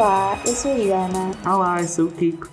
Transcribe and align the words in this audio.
Olá, 0.00 0.40
eu 0.46 0.54
sou 0.54 0.72
a 0.72 0.76
Iana. 0.76 1.30
Olá, 1.46 1.82
eu 1.82 1.86
sou 1.86 2.06
o 2.06 2.10
Kiko. 2.10 2.48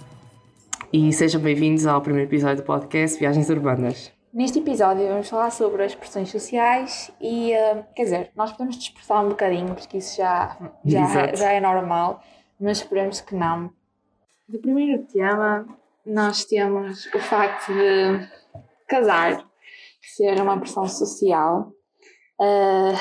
E 0.92 1.13
sejam 1.13 1.39
bem-vindos 1.39 1.85
ao 1.85 2.01
primeiro 2.01 2.29
episódio 2.29 2.58
do 2.58 2.63
podcast 2.63 3.17
Viagens 3.17 3.49
Urbanas. 3.49 4.12
Neste 4.33 4.60
episódio 4.60 5.08
vamos 5.08 5.29
falar 5.29 5.49
sobre 5.52 5.81
as 5.86 5.94
expressões 5.94 6.29
sociais 6.29 7.10
e, 7.21 7.53
uh, 7.53 7.85
quer 7.96 8.03
dizer, 8.03 8.31
nós 8.35 8.52
podemos 8.52 8.78
dispersar 8.78 9.24
um 9.24 9.29
bocadinho, 9.29 9.74
porque 9.74 9.99
isso 9.99 10.17
já, 10.17 10.57
já, 10.83 11.33
já 11.33 11.53
é 11.53 11.62
normal, 11.62 12.21
mas 12.60 12.79
esperemos 12.79 13.21
que 13.21 13.33
não. 13.33 13.71
Do 14.49 14.60
primeiro 14.60 15.03
tema, 15.06 15.66
nós 16.05 16.43
temos 16.43 17.05
o 17.16 17.20
facto 17.20 17.71
de 17.71 18.27
casar 18.89 19.41
ser 20.02 20.41
uma 20.41 20.59
pressão 20.59 20.85
social, 20.85 21.71
uh, 22.41 22.98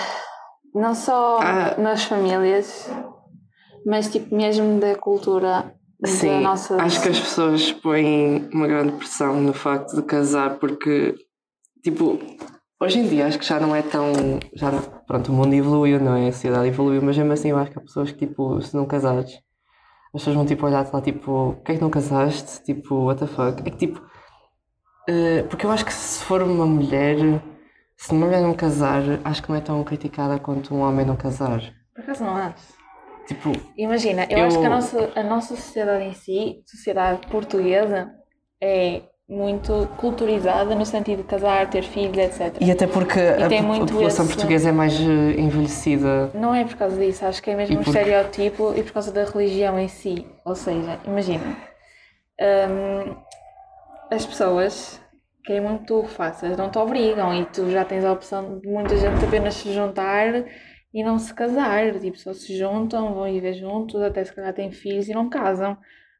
não 0.73 0.95
só 0.95 1.41
Ah. 1.43 1.75
nas 1.79 2.05
famílias, 2.05 2.89
mas 3.87 4.11
tipo 4.11 4.35
mesmo 4.35 4.81
da 4.81 4.95
cultura 4.97 5.75
da 6.01 6.09
Sim, 6.09 6.43
nossa 6.43 6.77
acho 6.83 7.03
que 7.03 7.09
as 7.09 7.21
pessoas 7.21 7.73
põem 7.73 8.49
uma 8.53 8.67
grande 8.67 8.93
pressão 8.93 9.41
no 9.41 9.55
facto 9.55 9.97
de 9.97 10.03
casar 10.03 10.59
porque, 10.59 11.15
tipo, 11.83 12.19
hoje 12.81 12.99
em 12.99 13.09
dia 13.09 13.27
acho 13.27 13.39
que 13.39 13.47
já 13.47 13.59
não 13.59 13.75
é 13.75 13.81
tão. 13.83 14.13
Já, 14.55 14.71
não- 14.71 14.83
pronto, 15.07 15.33
o 15.33 15.35
mundo 15.35 15.55
evoluiu, 15.55 15.99
não 16.01 16.15
é? 16.15 16.29
A 16.29 16.33
sociedade 16.33 16.69
evoluiu, 16.69 17.01
mas 17.01 17.17
mesmo 17.17 17.33
assim 17.33 17.51
eu 17.51 17.57
acho 17.59 17.71
que 17.71 17.79
há 17.79 17.83
pessoas 17.83 18.13
que, 18.13 18.27
tipo, 18.27 18.61
se 18.61 18.77
não 18.77 18.85
casares, 18.87 19.33
as 20.15 20.21
pessoas 20.21 20.37
vão, 20.37 20.45
tipo, 20.47 20.67
olhar-te 20.67 20.93
lá, 20.93 21.01
tipo, 21.01 21.55
porquê 21.55 21.73
é 21.73 21.75
que 21.77 21.81
não 21.81 21.91
casaste? 21.91 22.63
Tipo, 22.65 23.07
what 23.07 23.21
the 23.21 23.27
fuck? 23.27 23.63
É 23.67 23.71
que, 23.71 23.79
tipo, 23.79 24.03
eh, 25.09 25.43
porque 25.45 25.65
eu 25.67 25.71
acho 25.71 25.85
que 25.85 25.93
se 25.95 26.23
for 26.25 26.43
uma 26.43 26.67
mulher, 26.67 27.17
se 27.97 28.13
uma 28.13 28.27
mulher 28.27 28.43
não 28.43 28.55
casar, 28.55 29.03
acho 29.25 29.43
que 29.43 29.49
não 29.49 29.57
é 29.57 29.61
tão 29.61 29.83
criticada 29.85 30.39
quanto 30.39 30.75
um 30.75 30.81
homem 30.81 31.07
não 31.07 31.17
casar. 31.17 31.61
Por 31.95 32.03
acaso 32.03 32.25
não 32.25 32.37
acho? 32.37 32.76
Tipo, 33.27 33.53
Imagina, 33.77 34.27
eu, 34.31 34.39
Eu- 34.39 34.45
acho 34.47 34.59
que 34.61 34.67
a 34.67 34.71
nossa, 34.71 35.11
a 35.17 35.23
nossa 35.23 35.57
sociedade 35.57 36.05
em 36.05 36.15
si, 36.15 36.63
sociedade 36.67 37.27
portuguesa, 37.29 38.09
é 38.63 39.03
muito 39.29 39.89
culturizada 39.97 40.73
no 40.77 40.87
sentido 40.87 41.23
de 41.23 41.29
casar, 41.29 41.69
ter 41.69 41.83
filhos, 41.83 42.17
etc. 42.17 42.57
E 42.61 42.71
até 42.71 42.87
porque 42.87 43.19
a, 43.19 43.49
po- 43.49 43.55
a 43.57 43.63
muito 43.63 43.93
população 43.93 44.25
esse- 44.25 44.35
portuguesa 44.35 44.69
é 44.69 44.73
mais 44.73 44.95
eh, 44.95 45.41
envelhecida. 45.41 46.31
Não 46.33 46.55
é 46.55 46.65
por 46.65 46.77
causa 46.77 46.97
disso, 46.97 47.27
acho 47.27 47.43
que 47.43 47.51
é 47.51 47.57
mesmo 47.57 47.75
E 47.75 47.79
um 47.79 47.83
porque- 47.83 47.99
estereótipo 47.99 48.73
e 48.77 48.83
por 48.85 48.93
causa 48.93 49.11
da 49.11 49.25
religião 49.25 49.77
em 49.81 49.89
si. 49.89 50.25
Ou 50.45 50.55
seja, 50.55 51.01
imagina, 51.05 51.57
hum, 52.41 53.17
as 54.13 54.25
pessoas 54.25 55.01
querem 55.45 55.61
muito 55.63 55.81
que 55.81 55.87
tu 55.89 56.05
faças, 56.05 56.57
não 56.57 56.71
te 56.71 56.79
obrigam 56.79 57.35
e 57.35 57.45
tu 57.47 57.69
já 57.71 57.85
tens 57.85 58.05
a 58.05 58.13
opção 58.13 58.59
de 58.61 58.69
muita 58.69 58.97
gente 58.97 59.25
apenas 59.25 59.55
se 59.55 59.73
juntar 59.73 60.45
e 60.97 61.05
não 61.05 61.19
se 61.19 61.33
casar. 61.35 61.99
Tipo, 62.01 62.19
só 62.19 62.33
se 62.33 62.57
juntam, 62.57 63.13
vão 63.13 63.25
viver 63.25 63.53
juntos, 63.53 64.01
até 64.01 64.25
se 64.25 64.35
calhar 64.35 64.55
têm 64.55 64.73
filhos 64.73 65.07
e 65.07 65.13
não 65.13 65.29
casam. 65.29 65.77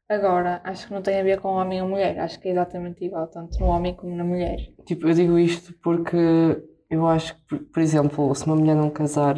Agora, 0.07 0.61
acho 0.63 0.87
que 0.87 0.93
não 0.93 1.01
tem 1.01 1.19
a 1.19 1.23
ver 1.23 1.41
com 1.41 1.49
homem 1.49 1.81
ou 1.81 1.89
mulher, 1.89 2.19
acho 2.19 2.39
que 2.39 2.47
é 2.47 2.51
exatamente 2.51 3.03
igual, 3.03 3.27
tanto 3.27 3.59
no 3.59 3.65
homem 3.65 3.95
como 3.95 4.15
na 4.15 4.23
mulher. 4.23 4.57
Tipo, 4.85 5.07
eu 5.09 5.13
digo 5.15 5.39
isto 5.39 5.73
porque 5.81 6.15
eu 6.89 7.07
acho 7.07 7.35
que, 7.35 7.57
por, 7.57 7.81
exemplo, 7.81 8.33
se 8.35 8.45
uma 8.45 8.55
mulher 8.55 8.75
não 8.75 8.89
casar, 8.89 9.35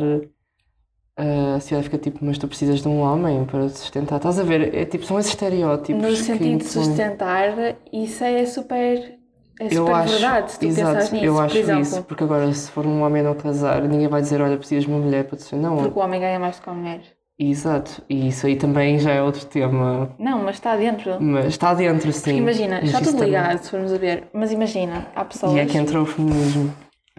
eh, 1.17 1.55
a 1.55 1.59
sociedade 1.59 1.85
fica 1.85 1.97
tipo, 1.97 2.23
mas 2.23 2.37
tu 2.37 2.47
precisas 2.47 2.81
de 2.81 2.87
um 2.89 2.99
homem 2.99 3.45
para 3.45 3.67
te 3.67 3.79
sustentar. 3.79 4.17
Estás 4.17 4.37
a 4.37 4.43
ver? 4.43 4.75
É 4.75 4.85
tipo, 4.85 5.05
são 5.05 5.17
esses 5.17 5.31
estereótipos. 5.31 6.01
No 6.03 6.15
sentido 6.15 6.57
de 6.57 6.65
sustentar, 6.65 7.77
isso 7.91 8.23
é 8.25 8.45
super, 8.45 9.18
é 9.59 9.67
Eu 9.71 9.93
acho, 9.93 10.11
verdade, 10.13 10.51
se 10.53 10.59
tu 10.59 10.65
exato, 10.65 10.87
pensares 10.87 11.11
nisso. 11.11 11.25
eu 11.25 11.33
por 11.35 11.43
acho 11.43 11.57
exemplo, 11.57 11.81
isso, 11.81 12.03
porque 12.03 12.23
agora 12.23 12.53
se 12.53 12.71
for 12.71 12.85
um 12.85 13.01
homem 13.03 13.21
não 13.21 13.35
casar, 13.35 13.81
ninguém 13.83 14.07
vai 14.07 14.21
dizer, 14.21 14.41
olha, 14.41 14.57
precisas 14.57 14.85
de 14.85 14.89
uma 14.89 14.99
mulher 14.99 15.25
para 15.25 15.37
te. 15.37 15.53
Não, 15.55 15.75
porque 15.77 15.99
o 15.99 16.01
homem 16.01 16.19
ganha 16.21 16.39
mais 16.39 16.57
do 16.57 16.63
que 16.63 16.69
a 16.69 16.73
mulher. 16.73 17.01
exato, 17.37 18.01
e 18.09 18.27
isso 18.29 18.47
aí 18.47 18.55
também 18.55 18.97
já 18.99 19.11
é 19.11 19.21
outro 19.21 19.45
tema, 19.45 20.15
Não, 20.17 20.39
mas 20.43 20.55
está 20.55 20.75
dentro. 20.75 21.21
mas 21.21 21.45
está 21.47 21.73
dentro, 21.73 22.11
sim. 22.11 22.21
Porque 22.21 22.37
imagina, 22.37 22.75
Mas 22.81 22.85
está 22.85 22.99
tudo 22.99 23.11
também- 23.11 23.25
ligado, 23.27 23.57
se 23.59 23.69
formos 23.69 23.93
a 23.93 23.97
ver. 23.97 24.27
Mas 24.33 24.51
imagina, 24.51 25.07
há 25.15 25.25
pessoas. 25.25 25.53
E 25.53 25.59
é 25.59 25.65
que 25.65 25.77
entra 25.77 26.01
o 26.01 26.05
feminismo. 26.05 26.73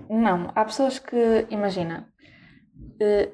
Não, 0.08 0.50
há 0.54 0.64
pessoas 0.64 0.98
que, 0.98 1.46
imagina, 1.50 2.06
eh, 3.00 3.28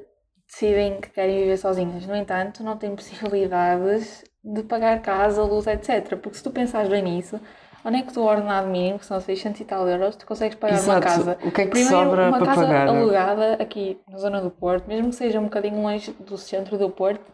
decidem 0.48 1.00
que 1.00 1.10
querem 1.10 1.40
viver 1.40 1.56
sozinhas. 1.56 2.06
No 2.06 2.14
entanto, 2.14 2.62
não 2.62 2.76
têm 2.76 2.94
possibilidades 2.94 4.22
de 4.44 4.62
pagar 4.62 5.00
casa, 5.00 5.42
luz, 5.42 5.66
etc. 5.66 6.16
Porque 6.16 6.36
se 6.38 6.42
tu 6.44 6.50
pensares 6.50 6.88
bem 6.88 7.02
nisso, 7.02 7.40
onde 7.84 7.98
é 7.98 8.02
que 8.02 8.12
tu 8.12 8.20
ordenado 8.22 8.68
mínimo, 8.68 8.98
que 8.98 9.06
são 9.06 9.20
600 9.20 9.60
e 9.60 9.64
tal 9.64 9.88
euros, 9.88 10.16
tu 10.16 10.26
consegues 10.26 10.56
pagar 10.56 10.74
uma 10.74 10.78
Exato. 10.98 11.00
casa? 11.02 11.38
O 11.44 11.50
que 11.50 11.60
é 11.60 11.64
que 11.64 11.70
Primeiro, 11.70 11.96
sobra 11.96 12.28
uma 12.28 12.38
para 12.38 12.46
casa 12.46 12.62
pagar? 12.66 12.88
alugada 12.88 13.54
aqui 13.60 13.98
na 14.10 14.18
zona 14.18 14.40
do 14.40 14.50
Porto, 14.50 14.86
mesmo 14.88 15.10
que 15.10 15.16
seja 15.16 15.38
um 15.40 15.44
bocadinho 15.44 15.80
longe 15.82 16.14
do 16.26 16.36
centro 16.36 16.76
do 16.78 16.90
Porto, 16.90 17.24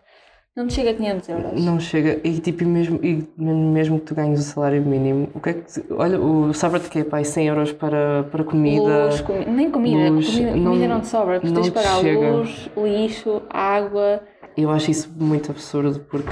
não 0.55 0.67
te 0.67 0.75
chega 0.75 0.91
a 0.91 0.95
500 0.95 1.29
euros. 1.31 1.65
Não 1.65 1.81
chega, 1.81 2.21
e 2.23 2.39
tipo, 2.39 2.63
e 2.63 2.67
mesmo, 2.67 3.01
e 3.03 3.27
mesmo 3.39 3.99
que 3.99 4.05
tu 4.05 4.15
ganhes 4.15 4.39
o 4.41 4.43
salário 4.43 4.83
mínimo, 4.83 5.31
o 5.35 5.41
que 5.41 5.49
é 5.49 5.53
que. 5.55 5.63
Olha, 5.95 6.21
o 6.21 6.53
sobra-te 6.53 6.91
que 6.91 6.99
é, 6.99 7.05
pai, 7.05 7.25
100 7.25 7.47
euros 7.49 7.73
para, 7.73 8.25
para 8.25 8.45
comida. 8.45 9.07
Luz, 9.07 9.21
comi- 9.23 9.47
nem 9.47 9.71
comida, 9.71 10.11
luz, 10.11 10.27
comida, 10.29 10.55
não- 10.57 10.65
comida 10.73 10.89
não 10.89 11.01
te 11.01 11.07
sobra, 11.07 11.41
porque 11.41 11.47
não 11.49 11.55
tens 11.63 11.65
de 11.65 11.71
pagar 11.73 12.01
chega. 12.01 12.31
luz, 12.33 12.69
lixo, 12.77 13.41
água. 13.49 14.21
Eu 14.55 14.71
acho 14.71 14.91
isso 14.91 15.11
muito 15.19 15.51
absurdo 15.51 16.01
porque 16.11 16.29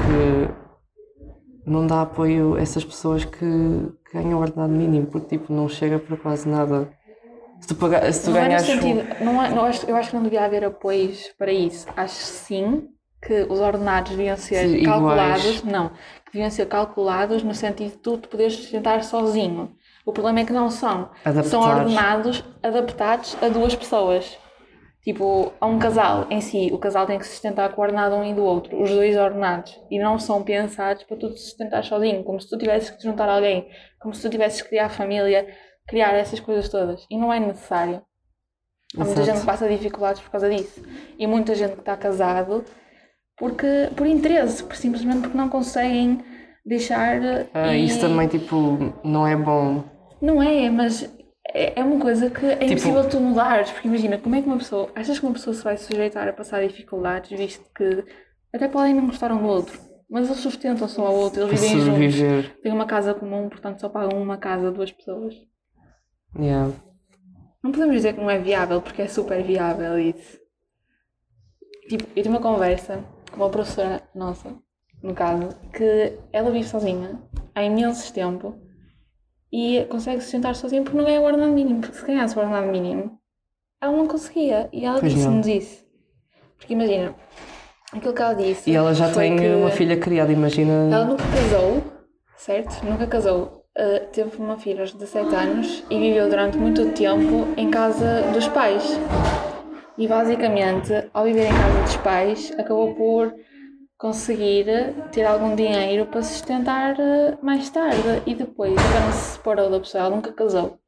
não 1.66 1.86
dá 1.86 2.02
apoio 2.02 2.54
a 2.56 2.60
essas 2.60 2.84
pessoas 2.84 3.24
que, 3.24 3.44
ganham 4.12 4.38
o 4.38 4.42
ordenado 4.42 4.72
mínimo, 4.72 5.06
porque 5.06 5.38
tipo, 5.38 5.52
não 5.52 5.68
chega 5.68 5.98
para 5.98 6.16
quase 6.16 6.48
nada. 6.48 6.90
Se 7.60 7.68
tu, 7.68 7.74
pagar, 7.74 8.12
se 8.12 8.24
tu 8.24 8.30
Não 8.30 8.38
é 8.38 8.48
ganhas. 8.48 8.62
sentido, 8.66 9.02
não 9.24 9.42
é- 9.42 9.50
não 9.50 9.64
acho- 9.64 9.86
eu 9.86 9.94
acho 9.96 10.10
que 10.10 10.16
não 10.16 10.22
devia 10.22 10.44
haver 10.44 10.64
apoios 10.64 11.28
para 11.38 11.52
isso. 11.52 11.86
Acho 11.96 12.14
sim 12.14 12.88
que 13.22 13.42
os 13.50 13.60
ordenados 13.60 14.10
deviam 14.12 14.36
ser 14.36 14.68
Sim, 14.68 14.82
calculados, 14.82 15.44
iguais. 15.58 15.62
não, 15.64 15.88
que 15.90 16.32
deviam 16.32 16.50
ser 16.50 16.66
calculados 16.66 17.42
no 17.42 17.54
sentido 17.54 17.90
de 17.90 17.98
tu 17.98 18.16
te 18.16 18.28
poderes 18.28 18.54
sustentar 18.54 19.04
sozinho. 19.04 19.72
O 20.06 20.12
problema 20.12 20.40
é 20.40 20.44
que 20.44 20.52
não 20.54 20.70
são. 20.70 21.10
São 21.44 21.60
ordenados 21.60 22.42
adaptados 22.62 23.36
a 23.42 23.48
duas 23.48 23.74
pessoas. 23.76 24.38
Tipo, 25.02 25.52
a 25.58 25.66
um 25.66 25.78
casal 25.78 26.26
em 26.28 26.42
si, 26.42 26.68
o 26.72 26.78
casal 26.78 27.06
tem 27.06 27.18
que 27.18 27.24
se 27.24 27.32
sustentar 27.32 27.72
com 27.72 27.80
o 27.80 27.84
ordenado 27.84 28.16
um 28.16 28.24
e 28.24 28.34
do 28.34 28.44
outro, 28.44 28.82
os 28.82 28.90
dois 28.90 29.16
ordenados, 29.16 29.80
e 29.90 29.98
não 29.98 30.18
são 30.18 30.42
pensados 30.42 31.04
para 31.04 31.16
tu 31.16 31.32
te 31.32 31.40
sustentar 31.40 31.82
sozinho, 31.84 32.22
como 32.22 32.38
se 32.38 32.50
tu 32.50 32.58
tivesses 32.58 32.90
que 32.90 32.98
te 32.98 33.04
juntar 33.04 33.26
alguém, 33.26 33.66
como 33.98 34.14
se 34.14 34.20
tu 34.20 34.28
tivesses 34.28 34.60
que 34.60 34.68
criar 34.68 34.90
família, 34.90 35.48
criar 35.88 36.12
essas 36.12 36.38
coisas 36.38 36.68
todas. 36.68 37.06
E 37.10 37.16
não 37.16 37.32
é 37.32 37.40
necessário. 37.40 38.02
Há 38.94 39.04
muita 39.04 39.20
Exato. 39.20 39.26
gente 39.26 39.40
que 39.40 39.46
passa 39.46 39.68
dificuldades 39.68 40.20
por 40.20 40.30
causa 40.30 40.50
disso. 40.50 40.82
E 41.18 41.26
muita 41.26 41.54
gente 41.54 41.74
que 41.74 41.80
está 41.80 41.96
casado 41.96 42.64
porque, 43.38 43.88
por 43.96 44.06
interesse, 44.06 44.62
por, 44.62 44.76
simplesmente 44.76 45.22
porque 45.22 45.38
não 45.38 45.48
conseguem 45.48 46.22
deixar. 46.64 47.20
Ah, 47.54 47.74
e... 47.74 47.86
Isso 47.86 48.00
também, 48.00 48.28
tipo, 48.28 48.56
não 49.02 49.26
é 49.26 49.34
bom. 49.34 49.82
Não 50.20 50.42
é, 50.42 50.68
mas 50.68 51.10
é 51.52 51.80
é 51.80 51.84
uma 51.84 51.98
coisa 52.00 52.30
que 52.30 52.44
é 52.46 52.56
Tipo- 52.56 52.64
impossível 52.72 53.08
tu 53.08 53.20
mudares, 53.20 53.70
porque 53.70 53.88
imagina, 53.88 54.18
como 54.18 54.34
é 54.34 54.40
que 54.42 54.46
uma 54.48 54.58
pessoa. 54.58 54.90
Achas 54.94 55.18
que 55.18 55.24
uma 55.26 55.32
pessoa 55.34 55.54
se 55.54 55.62
vai 55.64 55.76
sujeitar 55.76 56.26
a 56.28 56.32
passar 56.32 56.66
dificuldades, 56.66 57.36
visto 57.38 57.64
que 57.74 58.04
até 58.52 58.68
podem 58.68 58.94
não 58.94 59.06
gostar 59.06 59.30
um 59.32 59.38
do 59.42 59.46
outro, 59.48 59.78
mas 60.08 60.26
eles 60.28 60.40
sustentam-se 60.40 61.00
um 61.00 61.04
ao 61.04 61.14
outro, 61.14 61.42
eles 61.42 61.60
vivem 61.60 61.78
juntos, 61.80 61.86
sobreviver. 62.14 62.60
têm 62.62 62.72
uma 62.72 62.86
casa 62.86 63.14
comum, 63.14 63.48
portanto 63.48 63.80
só 63.80 63.88
pagam 63.88 64.20
uma 64.20 64.36
casa, 64.36 64.70
duas 64.72 64.90
pessoas. 64.90 65.34
Yeah. 66.38 66.72
Não 67.62 67.72
podemos 67.72 67.94
dizer 67.96 68.14
que 68.14 68.20
não 68.20 68.30
é 68.30 68.38
viável, 68.38 68.80
porque 68.80 69.02
é 69.02 69.08
super 69.08 69.42
viável 69.42 69.98
isso. 69.98 70.38
Tipo, 71.88 72.04
eu 72.16 72.22
tive 72.22 72.28
uma 72.28 72.40
conversa 72.40 73.04
com 73.30 73.36
uma 73.38 73.50
professora 73.50 74.00
nossa, 74.14 74.54
no 75.02 75.14
caso, 75.14 75.48
que 75.72 76.18
ela 76.32 76.50
vive 76.50 76.68
sozinha 76.68 77.20
há 77.54 77.62
imenso 77.62 78.12
tempo 78.12 78.56
e 79.52 79.84
consegue 79.88 80.20
se 80.20 80.24
sustentar 80.24 80.54
sozinha 80.54 80.82
porque 80.82 80.96
não 80.96 81.04
ganha 81.04 81.20
o 81.20 81.24
ordenado 81.24 81.52
mínimo. 81.52 81.80
Porque 81.80 81.96
se 81.96 82.06
ganhasse 82.06 82.36
o 82.36 82.40
ordenado 82.40 82.68
mínimo, 82.68 83.18
ela 83.80 83.96
não 83.96 84.06
conseguia. 84.06 84.68
E 84.72 84.84
ela 84.84 85.00
disse-nos 85.00 85.46
isso. 85.46 85.84
Porque 86.56 86.74
imagina, 86.74 87.14
aquilo 87.92 88.14
que 88.14 88.22
ela 88.22 88.34
disse. 88.34 88.70
E 88.70 88.74
ela 88.74 88.94
já 88.94 89.10
tem 89.10 89.54
uma 89.54 89.70
filha 89.70 89.96
criada, 89.96 90.32
imagina. 90.32 90.72
Ela 90.92 91.04
nunca 91.04 91.24
casou, 91.24 91.82
certo? 92.36 92.84
Nunca 92.84 93.06
casou. 93.06 93.64
Uh, 93.78 94.06
teve 94.12 94.36
uma 94.36 94.58
filha 94.58 94.80
aos 94.80 94.92
17 94.92 95.34
anos 95.34 95.84
e 95.88 95.98
viveu 95.98 96.28
durante 96.28 96.58
muito 96.58 96.90
tempo 96.92 97.48
em 97.56 97.70
casa 97.70 98.22
dos 98.32 98.46
pais. 98.48 98.98
E 99.96 100.06
basicamente, 100.06 100.92
ao 101.12 101.24
viver 101.24 101.46
em 101.46 101.52
casa 101.52 101.82
dos 101.82 101.96
pais, 101.98 102.52
acabou 102.58 102.94
por 102.94 103.34
conseguir 104.00 104.64
ter 105.12 105.24
algum 105.24 105.54
dinheiro 105.54 106.06
para 106.06 106.22
sustentar 106.22 106.96
uh, 106.98 107.38
mais 107.44 107.68
tarde. 107.68 108.22
E 108.26 108.34
depois, 108.34 108.72
quando 108.74 109.12
se 109.12 109.36
separou 109.36 109.70
da 109.70 109.78
pessoa, 109.78 110.04
ela 110.04 110.16
nunca 110.16 110.32
casou. 110.32 110.80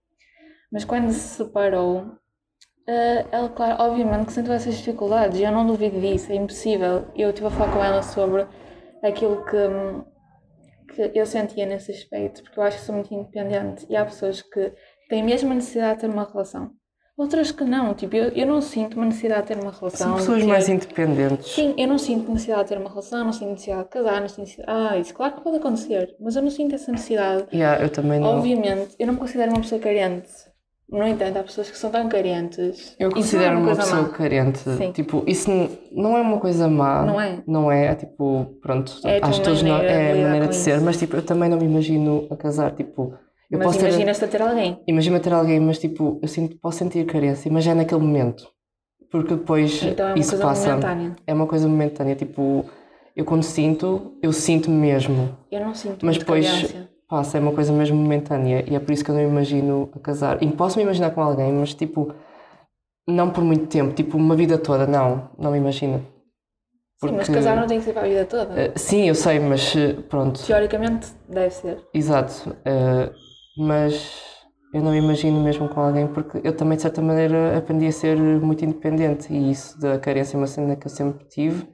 Mas 0.72 0.86
quando 0.86 1.12
se 1.12 1.36
separou, 1.36 1.98
uh, 1.98 3.28
ela, 3.30 3.50
claro, 3.50 3.82
obviamente 3.82 4.26
que 4.26 4.32
sentiu 4.32 4.54
essas 4.54 4.78
dificuldades. 4.78 5.38
Eu 5.38 5.52
não 5.52 5.66
duvido 5.66 6.00
disso, 6.00 6.32
é 6.32 6.36
impossível. 6.36 7.06
Eu 7.14 7.28
estive 7.28 7.48
a 7.48 7.50
falar 7.50 7.72
com 7.72 7.84
ela 7.84 8.02
sobre 8.02 8.46
aquilo 9.02 9.44
que, 9.44 11.10
que 11.10 11.18
eu 11.18 11.26
sentia 11.26 11.66
nesse 11.66 11.92
aspecto, 11.92 12.42
porque 12.42 12.58
eu 12.58 12.64
acho 12.64 12.78
que 12.78 12.84
sou 12.84 12.94
muito 12.94 13.12
independente 13.12 13.86
e 13.90 13.96
há 13.96 14.06
pessoas 14.06 14.40
que 14.40 14.72
têm 15.10 15.22
mesmo 15.22 15.52
a 15.52 15.54
necessidade 15.54 15.96
de 15.96 16.00
ter 16.06 16.10
uma 16.10 16.24
relação. 16.24 16.70
Outras 17.16 17.52
que 17.52 17.62
não, 17.62 17.92
tipo, 17.92 18.16
eu, 18.16 18.30
eu 18.30 18.46
não 18.46 18.60
sinto 18.62 18.96
uma 18.96 19.04
necessidade 19.04 19.42
de 19.42 19.48
ter 19.48 19.62
uma 19.62 19.70
relação. 19.70 20.08
São 20.08 20.16
pessoas 20.16 20.40
ter- 20.40 20.46
mais 20.46 20.68
independentes. 20.68 21.52
Sim, 21.52 21.74
eu 21.76 21.86
não 21.86 21.98
sinto 21.98 22.30
necessidade 22.32 22.62
de 22.64 22.68
ter 22.70 22.78
uma 22.78 22.88
relação, 22.88 23.24
não 23.24 23.32
sinto 23.32 23.50
necessidade 23.50 23.84
de 23.84 23.88
casar, 23.90 24.20
não 24.20 24.28
sinto 24.28 24.40
necessidade. 24.40 24.70
Ah, 24.90 24.98
isso 24.98 25.14
claro 25.14 25.34
que 25.34 25.40
pode 25.42 25.56
acontecer, 25.58 26.16
mas 26.18 26.36
eu 26.36 26.42
não 26.42 26.50
sinto 26.50 26.74
essa 26.74 26.90
necessidade. 26.90 27.44
Yeah, 27.52 27.82
eu 27.82 27.90
também 27.90 28.18
não. 28.18 28.38
Obviamente, 28.38 28.94
eu 28.98 29.06
não 29.06 29.14
me 29.14 29.20
considero 29.20 29.50
uma 29.50 29.60
pessoa 29.60 29.80
carente. 29.80 30.28
No 30.90 31.06
entanto, 31.06 31.38
há 31.38 31.42
pessoas 31.42 31.70
que 31.70 31.78
são 31.78 31.90
tão 31.90 32.06
carentes. 32.08 32.94
Eu 32.98 33.08
Isso 33.08 33.16
considero 33.16 33.54
não 33.54 33.60
é 33.60 33.62
uma 33.62 33.66
coisa 33.66 33.82
pessoa 33.82 34.02
má. 34.02 34.08
carente. 34.10 34.58
Sim. 34.58 34.92
Tipo, 34.92 35.24
isso 35.26 35.50
não 35.90 36.16
é 36.18 36.20
uma 36.20 36.38
coisa 36.38 36.68
má. 36.68 37.02
Não 37.06 37.18
é? 37.20 37.42
Não 37.46 37.72
é, 37.72 37.86
é 37.86 37.94
tipo, 37.94 38.56
pronto, 38.60 38.92
É 39.04 39.18
acho 39.22 39.38
que 39.40 39.44
todos 39.44 39.62
nós, 39.62 39.72
maneira 39.72 39.88
de 39.88 40.18
é 40.18 40.20
a 40.20 40.24
maneira 40.26 40.48
de 40.48 40.56
ser, 40.56 40.76
isso. 40.76 40.84
mas 40.84 40.98
tipo, 40.98 41.16
eu 41.16 41.22
também 41.24 41.48
não 41.48 41.56
me 41.56 41.64
imagino 41.64 42.26
a 42.30 42.36
casar, 42.36 42.72
tipo, 42.72 43.14
eu 43.52 43.58
mas 43.58 43.76
imagina-se 43.76 44.24
a 44.24 44.28
ter 44.28 44.42
alguém. 44.42 44.80
imagina 44.86 45.20
ter 45.20 45.32
alguém, 45.32 45.60
mas 45.60 45.78
tipo, 45.78 46.18
eu 46.22 46.28
sinto, 46.28 46.56
posso 46.58 46.78
sentir 46.78 47.04
carência, 47.06 47.50
mas 47.52 47.66
é 47.66 47.74
naquele 47.74 48.00
momento, 48.00 48.48
porque 49.10 49.34
depois 49.34 49.82
Então 49.82 50.08
é 50.08 50.18
isso 50.18 50.36
passa, 50.38 50.70
momentânea. 50.70 51.16
é 51.26 51.34
uma 51.34 51.46
coisa 51.46 51.68
momentânea, 51.68 52.16
tipo, 52.16 52.64
eu 53.14 53.24
quando 53.24 53.42
sinto, 53.42 54.16
eu 54.22 54.32
sinto 54.32 54.70
mesmo, 54.70 55.36
Eu 55.50 55.60
não 55.60 55.74
sinto 55.74 56.04
Mas 56.04 56.16
depois- 56.18 56.46
carência. 56.50 56.88
passa, 57.08 57.36
é 57.36 57.40
uma 57.40 57.52
coisa 57.52 57.72
mesmo 57.72 57.96
momentânea, 57.96 58.64
e 58.66 58.74
é 58.74 58.80
por 58.80 58.90
isso 58.92 59.04
que 59.04 59.10
eu 59.10 59.14
não 59.14 59.22
imagino 59.22 59.90
a 59.94 59.98
casar, 60.00 60.42
e 60.42 60.46
posso 60.50 60.78
me 60.78 60.82
imaginar 60.84 61.10
com 61.10 61.20
alguém, 61.20 61.52
mas 61.52 61.74
tipo, 61.74 62.12
não 63.06 63.30
por 63.30 63.44
muito 63.44 63.66
tempo, 63.66 63.92
tipo, 63.94 64.16
uma 64.16 64.34
vida 64.34 64.56
toda, 64.56 64.86
não, 64.86 65.28
não 65.38 65.50
me 65.52 65.58
imagino. 65.58 65.98
Sim, 67.04 67.10
mas 67.16 67.26
Porque- 67.26 67.32
casar 67.32 67.56
não 67.56 67.66
tem 67.66 67.80
que 67.80 67.84
ser 67.84 67.92
para 67.92 68.02
a 68.04 68.08
vida 68.08 68.24
toda. 68.24 68.54
Eh, 68.58 68.72
Sim, 68.76 69.08
eu 69.08 69.14
sei, 69.16 69.40
mas 69.40 69.74
eh, 69.74 69.94
pronto, 70.08 70.40
Teoricamente, 70.46 71.08
deve 71.28 71.50
ser. 71.50 71.78
exato. 71.92 72.56
eh, 72.64 73.10
mas 73.56 74.32
eu 74.72 74.82
não 74.82 74.94
imagino 74.94 75.40
mesmo 75.40 75.68
com 75.68 75.80
alguém 75.80 76.06
porque 76.06 76.40
eu 76.42 76.56
também, 76.56 76.76
de 76.76 76.82
certa 76.82 77.02
maneira, 77.02 77.56
aprendi 77.56 77.86
a 77.86 77.92
ser 77.92 78.16
muito 78.16 78.64
independente 78.64 79.32
e 79.32 79.50
isso 79.50 79.78
da 79.80 79.98
carência 79.98 80.36
é 80.36 80.38
uma 80.38 80.46
cena 80.46 80.76
que 80.76 80.86
eu 80.86 80.90
sempre 80.90 81.26
tive, 81.28 81.68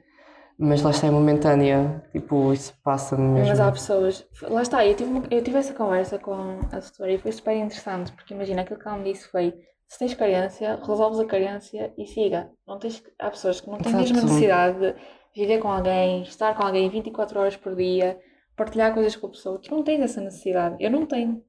mas 0.57 0.81
lá 0.81 0.89
está 0.89 1.07
é 1.07 1.11
momentânea, 1.11 2.03
tipo, 2.11 2.51
isso 2.51 2.73
passa-me 2.83 3.23
mesmo. 3.23 3.47
Mas 3.47 3.59
há 3.61 3.71
pessoas. 3.71 4.27
Lá 4.41 4.61
está, 4.61 4.85
eu 4.85 4.93
tive, 4.93 5.21
eu 5.31 5.41
tive 5.41 5.57
essa 5.57 5.73
conversa 5.73 6.19
com 6.19 6.59
a 6.69 6.81
setora 6.81 7.13
e 7.13 7.17
foi 7.17 7.31
super 7.31 7.55
interessante, 7.55 8.11
porque 8.11 8.33
imagina, 8.33 8.63
aquilo 8.63 8.77
que 8.77 8.85
ela 8.85 8.97
me 8.97 9.13
disse 9.13 9.29
foi: 9.29 9.53
se 9.87 9.97
tens 9.97 10.13
carência, 10.13 10.77
resolves 10.85 11.19
a 11.19 11.25
carência 11.25 11.93
e 11.97 12.05
siga. 12.05 12.51
Não 12.67 12.77
tens, 12.77 13.01
há 13.17 13.29
pessoas 13.29 13.61
que 13.61 13.69
não 13.69 13.77
têm 13.77 13.93
mesmo 13.93 14.17
a 14.17 14.19
Exato. 14.19 14.25
necessidade 14.25 14.79
de 14.79 14.95
viver 15.33 15.59
com 15.59 15.69
alguém, 15.69 16.23
estar 16.23 16.53
com 16.55 16.63
alguém 16.63 16.89
24 16.89 17.39
horas 17.39 17.55
por 17.55 17.73
dia, 17.75 18.19
partilhar 18.57 18.93
coisas 18.93 19.15
com 19.15 19.27
a 19.27 19.31
pessoa. 19.31 19.59
Tu 19.59 19.71
não 19.73 19.81
tens 19.81 20.01
essa 20.01 20.19
necessidade. 20.19 20.75
Eu 20.77 20.91
não 20.91 21.05
tenho. 21.05 21.41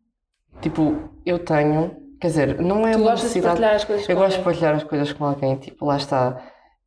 Tipo, 0.60 1.08
eu 1.24 1.38
tenho, 1.44 1.96
quer 2.20 2.28
dizer, 2.28 2.60
não 2.60 2.86
é 2.86 2.92
tu 2.92 2.98
uma 2.98 3.10
gostas 3.10 3.34
de 3.34 3.40
necessidade. 3.40 3.60
partilhar 3.60 3.74
as 3.74 3.84
coisas 3.84 4.08
Eu 4.08 4.16
com 4.16 4.22
gosto 4.22 4.38
de 4.38 4.44
partilhar 4.44 4.74
as 4.76 4.84
coisas 4.84 5.12
com 5.12 5.24
alguém, 5.24 5.56
tipo, 5.58 5.84
lá 5.86 5.96
está. 5.96 6.42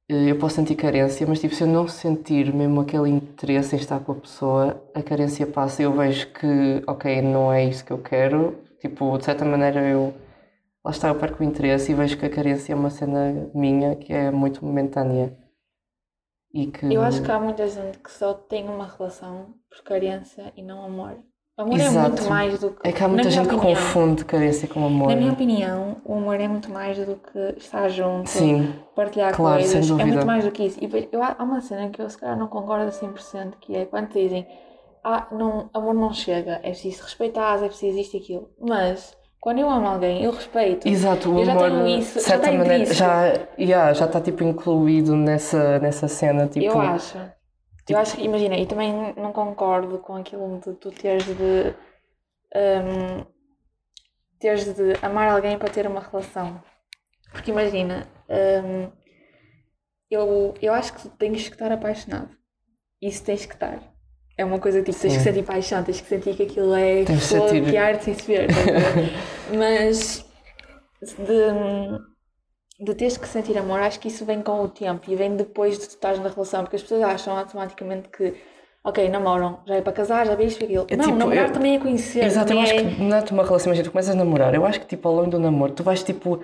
eh, 0.10 0.30
Eu 0.32 0.38
posso 0.40 0.56
sentir 0.56 0.76
carência, 0.76 1.26
mas 1.28 1.40
tipo, 1.40 1.56
se 1.56 1.64
eu 1.64 1.68
não 1.68 1.88
sentir 1.88 2.54
mesmo 2.54 2.82
aquele 2.82 3.10
interesse 3.10 3.76
em 3.76 3.80
estar 3.80 4.00
com 4.02 4.12
a 4.14 4.16
pessoa, 4.16 4.82
a 4.94 5.02
carência 5.04 5.48
passa 5.48 5.82
e 5.82 5.86
eu 5.86 5.94
vejo 5.94 6.28
que, 6.34 6.84
ok, 6.88 7.22
não 7.22 7.52
é 7.52 7.64
isso 7.66 7.86
que 7.86 7.92
eu 7.94 8.00
quero. 8.02 8.58
Tipo, 8.80 9.18
de 9.18 9.26
certa 9.26 9.46
maneira 9.46 9.82
eu. 9.82 10.14
Lá 10.86 10.92
está, 10.92 11.08
eu 11.10 11.16
perco 11.16 11.44
o 11.44 11.46
interesse 11.46 11.92
e 11.92 11.96
vejo 11.96 12.18
que 12.18 12.26
a 12.26 12.30
carência 12.30 12.74
é 12.74 12.76
uma 12.76 12.90
cena 12.90 13.50
minha 13.56 13.96
que 13.96 14.14
é 14.14 14.32
muito 14.32 14.66
momentânea. 14.66 15.38
E 16.54 16.68
que. 16.68 16.86
Eu 16.94 17.02
acho 17.02 17.22
que 17.24 17.32
há 17.32 17.40
muita 17.40 17.68
gente 17.68 18.00
que 18.00 18.12
só 18.12 18.34
tem 18.34 18.70
uma 18.70 18.86
relação 18.88 19.56
por 19.70 19.84
carência 19.84 20.54
e 20.56 20.62
não 20.62 20.84
amor. 20.84 21.18
Amor 21.56 21.80
é 21.80 21.84
Exato. 21.84 22.10
muito 22.10 22.30
mais 22.30 22.60
do 22.60 22.72
que. 22.72 22.88
É 22.88 22.92
que 22.92 23.04
há 23.04 23.08
muita 23.08 23.30
gente 23.30 23.48
que 23.48 23.56
confunde 23.56 24.26
carência 24.26 24.68
com 24.68 24.86
amor. 24.86 25.10
Na 25.10 25.16
minha 25.16 25.32
opinião, 25.34 25.98
o 26.04 26.16
amor 26.16 26.40
é 26.40 26.48
muito 26.48 26.72
mais 26.72 26.98
do 26.98 27.16
que 27.16 27.56
estar 27.58 27.88
junto, 27.90 28.28
Sim, 28.30 28.74
partilhar 28.96 29.36
claro, 29.36 29.60
coisas. 29.60 29.90
É 29.92 30.06
muito 30.06 30.26
mais 30.26 30.44
do 30.44 30.52
que 30.52 30.64
isso. 30.64 30.80
E 30.80 30.88
depois, 30.88 31.08
eu, 31.12 31.22
há 31.22 31.36
uma 31.44 31.62
cena 31.62 31.90
que 31.90 32.02
eu 32.02 32.10
se 32.10 32.18
calhar 32.18 32.36
não 32.38 32.48
concordo 32.48 32.86
a 32.86 32.90
100%, 32.90 33.54
que 33.62 33.76
é 33.76 33.86
quando 33.86 34.10
dizem 34.12 34.48
ah, 35.04 35.28
não, 35.32 35.70
amor 35.74 35.94
não 35.94 36.14
chega, 36.14 36.60
é 36.64 36.70
preciso 36.70 37.04
respeitar, 37.04 37.64
é 37.64 37.68
preciso 37.68 38.00
isto 38.00 38.16
e 38.16 38.20
aquilo. 38.20 38.50
Mas 38.60 39.16
quando 39.40 39.60
eu 39.60 39.70
amo 39.70 39.88
alguém, 39.88 40.24
eu 40.24 40.32
respeito. 40.32 40.88
Exato, 40.88 41.30
o 41.30 41.40
Eu 41.40 41.46
já 41.46 41.52
amor 41.52 41.70
tenho 41.70 41.88
isso, 42.00 42.14
já 42.16 42.26
certa 42.26 42.48
está 42.48 42.58
maneira 42.58 42.94
já 42.94 43.34
yeah, 43.60 43.94
já 43.94 44.06
está 44.06 44.22
tipo 44.22 44.44
incluído 44.44 45.16
nessa 45.16 45.78
nessa 45.80 46.08
cena 46.08 46.48
tipo 46.48 46.66
Eu 46.66 46.80
acho. 46.80 47.18
Eu 47.90 47.98
acho 47.98 48.16
que, 48.16 48.24
imagina, 48.24 48.56
e 48.56 48.66
também 48.66 49.14
não 49.16 49.34
concordo 49.34 50.00
com 50.00 50.16
aquilo 50.16 50.60
de 50.60 50.74
tu 50.74 50.92
teres 50.92 51.26
de. 51.26 51.76
hum, 52.56 53.26
teres 54.40 54.74
de 54.74 54.94
amar 55.02 55.30
alguém 55.30 55.58
para 55.58 55.70
ter 55.70 55.86
uma 55.88 56.00
relação. 56.00 56.62
Porque 57.32 57.52
imagina, 57.52 58.08
hum, 58.30 58.92
eu, 60.10 60.54
eu 60.62 60.74
acho 60.74 60.94
que 60.94 61.10
tens 61.10 61.48
que 61.48 61.56
estar 61.56 61.72
apaixonado. 61.72 62.30
Isso 63.02 63.24
tens 63.24 63.46
que 63.46 63.54
estar. 63.54 63.82
É 64.38 64.46
uma 64.46 64.60
coisa 64.60 64.82
tipo, 64.82 64.98
tens 64.98 65.18
que 65.18 65.24
sentir 65.24 65.44
paixão, 65.44 65.84
tens 65.84 66.02
que 66.02 66.08
sentir 66.08 66.36
que 66.36 66.44
aquilo 66.44 66.74
é 66.74 67.04
Tens 67.04 67.30
fogo 67.30 67.50
sentir. 67.50 67.70
que 67.70 67.78
arte 67.78 68.06
sem 68.06 68.14
se 68.14 68.26
ver. 68.26 68.48
Mas 69.58 70.26
de, 71.02 72.13
de 72.84 72.94
teres 72.96 73.18
que 73.18 73.28
sentir 73.28 73.58
amor, 73.58 73.80
acho 73.80 74.00
que 74.00 74.08
isso 74.08 74.26
vem 74.26 74.42
com 74.42 74.62
o 74.62 74.68
tempo 74.68 75.10
e 75.10 75.16
vem 75.16 75.36
depois 75.36 75.80
de 75.80 75.88
tu 75.88 75.92
estás 75.92 76.20
na 76.20 76.30
relação, 76.30 76.62
porque 76.62 76.76
as 76.76 76.82
pessoas 76.82 77.02
acham 77.04 77.38
automaticamente 77.38 78.10
que, 78.10 78.34
ok, 78.84 79.08
namoram, 79.10 79.60
já 79.66 79.76
é 79.76 79.82
para 79.82 79.94
casar, 79.94 80.26
já 80.26 80.36
vês 80.36 80.56
aquilo. 80.56 80.86
É 80.90 80.96
não, 80.96 81.06
tipo, 81.06 81.18
namorar 81.18 81.48
eu- 81.48 81.54
também 81.54 81.76
é 81.76 81.80
conhecer. 81.80 82.24
Exato, 82.24 82.52
eu 82.54 82.60
acho 82.60 82.74
é... 82.74 82.78
que 82.78 83.02
não 83.02 83.16
é 83.18 83.24
uma 83.32 83.44
relação, 83.44 83.68
imagina, 83.72 83.86
tu 83.88 83.92
começas 83.92 84.14
a 84.14 84.18
namorar, 84.18 84.54
eu 84.54 84.66
acho 84.66 84.80
que 84.82 84.86
tipo 84.88 85.08
ao 85.08 85.16
longo 85.16 85.30
do 85.32 85.40
namoro 85.40 85.72
tu 85.74 85.84
vais 85.84 86.04
tipo, 86.04 86.42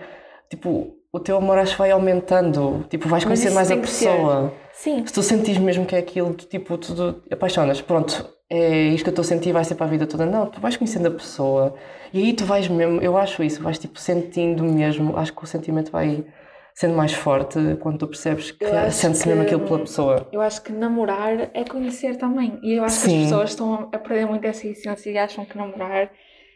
tipo, 0.50 0.96
o 1.12 1.20
teu 1.20 1.38
amor 1.38 1.58
acho 1.58 1.74
que 1.74 1.80
vai 1.80 1.92
aumentando, 1.92 2.86
tipo, 2.90 3.10
vais 3.10 3.26
Mas 3.26 3.40
conhecer 3.40 3.54
mais 3.54 3.70
a 3.72 3.78
que 3.78 3.88
ser. 3.88 4.10
Sim, 4.82 5.06
Se 5.06 5.12
tu 5.14 5.22
sentires 5.22 5.60
mesmo 5.60 5.86
que 5.86 5.94
é 5.94 6.00
aquilo, 6.00 6.34
tu, 6.34 6.46
tipo, 6.46 6.78
tu, 6.78 6.96
tu 6.96 7.22
apaixonas, 7.34 7.82
pronto, 7.82 8.30
é 8.50 8.84
isto 8.88 9.04
que 9.04 9.10
eu 9.10 9.12
estou 9.12 9.24
a 9.24 9.26
sentir, 9.26 9.52
vai 9.52 9.66
ser 9.66 9.76
para 9.76 9.86
a 9.86 9.90
vida 9.90 10.08
toda. 10.08 10.26
Não, 10.26 10.46
tu 10.50 10.62
vais 10.62 10.78
conhecendo 10.78 11.10
a 11.10 11.12
pessoa 11.12 11.76
e 12.14 12.20
aí 12.24 12.32
tu 12.34 12.46
vais 12.46 12.68
mesmo, 12.70 13.02
eu 13.02 13.18
acho 13.18 13.44
isso, 13.44 13.62
vais 13.62 13.78
tipo 13.78 14.00
sentindo 14.00 14.64
mesmo, 14.64 15.18
acho 15.18 15.34
que 15.36 15.44
o 15.44 15.48
sentimento 15.48 15.92
vai 15.92 16.24
sendo 16.74 16.96
mais 16.96 17.12
forte 17.12 17.60
quando 17.82 17.98
tu 17.98 18.08
percebes 18.08 18.52
que 18.52 18.64
Eu 18.64 18.78
acho 18.78 18.92
sentes 18.96 19.26
mesmo 19.26 19.42
que- 19.44 19.48
aquilo 19.54 19.68
pela 19.68 19.80
pessoa. 19.80 20.28
eu 20.32 20.40
acho 20.40 20.62
que 20.64 20.72
namorar 20.72 21.52
é 21.54 21.66
conhecer 21.66 22.16
também. 22.16 22.58
E 22.64 22.76
eu 22.76 22.84
acho 22.86 23.02
que 23.02 23.10
Sim. 23.10 23.18
as 23.18 23.24
pessoas 23.26 23.50
estão 23.50 23.90
a 23.92 23.98
perder 23.98 24.28
muito 24.28 24.46
essa 24.46 24.66
essência 24.66 25.10
e 25.10 25.18
acham 25.18 25.44
que 25.44 25.58
namorar 25.58 26.10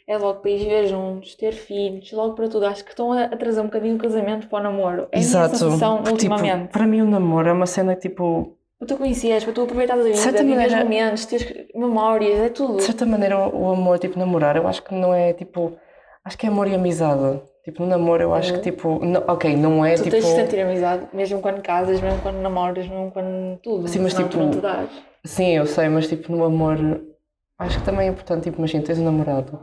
é 0.08 0.18
logo 0.18 0.40
para 0.42 0.52
ir 0.52 0.60
viver 0.60 0.88
juntos, 0.88 1.36
ter 1.36 1.54
filhos, 1.54 2.12
logo 2.12 2.34
para 2.36 2.48
tudo. 2.50 2.66
Acho 2.66 2.84
que 2.84 2.90
estão 2.92 3.12
a, 3.14 3.28
trazer 3.30 3.62
um 3.62 3.66
bocadinho 3.66 3.96
o 3.96 4.00
casamento 4.00 4.48
para 4.48 4.60
o 4.60 4.64
namoro. 4.64 5.08
É 5.12 5.18
a 5.18 5.20
minha 5.20 5.24
sensação 5.50 5.98
Porque, 6.04 6.18
tipo, 6.18 6.34
ultimamente. 6.34 6.70
para 6.72 6.86
mim 6.88 7.02
o 7.02 7.06
namoro 7.06 7.50
é 7.50 7.54
uma 7.54 7.66
cena 7.66 7.96
que 7.96 8.10
tipo, 8.10 8.58
Para 8.80 8.88
tu 8.88 8.98
conheceres, 8.98 9.44
para 9.44 9.54
tu 9.54 9.62
aproveitares 9.62 10.02
a 10.04 10.08
vida, 10.08 10.18
certa 10.18 10.44
maneira- 10.44 10.84
momentos, 10.84 11.26
teres 11.26 11.68
memórias, 11.74 12.40
é 12.40 12.50
tudo. 12.50 12.78
de 12.78 12.84
certa 12.84 13.06
maneira 13.06 13.38
o, 13.48 13.72
amor, 13.72 13.98
tipo 14.00 14.20
namorar, 14.20 14.56
eu 14.58 14.68
acho 14.68 14.84
que 14.84 14.94
não 14.94 15.14
é 15.14 15.32
tipo, 15.34 15.74
acho 16.26 16.38
que 16.38 16.46
é 16.46 16.50
amor 16.50 16.68
e 16.68 16.76
amizade. 16.76 17.42
Tipo, 17.64 17.84
no 17.84 17.88
namoro 17.88 18.22
eu 18.22 18.34
acho 18.34 18.52
que 18.56 18.60
tipo, 18.60 19.00
não- 19.06 19.24
ok, 19.26 19.56
não 19.56 19.86
é 19.86 19.94
Tu 19.96 20.00
tipo... 20.04 20.12
tens 20.12 20.26
de 20.26 20.32
sentir 20.32 20.60
amizade, 20.60 21.08
mesmo 21.14 21.40
quando 21.40 21.62
casas, 21.62 22.02
mesmo 22.02 22.20
quando 22.22 22.36
namoras, 22.42 22.86
mesmo 22.90 23.10
quando 23.10 23.58
tudo. 23.64 23.88
Sim, 23.88 24.00
mas 24.00 24.14
tipo- 24.14 24.28
tu 24.28 24.38
não 24.38 24.52
te 24.52 24.58
dás. 24.58 24.90
Sim, 25.24 25.52
eu 25.56 25.66
sei, 25.66 25.88
mas 25.88 26.08
tipo 26.10 26.30
no 26.30 26.44
amor 26.44 26.76
acho 27.58 27.80
que 27.80 27.86
também 27.86 28.08
é 28.08 28.12
importante, 28.12 28.44
tipo, 28.44 28.58
imagina, 28.58 28.84
tens 28.84 29.00
um 29.00 29.06
namorado. 29.06 29.58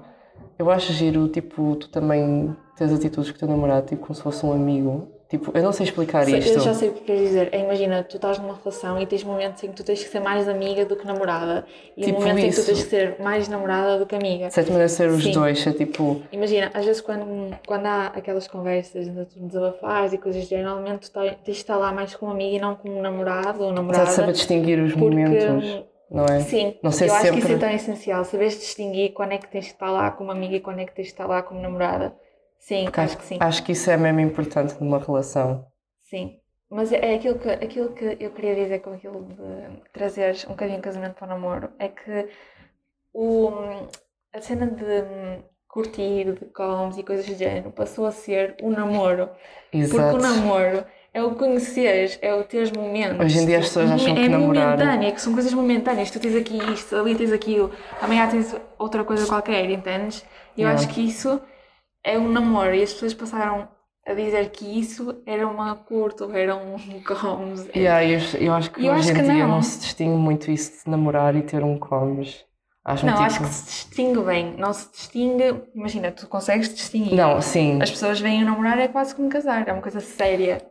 Eu 0.60 0.70
acho 0.70 0.92
giro, 0.92 1.26
tipo, 1.28 1.74
tu 1.76 1.88
também 1.88 2.54
tens 2.76 2.92
atitudes 2.92 3.30
com 3.30 3.36
o 3.36 3.38
teu 3.40 3.48
namorado, 3.48 3.86
tipo, 3.86 4.02
como 4.02 4.14
se 4.14 4.22
fosse 4.22 4.44
um 4.44 4.52
amigo. 4.52 5.08
Tipo, 5.30 5.56
eu 5.56 5.62
não 5.62 5.72
sei 5.72 5.86
explicar 5.86 6.24
Sei- 6.24 6.38
isto. 6.38 6.54
Eu 6.54 6.60
já 6.60 6.74
sei 6.74 6.88
o 6.90 6.92
que 6.92 7.00
queres 7.04 7.22
dizer. 7.28 7.48
É, 7.52 7.60
imagina, 7.60 8.02
tu 8.02 8.16
estás 8.16 8.36
numa 8.38 8.58
relação 8.62 9.00
e 9.00 9.06
tens 9.06 9.22
momentos 9.24 9.62
em 9.64 9.68
que 9.68 9.74
tu 9.76 9.84
tens 9.84 10.02
que 10.04 10.10
ser 10.10 10.20
mais 10.20 10.46
amiga 10.48 10.84
do 10.84 10.96
que 10.96 11.06
namorada. 11.06 11.64
E 11.96 12.02
Tipo 12.02 12.18
momentos 12.18 12.42
em 12.42 12.48
que 12.50 12.54
tu 12.56 12.58
isso. 12.58 12.66
tens 12.66 12.82
que 12.82 12.90
ser 12.90 13.16
mais 13.22 13.48
namorada 13.48 13.98
do 13.98 14.04
que 14.06 14.14
amiga. 14.16 14.48
De 14.48 14.52
certa 14.54 14.70
maneira 14.70 14.88
ser 14.88 15.08
os 15.08 15.22
Sim. 15.22 15.32
dois, 15.32 15.64
é 15.66 15.72
tipo, 15.72 16.20
Imagina, 16.32 16.70
às 16.74 16.84
vezes 16.84 17.00
quando, 17.00 17.56
quando 17.66 17.86
há 17.86 18.06
aquelas 18.08 18.46
conversas 18.48 19.06
de 19.06 19.24
tu 19.24 19.38
desabafares 19.46 20.12
e 20.12 20.18
coisas, 20.18 20.46
geralmente 20.46 21.08
tu 21.08 21.12
tá- 21.12 21.20
tens 21.22 21.36
de 21.44 21.50
estar 21.52 21.76
lá 21.76 21.90
mais 21.92 22.14
como 22.14 22.32
amiga 22.32 22.56
e 22.56 22.60
não 22.60 22.74
como 22.74 23.00
namorado 23.00 23.62
ou 23.64 23.72
namorada. 23.72 24.06
de 24.06 24.10
saber 24.10 24.32
distinguir 24.32 24.78
os 24.82 24.92
porque, 24.92 25.04
momentos, 25.04 25.64
não 26.10 26.24
é? 26.26 26.40
Sim, 26.40 26.78
Não 26.82 26.90
sei 26.90 27.08
eu 27.08 27.12
acho 27.14 27.22
que 27.22 27.28
sempre- 27.28 27.40
isso 27.44 27.52
é 27.52 27.58
tão 27.58 27.70
essencial. 27.70 28.24
Saberes 28.24 28.58
distinguir 28.58 29.12
quando 29.12 29.32
é 29.32 29.38
que 29.38 29.48
tens 29.48 29.66
que 29.66 29.72
estar 29.72 29.90
lá 29.90 30.10
como 30.10 30.30
amiga 30.32 30.56
e 30.56 30.60
quando 30.60 30.80
é 30.80 30.84
que 30.84 30.94
tens 30.94 31.06
que 31.08 31.12
estar 31.12 31.26
lá 31.26 31.42
como 31.42 31.60
namorada. 31.60 32.14
Sim, 32.58 32.84
Porque 32.84 33.00
acho 33.00 33.16
que 33.18 33.24
sim. 33.24 33.38
Acho 33.40 33.62
que 33.64 33.72
isso 33.72 33.90
é 33.90 33.96
mesmo 33.96 34.20
importante 34.20 34.74
numa 34.80 34.98
relação. 34.98 35.66
Sim. 36.02 36.36
Mas 36.68 36.92
é 36.92 37.14
aquilo 37.14 37.38
que, 37.38 37.48
aquilo 37.48 37.92
que 37.94 38.16
eu 38.20 38.30
queria 38.30 38.54
dizer 38.54 38.80
com 38.80 38.92
aquilo 38.92 39.24
de 39.24 39.82
trazeres 39.92 40.44
um 40.46 40.50
bocadinho 40.50 40.76
de 40.76 40.82
casamento 40.82 41.14
para 41.14 41.26
o 41.26 41.28
namoro 41.30 41.70
é 41.78 41.88
que 41.88 42.28
o, 43.12 43.50
a 44.32 44.40
cena 44.40 44.66
de 44.66 45.42
curtir, 45.68 46.32
de 46.34 46.44
comes 46.46 46.96
e 46.96 47.02
coisas 47.02 47.26
do 47.26 47.34
género 47.34 47.70
passou 47.72 48.06
a 48.06 48.12
ser 48.12 48.56
o 48.62 48.70
namoro. 48.70 49.28
Porque 49.70 49.78
Exato. 49.78 50.16
o 50.16 50.20
namoro 50.20 50.84
é 51.12 51.22
o 51.22 51.34
conheceres, 51.34 52.18
é 52.22 52.34
o 52.34 52.44
teres 52.44 52.70
momentos. 52.72 53.18
Hoje 53.24 53.38
em 53.38 53.46
dia 53.46 53.58
as 53.58 53.66
pessoas 53.66 53.90
acham 53.90 54.12
é 54.12 54.14
que 54.14 54.28
namorar- 54.28 54.78
momentâneo, 54.78 55.12
que 55.12 55.20
são 55.20 55.32
coisas 55.32 55.52
momentâneas. 55.52 56.10
Tu 56.10 56.20
tens 56.20 56.36
aqui 56.36 56.56
isto, 56.72 56.94
ali 56.96 57.14
tens 57.14 57.32
aquilo, 57.32 57.70
amanhã 58.00 58.28
tens 58.28 58.54
outra 58.78 59.02
coisa 59.04 59.26
qualquer, 59.26 59.68
entendes? 59.70 60.24
E 60.56 60.62
eu 60.62 60.68
Yeah. 60.68 60.78
acho 60.84 60.88
que 60.94 61.00
isso 61.06 61.40
é 62.04 62.18
um 62.18 62.28
namoro 62.28 62.74
e 62.74 62.82
as 62.82 62.92
pessoas 62.92 63.14
passaram 63.14 63.68
a 64.06 64.14
dizer 64.14 64.50
que 64.50 64.64
isso 64.80 65.20
era 65.26 65.46
uma 65.46 65.74
curta 65.76 66.24
ou 66.24 66.34
era 66.34 66.56
um 66.56 66.76
comes. 67.02 67.68
Yeah, 67.76 68.04
eu, 68.04 68.20
eu 68.40 68.52
acho 68.54 68.70
que 68.70 68.84
Eu 68.84 68.92
hoje 68.94 69.10
acho 69.12 69.20
em 69.20 69.24
dia 69.24 69.46
não. 69.46 69.48
não. 69.56 69.62
se 69.62 69.78
distingue 69.80 70.16
muito 70.16 70.50
isso 70.50 70.84
de 70.84 70.90
namorar 70.90 71.34
e 71.36 71.42
ter 71.42 71.62
um 71.62 71.78
comes. 71.78 72.44
Acho 72.82 73.04
Não, 73.04 73.12
tipo... 73.12 73.24
acho 73.26 73.40
que 73.40 73.46
se 73.46 73.64
distingue 73.66 74.20
bem. 74.22 74.54
Não 74.56 74.72
se 74.72 74.90
distingue. 74.90 75.54
Imagina, 75.74 76.10
tu 76.10 76.26
consegues 76.26 76.72
distinguir. 76.74 77.14
Não, 77.14 77.40
sim. 77.42 77.80
As 77.80 77.90
pessoas 77.90 78.18
veem 78.18 78.42
o 78.42 78.46
namorar 78.46 78.78
é 78.78 78.88
quase 78.88 79.14
como 79.14 79.28
casar, 79.28 79.68
é 79.68 79.72
uma 79.72 79.82
coisa 79.82 80.00
séria. 80.00 80.62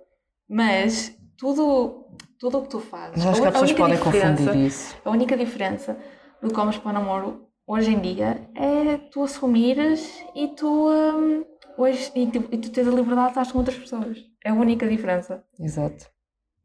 Mas 0.49 1.15
tudo 1.37 2.05
tudo 2.39 2.59
o 2.59 2.61
que 2.63 2.69
tu 2.69 2.79
fazes. 2.79 3.17
Mas 3.17 3.27
acho 3.27 3.41
que 3.41 3.47
a 3.47 3.49
as 3.49 3.53
pessoas 3.53 3.71
única 3.71 3.83
podem 3.83 3.99
confundir 3.99 4.55
isso. 4.65 4.95
A 5.03 5.09
única 5.09 5.37
diferença 5.37 5.97
do 6.41 6.53
comes 6.53 6.77
para 6.77 6.89
o 6.91 6.93
namoro 6.93 7.47
hoje 7.67 7.91
em 7.91 7.99
dia 7.99 8.49
é 8.55 8.97
tu 9.11 9.23
assumires 9.23 10.23
e 10.33 10.47
tu, 10.47 10.89
hum, 10.89 11.43
hoje, 11.77 12.09
e, 12.15 12.27
tu, 12.27 12.37
e 12.51 12.57
tu 12.57 12.69
tens 12.71 12.87
a 12.87 12.91
liberdade 12.91 13.33
de 13.33 13.39
estar 13.39 13.51
com 13.51 13.59
outras 13.59 13.77
pessoas. 13.77 14.17
É 14.43 14.51
a 14.51 14.53
única 14.53 14.87
diferença. 14.87 15.43
Exato. 15.59 16.05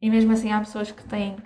E 0.01 0.09
mesmo 0.09 0.33
assim 0.33 0.53
há 0.53 0.61
pessoas 0.61 0.93
que 0.93 1.03
têm 1.05 1.37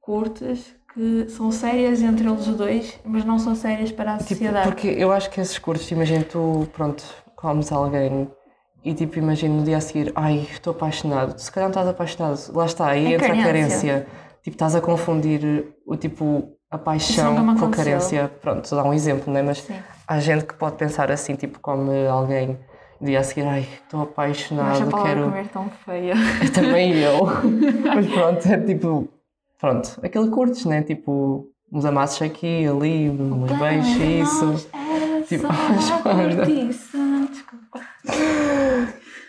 curtas 0.00 0.74
que 0.94 1.28
são 1.28 1.50
sérias 1.52 2.00
entre 2.02 2.26
eles 2.26 2.46
os 2.46 2.56
dois, 2.56 2.98
mas 3.04 3.24
não 3.24 3.38
são 3.38 3.54
sérias 3.54 3.90
para 3.92 4.14
a 4.14 4.18
Tipo, 4.18 4.28
sociedade. 4.30 4.66
porque 4.68 4.88
eu 4.88 5.12
acho 5.12 5.28
que 5.30 5.40
esses 5.40 5.58
cursos, 5.58 5.90
imagina 5.90 6.24
tu, 6.24 6.66
pronto, 6.72 7.02
comes 7.36 7.70
alguém 7.72 8.30
e 8.84 8.92
tipo, 8.92 9.18
imagina 9.18 9.54
no 9.54 9.62
dia 9.64 9.78
a 9.78 9.80
seguir, 9.80 10.12
ai, 10.14 10.46
estou 10.50 10.72
apaixonado. 10.72 11.38
Se 11.38 11.50
calhar 11.50 11.68
não 11.68 11.72
estás 11.72 11.88
apaixonado, 11.88 12.38
lá 12.54 12.66
está, 12.66 12.88
aí 12.88 13.06
É 13.06 13.14
entra 13.14 13.32
a 13.32 13.42
carência. 13.42 14.06
Tipo, 14.42 14.56
estás 14.56 14.74
a 14.74 14.80
confundir 14.80 15.68
o 15.86 15.96
tipo, 15.96 16.50
a 16.70 16.76
paixão 16.76 17.56
com 17.56 17.64
a 17.64 17.70
carência. 17.70 18.30
Pronto, 18.42 18.68
dar 18.74 18.84
um 18.84 18.92
exemplo, 18.92 19.32
não 19.32 19.40
é? 19.40 19.42
Mas 19.42 19.58
Sim. 19.62 19.74
há 20.06 20.20
gente 20.20 20.44
que 20.44 20.52
pode 20.54 20.76
pensar 20.76 21.10
assim, 21.10 21.34
tipo, 21.34 21.58
come 21.60 22.06
alguém 22.06 22.58
no 23.00 23.06
dia 23.06 23.20
a 23.20 23.22
seguir, 23.22 23.46
ai, 23.46 23.60
estou 23.60 24.00
Eu 24.00 24.02
acho 24.02 24.10
a 24.10 24.12
apaixonado, 24.12 25.02
quero. 25.02 25.22
comer 25.24 25.48
tão 25.48 25.70
feia. 25.84 26.14
Também 26.54 26.92
eu. 26.98 27.24
Mas 27.94 28.06
pronto, 28.06 28.46
é 28.46 28.60
tipo, 28.60 29.08
pronto, 29.58 29.98
aquele 30.02 30.28
curtes, 30.28 30.66
né? 30.66 30.82
Tipo, 30.82 31.48
uns 31.72 31.86
amassos 31.86 32.20
aqui, 32.20 32.66
ali, 32.66 33.08
uns 33.08 33.50
beijos, 33.58 33.96
isso. 33.96 34.68
Tipo, 35.26 35.48
Joana. 35.80 36.44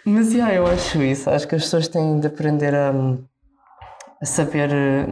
Mas 0.05 0.33
yeah, 0.33 0.53
eu 0.53 0.67
acho 0.67 1.01
isso. 1.01 1.29
Acho 1.29 1.47
que 1.47 1.55
as 1.55 1.63
pessoas 1.63 1.87
têm 1.87 2.19
de 2.19 2.27
aprender 2.27 2.73
a, 2.75 2.91
a 4.21 4.25
saber. 4.25 4.69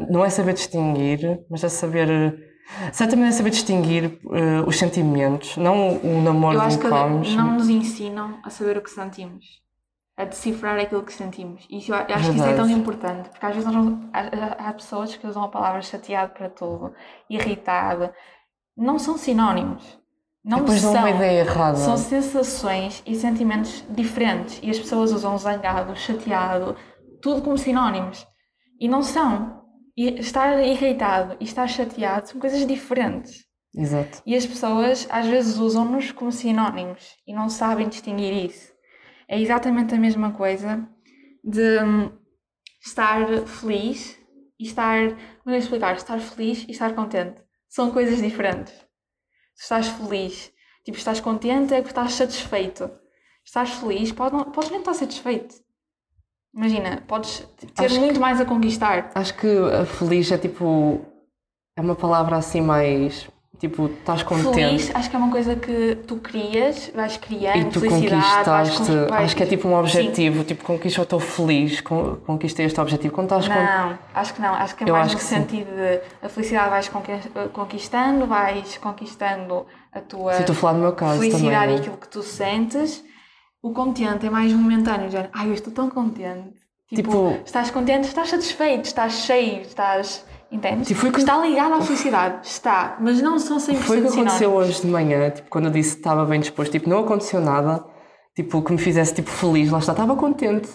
Não 0.10 0.24
é 0.24 0.30
saber 0.30 0.54
distinguir, 0.54 1.40
mas 1.50 1.64
a 1.64 1.70
saber. 1.70 2.52
Certamente 2.94 3.30
é 3.30 3.32
saber 3.32 3.50
distinguir 3.50 4.20
eh, 4.32 4.62
os 4.66 4.78
sentimentos, 4.80 5.58
não 5.58 5.98
o 5.98 6.22
namoro 6.22 6.70
de 6.70 6.78
que 6.78 6.88
um 6.88 6.90
comes. 6.90 7.36
não 7.36 7.52
nos 7.56 7.68
ensinam 7.68 8.40
a 8.44 8.50
saber 8.50 8.78
o 8.78 8.82
que 8.82 8.90
sentimos, 8.90 9.46
a 10.18 10.24
decifrar 10.24 10.80
aquilo 10.80 11.04
que 11.04 11.12
sentimos. 11.12 11.68
E 11.70 11.80
isso 11.80 11.94
acho 11.94 12.06
que 12.08 12.14
isso 12.14 12.30
é 12.32 12.34
Verdade. 12.34 12.56
tão 12.56 12.70
importante, 12.70 13.30
porque 13.30 13.46
às 13.46 13.56
vezes 13.56 13.70
nós 13.70 13.94
há- 14.14 14.70
há 14.70 14.74
pessoas 14.74 15.14
que 15.16 15.28
usam 15.28 15.44
a 15.44 15.50
palavra 15.50 15.82
chateado 15.82 16.32
para 16.34 16.50
tudo, 16.50 16.94
irritado. 17.30 18.10
Não 18.78 18.98
são 18.98 19.18
sinónimos. 19.18 20.00
Não 20.44 20.60
Depois 20.60 20.82
são. 20.82 20.94
uma 20.94 21.10
ideia 21.10 21.40
errada. 21.40 21.78
São 21.78 21.98
sensações 21.98 23.02
e 23.06 23.16
sentimentos 23.16 23.84
diferentes. 23.90 24.60
E 24.62 24.70
as 24.70 24.78
pessoas 24.78 25.14
usam 25.14 25.38
zangado, 25.38 25.96
chateado, 25.96 26.76
tudo 27.22 27.42
como 27.42 27.58
sinónimos. 27.58 28.28
E 28.80 28.90
não 28.90 29.02
são. 29.02 29.64
E 29.96 30.20
estar 30.20 30.62
irritado 30.62 31.38
e 31.40 31.46
estar 31.46 31.68
chateado 31.68 32.28
são 32.28 32.42
coisas 32.42 32.66
diferentes. 32.68 33.46
Exato. 33.76 34.22
E 34.26 34.36
as 34.36 34.46
pessoas 34.46 35.08
às 35.10 35.26
vezes 35.28 35.58
usam-nos 35.58 36.12
como 36.12 36.32
sinónimos 36.32 37.16
e 37.26 37.34
não 37.34 37.50
sabem 37.50 37.88
distinguir 37.88 38.46
isso. 38.46 38.74
É 39.28 39.40
exatamente 39.40 39.96
a 39.96 39.98
mesma 39.98 40.32
coisa 40.34 40.88
de 41.44 41.80
hum, 41.84 42.12
estar 42.86 43.26
feliz 43.46 44.20
e 44.60 44.66
estar. 44.66 45.10
Como 45.44 45.56
é 45.56 45.58
explicar? 45.58 45.96
Estar 45.96 46.20
feliz 46.20 46.66
e 46.68 46.72
estar 46.72 46.94
contente. 46.94 47.42
São 47.70 47.92
coisas 47.92 48.22
diferentes. 48.22 48.74
Se 49.56 49.64
estás 49.64 49.88
feliz, 49.88 50.52
tipo, 50.84 50.98
estás 50.98 51.20
contente 51.20 51.74
é 51.74 51.78
porque 51.78 51.92
estás 51.92 52.14
satisfeito. 52.14 52.90
Estás 53.46 53.72
feliz, 53.72 54.12
pode 54.12 54.36
não, 54.36 54.52
podes 54.52 54.70
nem 54.70 54.80
estar 54.80 54.94
satisfeito. 54.94 55.56
Imagina, 56.54 57.04
podes 57.08 57.40
ter 57.58 57.86
Acho 57.86 58.00
muito 58.00 58.20
mais 58.20 58.40
a 58.40 58.46
conquistar. 58.46 59.12
Acho 59.16 59.36
que 59.36 59.48
a 59.48 59.86
feliz 59.86 60.32
é 60.32 60.38
tipo. 60.38 61.02
É 61.76 61.82
uma 61.82 61.96
palavra 61.96 62.38
assim 62.38 62.62
mais. 62.62 63.28
Tipo, 63.64 63.86
estás 63.86 64.24
contente. 64.24 64.54
Feliz, 64.56 64.92
acho 64.94 65.10
que 65.10 65.16
é 65.16 65.20
uma 65.20 65.32
coisa 65.32 65.56
que 65.56 65.96
tu 66.06 66.18
crias, 66.18 66.92
vais 66.94 67.16
criando, 67.16 67.60
E 67.60 67.66
tu 67.72 67.80
felicidade, 67.80 68.44
vais 68.50 68.78
vais- 68.78 69.12
acho 69.24 69.36
que 69.38 69.44
é 69.44 69.46
tipo 69.46 69.70
um 69.70 69.76
objetivo, 69.80 70.44
tipo, 70.44 70.66
conquista, 70.66 71.00
eu 71.00 71.04
estou 71.04 71.18
feliz, 71.22 71.80
con- 71.80 72.18
conquistei 72.26 72.66
este 72.66 72.82
objetivo. 72.82 73.14
Quando 73.14 73.28
estás 73.28 73.46
Sim. 73.46 73.52
com... 73.54 73.60
Não, 73.64 73.98
acho 74.14 74.34
que 74.34 74.42
não. 74.42 74.54
Acho 74.54 74.76
que 74.76 74.84
é 74.84 74.90
Eu 74.90 74.94
mais 74.94 75.14
no 75.14 75.18
que 75.18 75.24
sim. 75.24 75.36
sentido 75.38 75.70
de 75.74 76.02
a 76.22 76.28
felicidade 76.28 76.70
vais 76.72 76.90
conquist- 76.90 77.30
conquistando, 77.54 78.26
vais 78.28 78.78
conquistando 78.80 79.66
a 79.94 80.02
tua 80.02 80.34
Sim, 80.34 80.40
estou 80.42 80.54
a 80.54 80.58
falar 80.58 80.74
no 80.74 80.80
meu 80.82 80.92
caso 80.92 81.20
felicidade 81.20 81.54
também. 81.62 81.76
e 81.78 81.80
aquilo 81.80 81.96
que 81.98 82.08
tu 82.10 82.22
sentes. 82.22 83.02
O 83.62 83.72
contente 83.72 84.28
é 84.28 84.30
mais 84.30 84.52
momentâneo, 84.52 85.10
já. 85.10 85.28
Ai, 85.32 85.48
eu 85.48 85.54
estou 85.54 85.72
tão 85.72 85.90
contente. 85.90 86.50
Tipo, 86.94 87.02
Tipo- 87.12 87.38
estás 87.46 87.72
contente, 87.72 88.10
estás 88.10 88.28
satisfeito, 88.28 88.84
estás 88.88 89.14
cheio, 89.26 89.62
estás. 89.62 90.26
Entendes? 90.54 90.88
Tipo, 90.88 91.00
foi 91.00 91.12
que- 91.12 91.20
Está 91.20 91.38
ligado 91.40 91.74
à 91.74 91.82
felicidade, 91.82 92.48
está, 92.48 92.96
mas 93.02 93.22
não 93.22 93.40
são 93.40 93.60
100% 93.60 93.82
Foi 93.88 93.98
o 93.98 94.02
que 94.04 94.08
aconteceu 94.10 94.38
sinónimos. 94.50 94.70
hoje 94.70 94.82
de 94.82 94.88
manhã, 94.88 95.30
tipo, 95.32 95.50
quando 95.50 95.66
eu 95.66 95.72
disse 95.72 95.94
que 95.94 96.00
estava 96.00 96.24
bem 96.26 96.40
disposto, 96.40 96.72
tipo, 96.72 96.88
não 96.90 97.00
aconteceu 97.00 97.42
nada, 97.42 97.84
tipo, 98.36 98.62
que 98.62 98.72
me 98.72 98.78
fizesse, 98.78 99.16
tipo, 99.16 99.30
feliz, 99.32 99.72
lá 99.72 99.80
está, 99.80 99.94
estava 99.94 100.16
contente. 100.16 100.70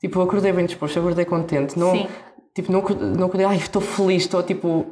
Tipo, 0.00 0.18
eu 0.18 0.22
acordei 0.22 0.52
bem 0.52 0.66
disposto, 0.66 0.96
eu 0.96 1.02
acordei 1.02 1.24
contente, 1.24 1.78
não, 1.78 1.92
Sim. 1.92 2.08
tipo, 2.54 2.72
não, 2.72 2.80
não 3.16 3.26
acordei, 3.26 3.46
ai, 3.46 3.56
estou 3.56 3.80
feliz, 3.82 4.22
estou, 4.22 4.42
tipo, 4.42 4.86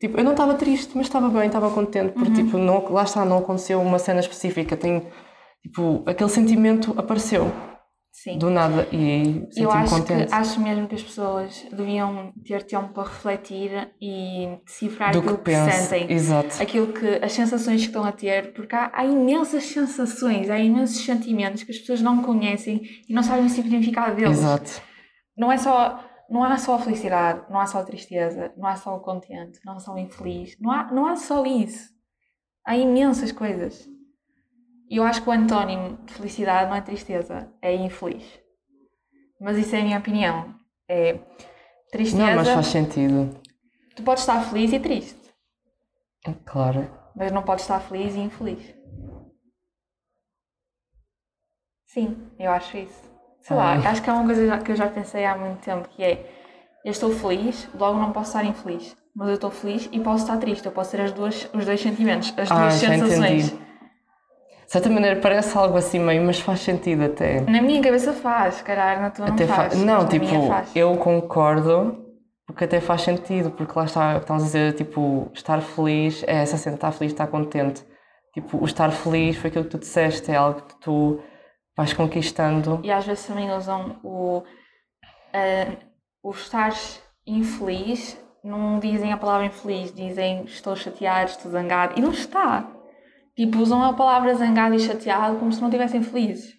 tipo, 0.00 0.18
eu 0.18 0.24
não 0.24 0.32
estava 0.32 0.54
triste, 0.54 0.90
mas 0.96 1.06
estava 1.06 1.28
bem, 1.28 1.46
estava 1.46 1.70
contente, 1.70 2.12
porque, 2.14 2.28
Uhum. 2.30 2.34
tipo, 2.34 2.58
não, 2.58 2.84
lá 2.92 3.04
está, 3.04 3.24
não 3.24 3.38
aconteceu 3.38 3.80
uma 3.80 3.98
cena 3.98 4.20
específica, 4.20 4.76
tem, 4.76 5.06
tipo, 5.62 6.02
aquele 6.06 6.30
sentimento 6.30 6.92
apareceu, 6.96 7.52
Sim. 8.16 8.38
do 8.38 8.48
nada, 8.48 8.86
e 8.92 9.44
Eu 9.56 9.72
acho, 9.72 9.92
contente. 9.92 10.28
que, 10.28 10.34
acho 10.34 10.60
mesmo 10.60 10.86
que 10.86 10.94
as 10.94 11.02
pessoas 11.02 11.66
deviam 11.72 12.32
ter 12.46 12.62
tempo 12.62 12.90
para 12.90 13.08
refletir 13.08 13.92
e 14.00 14.56
decifrar 14.64 15.12
do 15.12 15.18
aquilo 15.18 15.38
que 15.38 15.50
que, 15.50 15.70
sentem, 15.72 16.12
exato. 16.12 16.62
aquilo 16.62 16.92
que, 16.92 17.06
as 17.24 17.32
sensações 17.32 17.80
que 17.80 17.88
estão 17.88 18.04
a 18.04 18.12
ter, 18.12 18.52
porque 18.54 18.72
há, 18.76 18.88
há 18.94 19.04
imensas 19.04 19.64
sensações, 19.64 20.48
há 20.48 20.56
imensos 20.60 21.04
sentimentos 21.04 21.64
que 21.64 21.72
as 21.72 21.78
pessoas 21.78 22.00
não 22.00 22.22
conhecem 22.22 22.82
e 23.08 23.12
não 23.12 23.22
sabem 23.24 23.46
o 23.46 23.50
significado 23.50 24.14
deles. 24.14 24.38
Exato. 24.38 24.80
Não 25.36 25.50
é 25.50 25.56
só, 25.58 26.00
não 26.30 26.44
há 26.44 26.56
só 26.56 26.76
a 26.76 26.78
felicidade, 26.78 27.42
não 27.50 27.58
há 27.58 27.66
só 27.66 27.80
a 27.80 27.84
tristeza, 27.84 28.52
não 28.56 28.68
há 28.68 28.76
só 28.76 28.94
o 28.96 29.00
contente, 29.00 29.58
não 29.66 29.74
há 29.74 29.80
só 29.80 29.92
o 29.92 29.98
infeliz, 29.98 30.56
não 30.60 30.70
há, 30.70 30.84
não 30.92 31.06
há 31.08 31.16
só 31.16 31.44
isso. 31.44 31.92
Há 32.64 32.76
imensas 32.76 33.32
coisas. 33.32 33.92
Eu 34.90 35.02
acho 35.02 35.22
que 35.22 35.28
o 35.28 35.32
antónimo 35.32 35.96
de 36.04 36.12
felicidade 36.14 36.68
não 36.68 36.76
é 36.76 36.80
tristeza, 36.80 37.48
é 37.62 37.74
infeliz. 37.74 38.24
Mas 39.40 39.56
isso 39.58 39.74
é 39.74 39.80
a 39.80 39.84
minha 39.84 39.98
opinião. 39.98 40.54
É 40.88 41.18
tristeza. 41.90 42.24
Não, 42.26 42.36
mas 42.36 42.48
faz 42.48 42.66
sentido, 42.66 43.40
Tu 43.96 44.02
podes 44.02 44.22
estar 44.22 44.40
feliz 44.42 44.72
e 44.72 44.80
triste, 44.80 45.20
claro. 46.44 46.90
mas 47.14 47.30
não 47.30 47.42
podes 47.42 47.64
estar 47.64 47.78
feliz 47.80 48.14
e 48.16 48.20
infeliz. 48.20 48.74
Sim, 51.86 52.16
eu 52.38 52.50
acho 52.50 52.76
isso. 52.76 53.02
Sei 53.40 53.56
lá, 53.56 53.72
Ai. 53.74 53.86
acho 53.86 54.02
que 54.02 54.10
é 54.10 54.12
uma 54.12 54.24
coisa 54.24 54.58
que 54.58 54.72
eu 54.72 54.76
já 54.76 54.88
pensei 54.88 55.24
há 55.24 55.36
muito 55.36 55.60
tempo, 55.60 55.88
que 55.88 56.02
é 56.02 56.28
eu 56.84 56.90
estou 56.90 57.10
feliz, 57.14 57.68
logo 57.74 57.98
não 57.98 58.12
posso 58.12 58.30
estar 58.30 58.44
infeliz. 58.44 58.96
Mas 59.14 59.28
eu 59.28 59.34
estou 59.34 59.50
feliz 59.50 59.88
e 59.92 60.00
posso 60.00 60.24
estar 60.24 60.36
triste. 60.38 60.66
Eu 60.66 60.72
posso 60.72 60.90
ter 60.90 61.00
as 61.02 61.12
duas, 61.12 61.48
os 61.54 61.64
dois 61.64 61.80
sentimentos, 61.80 62.34
as 62.36 62.50
Ah, 62.50 62.54
duas 62.62 62.80
já 62.80 62.88
sensações. 62.88 63.54
De 64.66 64.72
certa 64.72 64.88
maneira 64.90 65.20
parece 65.20 65.56
algo 65.56 65.76
assim 65.76 65.98
meio, 65.98 66.22
mas 66.22 66.40
faz 66.40 66.60
sentido 66.60 67.04
até. 67.04 67.40
Na 67.42 67.60
minha 67.62 67.82
cabeça 67.82 68.12
faz, 68.12 68.60
calhar 68.62 69.00
na 69.00 69.10
tua 69.10 69.26
não 69.26 69.34
até 69.34 69.46
fa- 69.46 69.54
faz. 69.54 69.74
Não, 69.82 69.94
mas 69.96 70.04
na 70.04 70.08
tipo, 70.10 70.46
faz. 70.48 70.74
eu 70.74 70.96
concordo, 70.96 72.04
porque 72.46 72.64
até 72.64 72.80
faz 72.80 73.02
sentido, 73.02 73.50
porque 73.50 73.72
lá 73.78 73.84
está, 73.84 74.16
estamos 74.16 74.42
a 74.42 74.46
dizer, 74.46 74.72
tipo, 74.74 75.30
estar 75.34 75.60
feliz 75.60 76.22
é 76.26 76.36
essa 76.42 76.56
cena, 76.56 76.76
estar 76.76 76.92
feliz, 76.92 77.12
estar 77.12 77.26
contente. 77.26 77.82
Tipo, 78.32 78.58
o 78.60 78.64
estar 78.64 78.90
feliz 78.90 79.36
foi 79.36 79.48
aquilo 79.48 79.64
que 79.64 79.70
tu 79.70 79.78
disseste, 79.78 80.30
é 80.30 80.36
algo 80.36 80.62
que 80.62 80.74
tu 80.80 81.20
vais 81.76 81.92
conquistando. 81.92 82.80
E 82.82 82.90
às 82.90 83.04
vezes 83.06 83.26
também 83.26 83.50
usam 83.52 83.96
o, 84.02 84.42
ah, 85.32 85.72
o 86.22 86.30
estar 86.30 86.72
infeliz, 87.26 88.18
não 88.42 88.78
dizem 88.78 89.12
a 89.12 89.16
palavra 89.16 89.46
infeliz, 89.46 89.92
dizem 89.94 90.44
estou 90.44 90.74
chateado, 90.76 91.30
estou 91.30 91.50
zangado, 91.50 91.94
e 91.96 92.00
não 92.02 92.10
está. 92.10 92.66
Tipo, 93.36 93.58
usam 93.58 93.82
a 93.82 93.92
palavra 93.92 94.34
zangado 94.34 94.74
e 94.74 94.78
chateado 94.80 95.38
como 95.38 95.52
se 95.52 95.60
não 95.60 95.68
estivessem 95.68 96.02
felizes. 96.02 96.54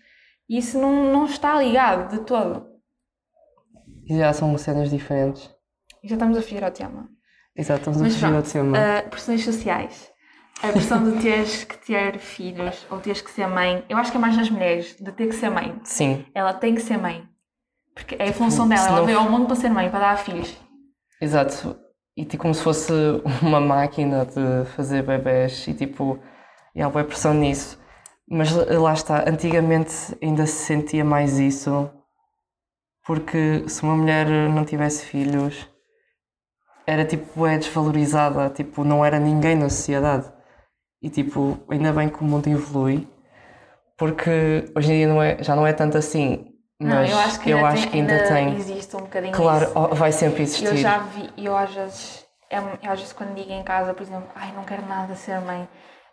E 0.49 0.57
isso 0.57 0.77
não, 0.79 1.11
não 1.11 1.25
está 1.25 1.55
ligado 1.61 2.09
de 2.11 2.23
todo. 2.25 2.65
E 4.07 4.17
já 4.17 4.33
são 4.33 4.55
cenas 4.57 4.89
diferentes. 4.89 5.49
E 6.03 6.07
já 6.07 6.15
estamos 6.15 6.37
a 6.37 6.41
fugir 6.41 6.63
ao 6.63 6.71
tema. 6.71 7.09
Exato, 7.55 7.79
estamos 7.79 7.99
a 7.99 8.03
Mas 8.03 8.13
fugir 8.13 8.35
ao 8.35 8.43
tema. 8.43 8.77
ah, 8.77 9.01
pressões 9.09 9.43
sociais. 9.43 10.11
A 10.61 10.69
pressão 10.71 11.03
de 11.03 11.21
teres 11.21 11.63
que 11.63 11.77
ter 11.77 12.17
filhos 12.19 12.85
ou 12.89 12.99
teres 12.99 13.21
que 13.21 13.29
ser 13.31 13.47
mãe, 13.47 13.83
eu 13.89 13.97
acho 13.97 14.11
que 14.11 14.17
é 14.17 14.19
mais 14.19 14.37
nas 14.37 14.49
mulheres, 14.49 14.95
de 14.99 15.11
ter 15.11 15.27
que 15.27 15.35
ser 15.35 15.49
mãe. 15.49 15.79
Sim, 15.83 16.25
Ela 16.33 16.53
tem 16.53 16.73
que 16.75 16.81
ser 16.81 16.97
mãe. 16.97 17.27
Porque 17.93 18.15
é 18.19 18.29
a 18.29 18.33
função 18.33 18.67
dela, 18.67 18.87
ela 18.87 19.05
veio 19.05 19.19
ao 19.19 19.29
mundo 19.29 19.47
para 19.47 19.55
ser 19.55 19.69
mãe, 19.69 19.89
para 19.89 19.99
dar 19.99 20.17
filhos. 20.17 20.55
exato. 21.21 21.77
E 22.17 22.23
tipo, 22.23 22.43
como 22.43 22.53
se 22.53 22.61
fosse 22.61 22.93
uma 23.41 23.59
máquina 23.59 24.25
de 24.25 24.65
fazer 24.75 25.03
bebés 25.03 25.67
e 25.67 25.73
tipo, 25.73 26.17
e 26.75 26.81
há 26.81 26.89
boa 26.89 27.05
pressão 27.05 27.33
nisso. 27.33 27.79
Mas 28.29 28.51
lá 28.51 28.93
está, 28.93 29.29
antigamente 29.29 29.93
ainda 30.21 30.45
se 30.45 30.65
sentia 30.65 31.05
mais 31.05 31.39
isso, 31.39 31.89
porque 33.05 33.63
se 33.67 33.83
uma 33.83 33.95
mulher 33.95 34.27
não 34.27 34.65
tivesse 34.65 35.05
filhos, 35.05 35.69
era 36.87 37.05
tipo, 37.05 37.45
é 37.45 37.57
desvalorizada, 37.57 38.49
tipo, 38.49 38.83
não 38.83 39.05
era 39.05 39.19
ninguém 39.19 39.55
na 39.55 39.69
sociedade. 39.69 40.31
E 41.01 41.09
tipo, 41.09 41.59
ainda 41.69 41.93
bem 41.93 42.09
que 42.09 42.21
o 42.21 42.23
mundo 42.23 42.47
evolui, 42.47 43.07
porque 43.97 44.71
hoje 44.75 44.91
em 44.91 44.97
dia 44.97 45.07
não 45.07 45.21
é, 45.21 45.41
já 45.43 45.55
não 45.55 45.65
é 45.65 45.73
tanto 45.73 45.97
assim. 45.97 46.51
Mas 46.79 47.09
não, 47.09 47.17
eu 47.17 47.19
acho 47.19 47.39
que 47.39 47.53
ainda, 47.53 47.73
tem, 47.73 47.89
que 47.89 47.97
ainda 47.97 48.23
tem. 48.27 48.55
existe 48.57 48.95
um 48.95 49.01
bocadinho 49.01 49.33
Claro, 49.33 49.65
isso. 49.65 49.95
vai 49.95 50.11
sempre 50.11 50.43
existir. 50.43 50.65
Eu 50.65 50.77
já 50.77 50.97
vi, 50.97 51.29
eu 51.37 51.55
às 51.55 51.73
vezes, 51.73 52.25
é, 52.49 52.57
eu 52.57 52.91
às 52.91 52.99
vezes 52.99 53.13
quando 53.13 53.33
digo 53.35 53.51
em 53.51 53.63
casa, 53.63 53.93
por 53.93 54.03
exemplo, 54.03 54.27
ai, 54.35 54.51
não 54.53 54.63
quero 54.63 54.85
nada 54.85 55.15
ser 55.15 55.39
mãe, 55.41 55.67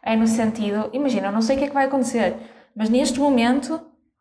é 0.05 0.17
no 0.17 0.27
sentido, 0.27 0.89
imagina, 0.93 1.29
eu 1.29 1.33
não 1.33 1.43
sei 1.43 1.57
o 1.57 1.59
que 1.59 1.65
é 1.67 1.69
que 1.69 1.75
vai 1.75 1.87
acontecer, 1.87 2.35
mas 2.77 2.89
neste 2.89 3.19
momento 3.21 3.81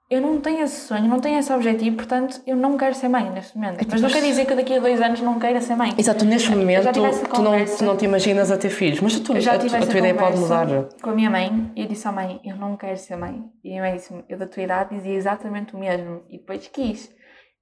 eu 0.09 0.19
não 0.19 0.41
tenho 0.41 0.61
esse 0.61 0.81
sonho, 0.87 1.07
não 1.07 1.21
tenho 1.21 1.39
esse 1.39 1.51
objetivo, 1.53 1.95
portanto 1.95 2.41
eu 2.45 2.55
não 2.57 2.77
quero 2.77 2.93
ser 2.93 3.07
mãe 3.07 3.29
neste 3.31 3.57
momento. 3.57 3.79
É 3.81 3.85
mas 3.89 4.01
não 4.01 4.09
quer 4.09 4.21
dizer 4.21 4.45
que 4.45 4.53
daqui 4.53 4.73
a 4.75 4.79
dois 4.79 5.01
anos 5.01 5.21
não 5.21 5.39
queira 5.39 5.61
ser 5.61 5.75
mãe. 5.77 5.93
Exato, 5.97 6.25
neste 6.25 6.49
momento 6.49 6.91
tu 7.33 7.41
não, 7.41 7.65
tu 7.77 7.83
não 7.85 7.95
te 7.97 8.03
imaginas 8.05 8.51
a 8.51 8.57
ter 8.57 8.69
filhos, 8.69 8.99
mas 8.99 9.17
tu, 9.21 9.39
já 9.39 9.53
a, 9.53 9.57
tu- 9.59 9.73
a 9.73 9.79
tua 9.79 9.99
ideia 9.99 10.13
pode 10.13 10.37
mudar. 10.37 10.67
com 11.01 11.09
a 11.11 11.13
minha 11.15 11.29
mãe 11.29 11.71
e 11.77 11.81
eu 11.83 11.87
disse 11.87 12.05
à 12.07 12.11
mãe, 12.11 12.41
eu 12.43 12.57
não 12.57 12.75
quero 12.75 12.97
ser 12.97 13.15
mãe. 13.15 13.41
E 13.63 13.69
a 13.69 13.71
minha 13.71 13.81
mãe 13.83 13.95
disse 13.95 14.13
eu 14.27 14.37
da 14.37 14.45
tua 14.45 14.61
idade 14.63 14.93
dizia 14.95 15.13
exatamente 15.15 15.73
o 15.75 15.79
mesmo. 15.79 16.23
E 16.29 16.37
depois 16.39 16.67
quis. 16.67 17.09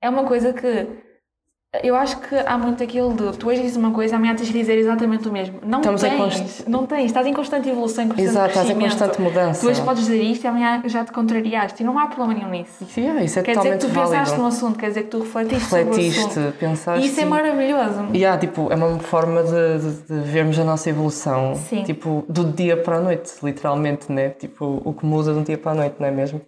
É 0.02 0.10
uma 0.10 0.24
coisa 0.24 0.52
que 0.52 0.88
eu 1.84 1.96
acho 1.96 2.18
que 2.22 2.36
há 2.36 2.58
muito 2.58 2.82
aquilo 2.84 3.14
de 3.14 3.38
tu 3.38 3.48
hoje 3.48 3.62
dizes 3.62 3.78
uma 3.78 3.92
coisa, 3.92 4.16
amanhã 4.16 4.34
tens 4.36 4.48
que 4.50 4.58
dizer 4.58 4.76
exatamente 4.80 5.30
o 5.30 5.32
mesmo. 5.32 5.60
Não 5.64 5.82
Estamos 5.82 6.02
tens, 6.02 6.18
const- 6.18 6.68
não 6.68 6.86
tens, 6.88 7.06
estás 7.06 7.28
em 7.28 7.34
constante 7.34 7.70
evolução, 7.70 8.06
em 8.06 8.08
constante 8.08 8.28
Exato, 8.28 8.48
estás 8.50 8.70
em 8.72 8.80
constante 8.80 9.22
mudança. 9.22 9.62
Tu 9.62 9.68
hoje 9.70 9.82
podes 9.84 10.02
dizer 10.02 10.20
isto 10.20 10.44
e 10.46 10.48
amanhã 10.48 10.82
já 10.88 11.06
te 11.06 11.12
contrariaste 11.12 11.84
e 11.84 11.86
não 11.86 12.00
há 12.00 12.08
problema 12.08 12.34
nenhum 12.40 12.50
nisso. 12.50 12.88
Yeah, 12.98 13.24
isso 13.24 13.38
é 13.38 13.44
Quer 13.44 13.56
dizer 13.56 13.78
que 13.78 13.78
totalmente 13.78 13.82
tu 13.82 13.88
pensaste 13.94 14.14
válido. 14.32 14.42
no 14.42 14.48
assunto, 14.48 14.80
quer 14.80 14.88
dizer 14.88 15.04
que 15.04 15.10
tu 15.10 15.20
refletiste, 15.20 15.66
sobre 15.66 15.84
o 15.84 15.88
Refletiste, 15.90 16.20
assunto. 16.40 16.54
pensaste. 16.58 17.06
E 17.06 17.08
isso 17.08 17.22
é 17.22 17.26
maravilhoso. 17.26 18.08
E 18.14 18.26
há, 18.26 18.36
tipo, 18.36 18.72
é 18.72 18.76
uma 18.76 18.98
forma 19.00 19.44
de, 19.44 19.78
de- 19.80 20.02
de 20.24 20.28
vermos 20.28 20.58
a 20.58 20.64
nossa 20.64 20.90
evolução. 20.90 21.54
Sim. 21.54 21.84
Tipo, 21.84 22.26
do 22.28 22.46
dia 22.46 22.78
para 22.78 22.98
a 22.98 23.00
noite, 23.00 23.32
literalmente, 23.44 24.12
né? 24.12 24.30
Tipo, 24.30 24.82
o 24.84 24.92
que 24.92 25.06
muda 25.06 25.34
de 25.34 25.38
um 25.38 25.44
dia 25.44 25.58
para 25.58 25.74
a 25.74 25.76
noite, 25.76 25.98
não 26.00 26.08
é 26.08 26.12
mesmo? 26.12 26.42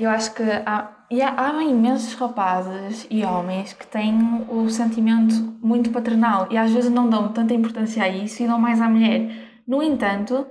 Eu 0.00 0.08
acho 0.10 0.32
que 0.34 0.42
há, 0.42 0.90
e 1.10 1.20
há, 1.20 1.34
há 1.36 1.62
imensos 1.62 2.14
rapazes 2.14 3.06
e 3.10 3.22
homens 3.24 3.72
que 3.74 3.86
têm 3.86 4.46
o 4.48 4.68
sentimento 4.70 5.34
muito 5.62 5.90
paternal 5.90 6.46
e 6.50 6.56
às 6.56 6.72
vezes 6.72 6.90
não 6.90 7.08
dão 7.10 7.28
tanta 7.32 7.52
importância 7.52 8.02
a 8.02 8.08
isso 8.08 8.42
e 8.42 8.46
dão 8.46 8.58
mais 8.58 8.80
à 8.80 8.88
mulher. 8.88 9.30
No 9.66 9.82
entanto, 9.82 10.46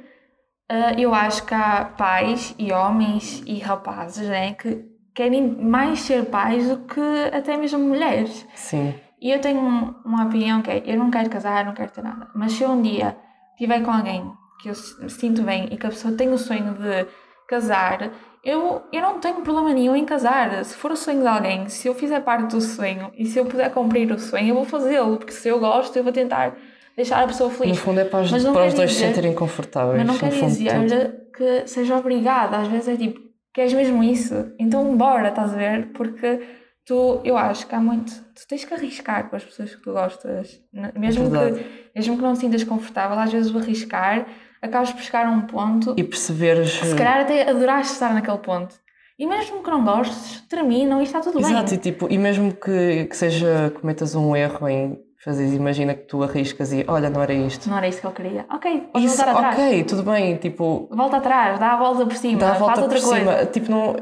eh, 0.70 0.96
eu 1.00 1.14
acho 1.16 1.46
que 1.46 1.54
há 1.56 1.84
pais 1.86 2.54
e 2.60 2.72
homens 2.72 3.42
e 3.48 3.58
rapazes 3.60 4.28
né, 4.30 4.54
que 4.54 4.86
querem 5.16 5.42
mais 5.58 6.02
ser 6.02 6.26
pais 6.26 6.70
do 6.70 6.78
que 6.86 7.02
até 7.34 7.58
mesmo 7.58 7.80
mulheres. 7.80 8.46
Sim. 8.54 8.94
E 9.22 9.32
eu 9.32 9.42
tenho 9.42 9.60
um- 9.60 9.96
uma 10.06 10.26
opinião 10.26 10.62
que 10.62 10.70
é, 10.72 10.84
eu 10.86 10.98
não 10.98 11.10
quero 11.10 11.30
casar, 11.30 11.66
não 11.66 11.74
quero 11.74 11.92
ter 11.92 12.04
nada. 12.04 12.28
Mas 12.36 12.52
se 12.54 12.64
eu 12.64 12.70
um 12.70 12.82
dia 12.82 13.18
estiver 13.54 13.82
com 13.82 13.92
alguém 13.92 14.32
que 14.62 14.70
eu 14.70 14.74
me 15.02 15.10
sinto 15.10 15.42
bem 15.42 15.68
e 15.72 15.78
que 15.78 15.88
a 15.88 15.90
pessoa 15.90 16.14
tem 16.16 16.30
o 16.32 16.38
sonho 16.38 16.74
de 16.76 17.08
casar, 17.50 18.12
eu, 18.44 18.82
eu 18.94 19.02
não 19.02 19.20
tenho 19.20 19.42
problema 19.42 19.74
nenhum 19.74 19.96
em 19.96 20.06
casar. 20.06 20.64
Se 20.64 20.76
for 20.76 20.92
o 20.92 20.96
sonho 20.96 21.22
de 21.22 21.28
alguém, 21.28 21.68
se 21.68 21.88
eu 21.88 21.96
fizer 21.96 22.22
parte 22.22 22.52
do 22.52 22.62
sonho 22.62 23.12
e 23.18 23.26
se 23.26 23.40
eu 23.40 23.46
puder 23.46 23.72
cumprir 23.72 24.12
o 24.12 24.20
sonho, 24.20 24.50
eu 24.50 24.56
vou 24.56 24.66
fazê-lo. 24.66 25.18
Porque 25.18 25.34
se 25.34 25.50
eu 25.50 25.60
gosto, 25.60 25.96
eu 25.98 26.04
vou 26.04 26.14
tentar 26.14 26.56
deixar 26.96 27.24
a 27.24 27.28
pessoa 27.28 27.50
No 27.50 27.56
feliz. 27.56 27.78
fundo 27.80 28.00
é 28.00 28.06
para 28.06 28.22
os, 28.22 28.32
para 28.32 28.68
os 28.68 28.74
dois 28.74 28.94
se 28.94 29.00
sentirem 29.00 29.34
confortáveis. 29.34 29.98
Mas 29.98 30.08
não 30.08 30.14
no 30.14 30.20
quer 30.20 30.30
dizer 30.30 31.30
que 31.36 31.68
seja 31.68 31.98
obrigada. 31.98 32.58
Às 32.58 32.68
vezes 32.68 32.88
é 32.88 32.96
tipo, 32.96 33.20
queres 33.54 33.74
mesmo 33.74 34.04
isso? 34.04 34.52
Então 34.60 34.96
bora, 34.96 35.30
estás 35.30 35.54
a 35.54 35.58
ver? 35.58 35.88
Porque 35.94 36.40
tu, 36.86 37.20
eu 37.24 37.36
acho 37.38 37.68
que 37.68 37.76
há 37.76 37.80
muito. 37.80 38.12
Tu 38.12 38.48
tens 38.48 38.64
que 38.64 38.74
arriscar 38.74 39.30
com 39.30 39.36
as 39.36 39.44
pessoas 39.44 39.76
que 39.76 39.82
tu 39.82 39.92
gostas. 39.92 40.62
Mesmo, 40.96 41.30
verdade. 41.30 41.64
que, 41.64 41.92
mesmo 41.94 42.16
que 42.16 42.22
não 42.22 42.34
te 42.34 42.40
sintas 42.40 42.64
confortável, 42.64 43.20
às 43.20 43.32
vezes 43.32 43.54
o 43.54 43.58
arriscar 43.58 44.26
acabas 44.62 44.92
por 44.92 45.02
chegar 45.02 45.26
a 45.26 45.30
um 45.32 45.42
ponto 45.42 45.94
E 45.98 46.04
perceberes. 46.04 46.72
se 46.74 46.96
calhar 46.96 47.22
até 47.22 47.50
adoraste 47.50 47.94
estar 47.94 48.14
naquele 48.14 48.38
ponto. 48.40 48.76
E 49.18 49.28
mesmo 49.28 49.62
que 49.62 49.70
não 49.70 49.84
gostes, 49.84 50.42
terminam 50.48 51.02
e 51.02 51.04
está 51.04 51.20
tudo 51.20 51.40
Exato, 51.40 51.74
e, 51.74 51.78
bem. 51.78 51.80
tipo, 51.80 52.08
e 52.10 52.18
mesmo 52.18 52.54
que, 52.54 53.06
que 53.06 53.18
seja 53.18 53.74
cometas 53.82 54.16
um 54.16 54.34
erro 54.34 54.70
em 54.70 54.98
fazeres, 55.22 55.52
imagina 55.54 55.94
que 55.94 56.04
tu 56.06 56.24
arriscas 56.24 56.72
e 56.72 56.86
olha, 56.88 57.10
não 57.10 57.22
era 57.22 57.34
isto. 57.34 57.70
Não 57.70 57.78
era 57.78 57.88
isso 57.90 58.00
que 58.00 58.08
eu 58.08 58.12
queria. 58.12 58.46
Ok, 58.50 58.88
podes 58.94 59.12
Isso, 59.12 59.18
voltar 59.18 59.36
atrás. 59.38 59.56
ok, 59.60 59.84
tudo 59.84 60.04
bem, 60.04 60.38
tipo, 60.38 60.88
Volta 60.90 61.18
atrás, 61.18 61.60
dá 61.60 61.74
a 61.74 61.78
volta 61.78 62.06
por 62.06 62.16
cima, 62.16 62.40
dá 62.40 62.46
a 62.46 62.50
faz 62.52 62.60
volta 62.60 62.82
outra 62.82 62.98
por 63.00 63.10
coisa. 63.10 63.20
cima. 63.40 63.46
Tipo, 63.48 63.70
não, 63.70 63.96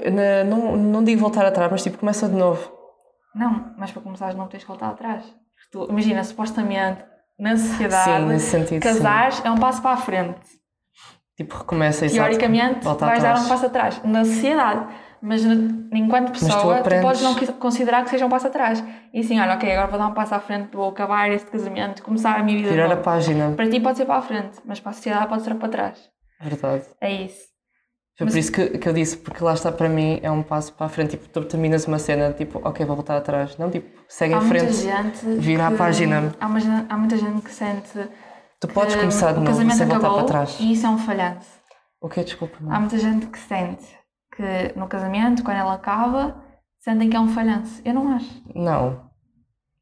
não, 0.46 0.78
não 0.78 1.04
digo 1.04 1.20
voltar 1.20 1.46
atrás, 1.48 1.72
mas 1.72 1.82
tipo, 1.82 1.98
começa 1.98 2.30
de 2.30 2.36
novo. 2.36 2.72
Não, 3.34 3.72
mas 3.76 3.91
para 3.91 4.04
começar 4.04 4.36
não 4.36 4.48
tens 4.48 4.62
que 4.62 4.67
voltar 4.70 4.89
atrás. 4.89 5.24
Tu, 5.72 5.84
imagina, 5.89 6.24
supostamente, 6.24 7.04
na 7.39 7.56
sociedade, 7.58 8.21
Sim, 8.23 8.26
nesse 8.28 8.50
sentido. 8.50 8.84
sim. 8.84 8.89
casares 8.93 9.41
é 9.45 9.52
um 9.52 9.58
passo 9.58 9.82
para 9.82 9.91
a 9.91 9.97
frente. 9.97 10.39
Tipo, 11.36 11.58
recomeça 11.58 12.06
exato. 12.06 12.23
Teoricamente, 12.30 12.84
vais 12.84 12.95
atrás. 12.95 13.21
dar 13.23 13.39
um 13.39 13.47
passo 13.47 13.65
atrás. 13.67 14.02
Na 14.04 14.26
sociedade. 14.26 14.88
Mas 15.19 15.43
enquanto 15.43 16.28
tu 16.32 16.39
pessoa, 16.39 16.76
tu, 16.76 16.80
aprendes- 16.82 17.02
podes 17.04 17.21
não 17.23 17.36
considerar 17.58 18.04
que 18.04 18.10
seja 18.12 18.23
um 18.26 18.30
passo 18.30 18.47
atrás. 18.47 18.84
E 19.12 19.19
assim, 19.19 19.39
olha, 19.39 19.56
ok, 19.56 19.71
agora 19.71 19.88
vou 19.88 19.97
dar 20.00 20.08
um 20.08 20.13
passo 20.13 20.36
à 20.36 20.39
frente, 20.39 20.69
vou 20.76 20.89
acabar 20.89 21.32
este 21.32 21.50
casamento, 21.50 22.04
começar 22.04 22.36
a 22.39 22.43
minha 22.43 22.56
vida 22.58 22.69
de 22.69 22.76
Virar 22.76 22.91
a 22.91 22.97
página. 22.97 23.52
Para 23.56 23.67
ti 23.67 23.80
pode 23.80 23.97
ser 23.97 24.06
para 24.06 24.17
a 24.17 24.21
frente, 24.21 24.60
mas 24.63 24.80
para 24.80 24.91
a 24.91 24.93
sociedade 24.93 25.28
pode 25.28 25.41
ser 25.43 25.56
para 25.56 25.69
trás. 25.69 26.00
Verdade. 26.39 26.86
É 27.02 27.12
isso. 27.12 27.41
Foi 28.18 28.26
Mas- 28.26 28.34
por 28.34 28.40
isso 28.40 28.52
que, 28.52 28.78
que 28.80 28.90
eu 28.90 28.94
disse, 28.94 29.18
porque 29.18 29.44
lá 29.44 29.54
está 29.54 29.72
para 29.72 29.88
mim 29.88 30.20
é 30.24 30.32
um 30.32 30.42
passo 30.42 30.74
para 30.74 30.88
a 30.88 30.90
frente. 30.90 31.12
Tipo, 31.12 31.30
tu 31.30 31.44
terminas 31.46 31.86
uma 31.86 32.00
cena, 32.00 32.34
tipo, 32.34 32.60
ok, 32.68 32.84
vou 32.86 32.96
voltar 32.96 33.16
atrás. 33.18 33.56
Não, 33.58 33.70
tipo, 33.70 33.88
segue 34.10 34.34
há 34.34 34.38
em 34.38 34.42
frente. 34.42 34.74
vira 35.40 35.68
a 35.68 35.72
que- 35.72 35.78
página. 35.78 36.34
Há, 36.40 36.48
uma 36.48 36.60
há 36.90 36.98
muita 36.98 37.16
gente 37.18 37.42
que 37.44 37.52
sente. 37.52 38.10
Tu 38.60 38.68
podes 38.70 38.96
que 38.96 39.02
começar 39.02 39.34
de 39.34 39.40
novo 39.40 39.56
sem 39.72 39.86
voltar 39.88 40.10
para 40.10 40.24
trás. 40.24 40.58
E 40.60 40.72
isso 40.74 40.86
é 40.88 40.90
um 40.90 40.98
falhanço. 40.98 41.48
O 42.02 42.10
que 42.10 42.24
Desculpa. 42.24 42.58
não. 42.60 42.74
Há 42.74 42.80
muita 42.80 42.98
gente 42.98 43.28
que 43.28 43.38
sente 43.38 43.86
que 44.36 44.74
no 44.76 44.88
casamento, 44.88 45.44
quando 45.44 45.58
ela 45.58 45.74
acaba, 45.76 46.44
sentem 46.80 47.10
que 47.12 47.16
é 47.16 47.20
um 47.20 47.28
falhanço. 47.28 47.82
Eu 47.86 47.94
não 47.94 48.12
acho. 48.14 48.42
Não. 48.56 49.10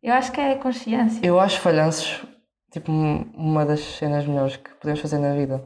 Eu 0.04 0.14
acho 0.14 0.32
que 0.34 0.42
é 0.42 0.56
consciência. 0.56 1.26
Eu 1.26 1.40
acho 1.40 1.60
falhanços, 1.62 2.26
tipo, 2.72 2.92
um- 2.92 3.32
uma 3.34 3.66
das 3.66 3.80
cenas 3.80 4.26
melhores 4.28 4.58
que 4.58 4.70
podemos 4.76 5.00
fazer 5.00 5.20
na 5.20 5.34
vida. 5.34 5.64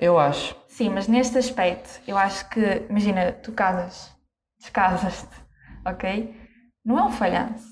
Eu 0.00 0.18
acho. 0.18 0.56
Sim, 0.66 0.88
mas 0.88 1.06
neste 1.06 1.38
aspecto, 1.38 2.00
eu 2.08 2.16
acho 2.16 2.48
que, 2.48 2.86
imagina, 2.88 3.32
tu 3.32 3.52
casas, 3.52 4.10
descasas-te, 4.58 5.36
ok? 5.84 6.34
Não 6.84 6.98
é 6.98 7.04
um 7.04 7.12
falhanço. 7.12 7.68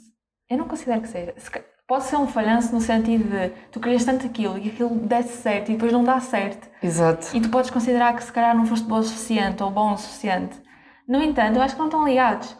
Eu 0.48 0.58
não 0.58 0.68
considero 0.68 1.00
que 1.00 1.08
seja. 1.08 1.34
Se 1.38 1.50
Pode 1.88 2.04
ser 2.04 2.16
um 2.16 2.26
falhanço 2.26 2.74
no 2.74 2.82
sentido 2.82 3.30
de 3.30 3.48
tu 3.72 3.80
querias 3.80 4.04
tanto 4.04 4.26
aquilo 4.26 4.58
e 4.58 4.68
aquilo 4.68 4.94
desse 4.94 5.38
certo 5.38 5.70
e 5.70 5.72
depois 5.72 5.90
não 5.90 6.04
dá 6.04 6.20
certo. 6.20 6.68
Exato. 6.82 7.34
E 7.34 7.40
tu 7.40 7.48
podes 7.48 7.70
considerar 7.70 8.14
que 8.14 8.22
se 8.22 8.30
calhar 8.30 8.54
não 8.54 8.66
foste 8.66 8.86
boa 8.86 9.00
o 9.00 9.04
suficiente 9.04 9.62
ou 9.62 9.70
bom 9.70 9.94
o 9.94 9.96
suficiente. 9.96 10.60
No 11.08 11.22
entanto, 11.22 11.56
eu 11.56 11.62
acho 11.62 11.74
que 11.74 11.78
não 11.78 11.86
estão 11.86 12.06
ligados. 12.06 12.54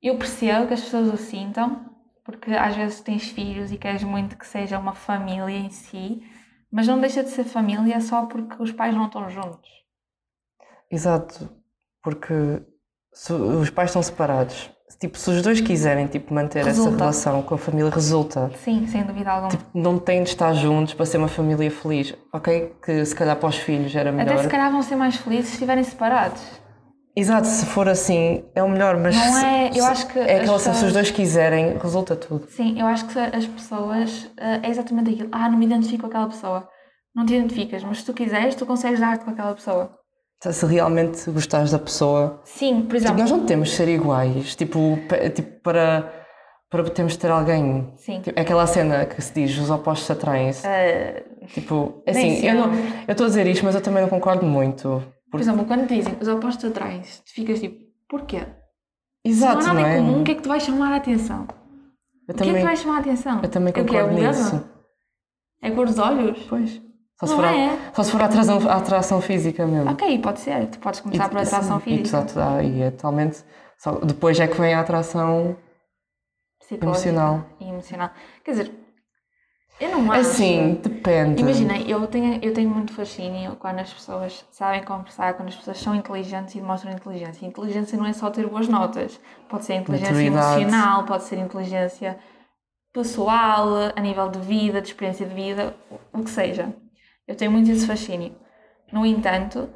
Eu 0.00 0.16
percebo 0.16 0.68
que 0.68 0.74
as 0.74 0.82
pessoas 0.82 1.12
o 1.12 1.16
sintam, 1.16 1.84
porque 2.24 2.52
às 2.52 2.76
vezes 2.76 3.00
tens 3.00 3.28
filhos 3.28 3.72
e 3.72 3.76
queres 3.76 4.04
muito 4.04 4.38
que 4.38 4.46
seja 4.46 4.78
uma 4.78 4.94
família 4.94 5.58
em 5.58 5.70
si, 5.70 6.22
mas 6.70 6.86
não 6.86 7.00
deixa 7.00 7.22
de 7.22 7.30
ser 7.30 7.44
família 7.44 8.00
só 8.00 8.26
porque 8.26 8.62
os 8.62 8.72
pais 8.72 8.94
não 8.94 9.06
estão 9.06 9.28
juntos. 9.28 9.70
Exato. 10.90 11.48
Porque 12.02 12.62
se 13.12 13.32
os 13.32 13.70
pais 13.70 13.90
estão 13.90 14.02
separados. 14.02 14.70
Tipo, 14.98 15.16
se 15.16 15.30
os 15.30 15.40
dois 15.40 15.60
quiserem 15.60 16.06
tipo, 16.06 16.34
manter 16.34 16.60
essa 16.60 16.70
Resulta. 16.70 16.96
relação 16.96 17.42
com 17.42 17.54
a 17.54 17.58
família, 17.58 17.90
resulta. 17.90 18.50
Sim, 18.56 18.86
sem 18.86 19.02
dúvida 19.02 19.30
alguma. 19.30 19.50
Tipo, 19.50 19.64
não 19.72 19.98
têm 19.98 20.22
de 20.22 20.28
estar 20.30 20.52
juntos 20.52 20.94
para 20.94 21.06
ser 21.06 21.16
uma 21.16 21.28
família 21.28 21.70
feliz. 21.70 22.14
Ok, 22.32 22.74
que 22.84 23.04
se 23.04 23.14
calhar 23.14 23.36
para 23.36 23.48
os 23.48 23.56
filhos 23.56 23.94
era 23.94 24.12
melhor. 24.12 24.32
Até 24.34 24.42
se 24.42 24.48
calhar 24.48 24.70
vão 24.70 24.82
ser 24.82 24.96
mais 24.96 25.16
felizes 25.16 25.46
se 25.46 25.52
estiverem 25.54 25.84
separados. 25.84 26.42
Exato, 27.16 27.46
se 27.46 27.66
for 27.66 27.88
assim 27.88 28.44
é 28.54 28.62
o 28.62 28.68
melhor, 28.68 28.96
mas 28.96 29.14
Não 29.16 29.22
se- 29.32 29.44
é- 29.44 29.70
eu 29.74 29.84
acho 29.84 30.06
que 30.06 30.18
é 30.18 30.36
aquela 30.40 30.58
se 30.58 30.68
os 30.68 30.74
pessoas- 30.76 30.92
dois 30.92 31.10
quiserem, 31.10 31.76
resulta 31.78 32.14
tudo. 32.16 32.46
Sim, 32.50 32.80
eu 32.80 32.86
acho 32.86 33.06
que 33.06 33.18
as 33.18 33.46
pessoas 33.46 34.30
eh, 34.38 34.60
é 34.62 34.70
exatamente 34.70 35.10
aquilo. 35.10 35.28
Ah, 35.32 35.48
não 35.48 35.58
me 35.58 35.66
identifico 35.66 36.02
com 36.02 36.06
aquela 36.08 36.28
pessoa. 36.28 36.68
Não 37.14 37.26
te 37.26 37.34
identificas, 37.34 37.82
mas 37.82 37.98
se 37.98 38.04
tu 38.04 38.14
quiseres, 38.14 38.54
tu 38.54 38.64
consegues 38.64 39.00
dar-te 39.00 39.24
com 39.24 39.32
aquela 39.32 39.52
pessoa. 39.54 39.90
Se 40.42 40.64
realmente 40.64 41.28
gostares 41.30 41.72
da 41.72 41.78
pessoa, 41.78 42.40
Sim, 42.44 42.76
por 42.76 42.82
tipo, 42.82 42.96
exemplo. 42.96 43.18
nós 43.18 43.30
não 43.30 43.44
temos 43.44 43.68
de 43.70 43.74
ser 43.74 43.88
iguais, 43.88 44.54
tipo, 44.54 44.98
tipo 45.34 45.60
para, 45.62 46.10
para 46.70 46.82
de 46.84 47.18
ter 47.18 47.30
alguém. 47.30 47.92
Sim. 47.96 48.20
Tipo, 48.22 48.38
é 48.38 48.42
aquela 48.42 48.66
cena 48.66 49.04
que 49.04 49.20
se 49.20 49.34
diz, 49.34 49.58
os 49.58 49.68
opostos 49.68 50.10
atraem-se. 50.10 50.66
Eh, 50.66 51.24
Tipo, 51.52 52.02
assim, 52.06 52.46
eu 52.46 53.12
estou 53.12 53.24
a 53.26 53.28
dizer 53.28 53.46
isto, 53.48 53.64
mas 53.64 53.74
eu 53.74 53.80
também 53.80 54.02
não 54.02 54.08
concordo 54.08 54.46
muito. 54.46 55.02
Por 55.30 55.40
exemplo, 55.40 55.64
quando 55.64 55.86
dizem 55.86 56.16
os 56.20 56.28
opostos 56.28 56.64
atraem-se, 56.64 57.22
tu 57.22 57.32
ficas 57.32 57.60
tipo, 57.60 57.84
porquê? 58.08 58.46
Exato, 59.24 59.62
se 59.62 59.68
não 59.68 59.72
há 59.72 59.74
não 59.74 59.82
nada 59.82 59.94
é? 59.94 59.98
em 59.98 60.04
comum, 60.04 60.20
o 60.20 60.24
que 60.24 60.32
é 60.32 60.34
que 60.34 60.42
te 60.42 60.48
vai 60.48 60.60
chamar 60.60 60.92
a 60.92 60.96
atenção? 60.96 61.46
Eu 62.28 62.34
o 62.34 62.38
que 62.38 62.42
é 62.42 62.46
que 62.46 62.48
também, 62.48 62.54
te 62.62 62.64
vai 62.64 62.76
chamar 62.76 62.96
a 62.96 63.00
atenção? 63.00 63.40
eu 63.42 63.48
também 63.50 63.72
É 63.76 63.80
o 63.80 63.86
concordo 63.86 64.18
É 64.18 64.28
nisso. 64.28 64.70
É 65.62 65.68
a 65.68 65.74
cor 65.74 65.86
dos 65.86 65.98
olhos? 65.98 66.46
Pois. 66.48 66.82
Só 67.20 67.26
se, 67.26 67.32
Não 67.32 67.36
for 67.36 67.44
a, 67.44 67.54
é? 67.54 67.78
só 67.92 68.02
se 68.02 68.10
for 68.12 68.22
a 68.22 68.24
atração, 68.24 68.70
a 68.70 68.76
atração 68.76 69.20
física 69.20 69.66
mesmo. 69.66 69.90
Ok, 69.90 70.18
pode 70.20 70.40
ser. 70.40 70.66
Tu 70.68 70.78
podes 70.78 71.00
começar 71.00 71.28
por 71.28 71.38
atração 71.38 71.78
sim, 71.78 71.84
física. 71.84 72.18
Exato, 72.18 72.40
ah, 72.40 72.62
e 72.62 72.80
é 72.80 72.90
totalmente. 72.90 73.44
Só, 73.76 73.92
depois 74.00 74.40
é 74.40 74.48
que 74.48 74.58
vem 74.58 74.72
a 74.72 74.80
atração 74.80 75.54
psicológica 76.58 77.10
emocional. 77.10 77.46
E 77.60 77.68
emocional. 77.68 78.10
Quer 78.42 78.50
dizer, 78.52 78.72
eu 79.80 79.90
não 79.90 80.12
acho. 80.12 80.30
Assim, 80.30 80.78
depende. 80.82 81.40
Imagina, 81.40 81.78
eu 81.78 82.06
tenho, 82.06 82.38
eu 82.42 82.52
tenho 82.52 82.68
muito 82.68 82.92
fascínio 82.92 83.56
quando 83.56 83.78
as 83.78 83.92
pessoas 83.92 84.44
sabem 84.50 84.84
conversar, 84.84 85.34
quando 85.34 85.48
as 85.48 85.56
pessoas 85.56 85.78
são 85.78 85.94
inteligentes 85.94 86.54
e 86.54 86.60
demonstram 86.60 86.92
inteligência. 86.92 87.46
Inteligência 87.46 87.96
não 87.98 88.06
é 88.06 88.12
só 88.12 88.30
ter 88.30 88.46
boas 88.46 88.68
notas, 88.68 89.18
pode 89.48 89.64
ser 89.64 89.74
inteligência 89.74 90.12
Maturidade. 90.12 90.62
emocional, 90.62 91.04
pode 91.04 91.24
ser 91.24 91.38
inteligência 91.38 92.18
pessoal, 92.92 93.68
a 93.94 94.00
nível 94.00 94.28
de 94.28 94.38
vida, 94.40 94.80
de 94.80 94.88
experiência 94.88 95.24
de 95.26 95.34
vida, 95.34 95.74
o 96.12 96.22
que 96.22 96.30
seja. 96.30 96.74
Eu 97.26 97.36
tenho 97.36 97.50
muito 97.50 97.70
esse 97.70 97.86
fascínio. 97.86 98.34
No 98.92 99.06
entanto, 99.06 99.68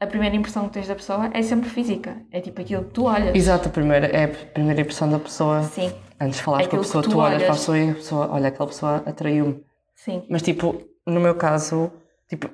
a 0.00 0.06
primeira 0.06 0.34
impressão 0.34 0.66
que 0.66 0.74
tens 0.74 0.88
da 0.88 0.96
pessoa 0.96 1.30
é 1.32 1.42
sempre 1.42 1.70
física. 1.70 2.16
É 2.32 2.40
tipo 2.40 2.60
aquilo 2.60 2.84
que 2.84 2.90
tu 2.90 3.04
olhas. 3.04 3.34
Exato, 3.34 3.68
a 3.68 3.70
primeira, 3.70 4.06
é 4.08 4.24
a 4.24 4.28
primeira 4.28 4.80
impressão 4.80 5.08
da 5.08 5.18
pessoa. 5.18 5.62
Sim, 5.62 5.92
Antes 6.22 6.36
de 6.38 6.42
falares 6.44 6.66
com 6.68 6.76
a 6.76 6.80
pessoa, 6.80 7.02
tu 7.02 7.10
tu 7.10 7.18
olhas 7.18 7.42
para 7.42 7.52
a 7.52 7.56
pessoa 7.56 7.78
e 7.78 7.90
a 7.90 7.94
pessoa, 7.94 8.28
olha, 8.30 8.48
aquela 8.48 8.68
pessoa 8.68 9.02
atraiu-me. 9.04 9.64
sim. 9.94 10.24
Mas 10.30 10.42
tipo, 10.42 10.80
no 11.06 11.20
meu 11.20 11.34
caso, 11.34 11.90
tipo, 12.28 12.48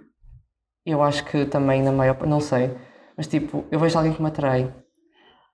eu 0.87 1.02
acho 1.02 1.24
que 1.26 1.44
também 1.44 1.83
na 1.83 1.92
maior 1.92 2.16
não 2.26 2.40
sei, 2.40 2.70
mas 3.16 3.26
tipo, 3.26 3.64
eu 3.70 3.78
vejo 3.78 3.98
alguém 3.98 4.14
que 4.14 4.22
me 4.22 4.28
atrai, 4.28 4.72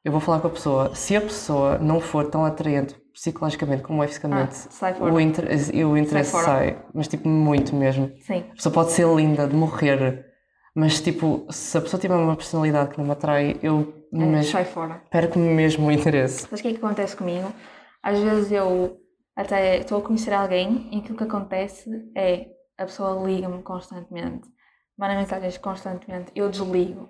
eu 0.05 0.12
vou 0.12 0.20
falar 0.20 0.38
com 0.40 0.46
a 0.46 0.50
pessoa, 0.50 0.94
se 0.94 1.16
a 1.16 1.20
pessoa 1.20 1.79
não 1.79 1.98
for 2.00 2.27
tão 2.31 2.44
atraente 2.44 2.94
psicologicamente 3.12 3.83
como 3.83 4.00
é 4.03 4.05
Ah, 4.05 4.09
fisicamente, 4.09 4.55
sai 4.55 4.94
fora. 4.94 5.12
o, 5.12 5.18
interesse, 5.20 5.85
o 5.85 5.96
interesse 5.96 6.31
fora. 6.31 6.44
sai, 6.44 6.79
mas 6.94 7.09
tipo, 7.09 7.29
muito 7.29 7.74
mesmo. 7.74 8.12
Sim. 8.20 8.44
A 8.53 8.55
pessoa 8.55 8.72
pode 8.72 8.92
ser 8.92 9.07
linda, 9.09 9.46
de 9.48 9.57
morrer, 9.57 10.24
mas 10.74 11.00
tipo, 11.00 11.46
se 11.50 11.77
a 11.79 11.81
pessoa 11.81 12.00
tiver 12.00 12.14
uma 12.14 12.37
personalidade 12.37 12.90
que 12.90 12.98
não 12.98 13.07
me 13.07 13.12
atrai, 13.12 13.57
eu 13.62 13.92
É, 14.12 14.18
mesmo, 14.18 14.53
sai 14.53 14.64
fora. 14.64 15.03
perco-me 15.11 15.48
mesmo 15.48 15.88
o 15.88 15.90
interesse. 15.90 16.42
Sabes 16.42 16.61
o 16.61 16.62
que 16.62 16.68
é 16.68 16.72
que 16.72 16.79
acontece 16.79 17.16
comigo? 17.16 17.53
Às 18.05 18.19
vezes 18.19 18.53
eu 18.53 18.99
até 19.35 19.79
estou 19.79 19.99
a 19.99 20.03
conhecer 20.03 20.33
alguém 20.35 20.88
e 20.93 20.99
aquilo 20.99 21.17
que 21.17 21.25
acontece 21.25 21.88
é 22.14 22.47
a 22.79 22.85
pessoa 22.85 23.27
liga-me 23.27 23.62
constantemente, 23.62 24.47
manda 24.99 25.14
mensagens 25.14 25.57
constantemente, 25.59 26.31
eu 26.35 26.49
desligo 26.51 27.09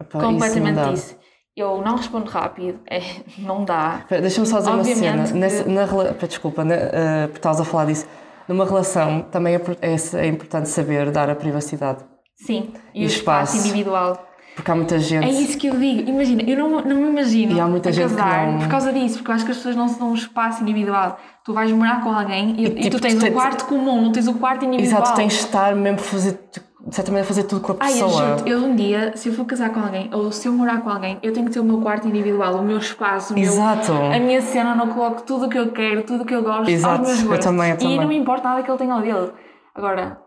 isso 0.00 0.18
não 0.18 0.20
completamente 0.20 0.74
dá. 0.76 0.90
disso. 0.92 1.16
Eu 1.56 1.80
não 1.82 1.96
respondo 1.96 2.28
rápido, 2.30 2.80
é, 2.90 2.98
não 3.38 3.64
dá. 3.64 4.04
Deixa-me 4.08 4.46
só 4.46 4.58
dizer 4.58 4.70
uma 4.70 4.80
Obviamente 4.80 4.98
cena. 5.00 5.26
que- 5.28 5.32
Nessa, 5.34 5.64
na, 5.68 6.26
desculpa, 6.26 6.64
na, 6.64 6.74
eh, 6.74 7.26
porque 7.28 7.38
estavas 7.38 7.60
a 7.60 7.64
falar 7.64 7.86
disso. 7.86 8.06
Numa 8.48 8.64
relação 8.66 9.22
também 9.22 9.54
é, 9.54 9.58
por- 9.58 9.76
é, 9.80 9.94
é 10.18 10.26
importante 10.26 10.68
saber 10.68 11.10
dar 11.10 11.30
a 11.30 11.34
privacidade. 11.34 12.04
Sim, 12.36 12.74
e, 12.92 13.02
E 13.02 13.04
o 13.04 13.06
espaço, 13.06 13.52
espaço. 13.56 13.68
individual. 13.68 14.26
Porque 14.54 14.70
há 14.70 14.74
muita 14.74 14.98
gente. 15.00 15.24
É 15.26 15.30
isso 15.30 15.58
que 15.58 15.66
eu 15.66 15.76
digo. 15.76 16.08
Imagina, 16.08 16.42
eu 16.42 16.56
não, 16.56 16.80
não 16.80 16.96
me 16.96 17.08
imagino 17.08 17.52
E 17.56 17.60
há 17.60 17.66
muita 17.66 17.88
a 17.88 17.92
gente 17.92 18.14
casar 18.14 18.46
não- 18.52 18.58
por 18.60 18.68
causa 18.68 18.92
disso, 18.92 19.16
porque 19.18 19.30
eu 19.30 19.34
acho 19.34 19.44
que 19.44 19.50
as 19.50 19.56
pessoas 19.56 19.74
não 19.74 19.88
se 19.88 19.98
dão 19.98 20.10
um 20.10 20.14
espaço 20.14 20.62
individual. 20.62 21.18
Tu 21.44 21.52
vais 21.52 21.70
morar 21.72 22.02
com 22.02 22.10
alguém 22.12 22.54
e, 22.56 22.62
E, 22.62 22.66
e 22.66 22.70
tipo, 22.82 22.96
tu 22.96 23.00
tens 23.00 23.14
tu 23.14 23.20
tens- 23.20 23.34
quarto 23.34 23.64
comum, 23.66 24.00
não 24.00 24.12
tens 24.12 24.28
o 24.28 24.34
quarto 24.34 24.64
individual. 24.64 25.02
Exato, 25.02 25.16
tens 25.16 25.32
de 25.32 25.38
estar 25.40 25.74
mesmo 25.74 25.98
a 25.98 26.02
fazer, 26.02 26.38
de 26.86 26.94
certa 26.94 27.10
maneira, 27.10 27.26
fazer 27.26 27.42
tudo 27.44 27.60
com 27.62 27.72
a 27.72 27.76
Ai, 27.80 28.00
eu 28.00 28.06
pessoa. 28.06 28.38
juro, 28.38 28.48
eu 28.48 28.58
um 28.60 28.76
dia, 28.76 29.12
se 29.16 29.28
eu 29.28 29.34
for 29.34 29.44
casar 29.44 29.70
com 29.70 29.80
alguém, 29.80 30.08
ou 30.14 30.30
se 30.30 30.46
eu 30.46 30.52
morar 30.52 30.80
com 30.82 30.88
alguém, 30.90 31.18
eu 31.22 31.32
tenho 31.32 31.46
que 31.46 31.52
ter 31.52 31.58
o 31.60 31.64
meu 31.64 31.80
quarto 31.80 32.06
individual, 32.06 32.54
o 32.54 32.62
meu 32.62 32.78
espaço, 32.78 33.32
o 33.32 33.36
meu, 33.36 33.42
Exato. 33.44 33.92
a 33.92 34.18
minha 34.20 34.40
cena, 34.40 34.74
não 34.76 34.88
coloco 34.88 35.22
tudo 35.22 35.46
o 35.46 35.48
que 35.48 35.58
eu 35.58 35.72
quero, 35.72 36.02
tudo 36.04 36.22
o 36.22 36.26
que 36.26 36.34
eu 36.34 36.42
gosto, 36.44 36.70
Exato, 36.70 37.00
aos 37.00 37.08
meus 37.08 37.20
eu 37.22 37.26
gostos. 37.28 37.44
também, 37.44 37.70
eu 37.70 37.74
E 37.74 37.78
também. 37.78 37.98
não 38.00 38.06
me 38.08 38.16
importa 38.16 38.48
nada 38.48 38.62
que 38.62 38.70
ele 38.70 38.78
tenha 38.78 38.94
ao 38.94 39.00
dele. 39.02 39.32
Agora, 39.74 40.18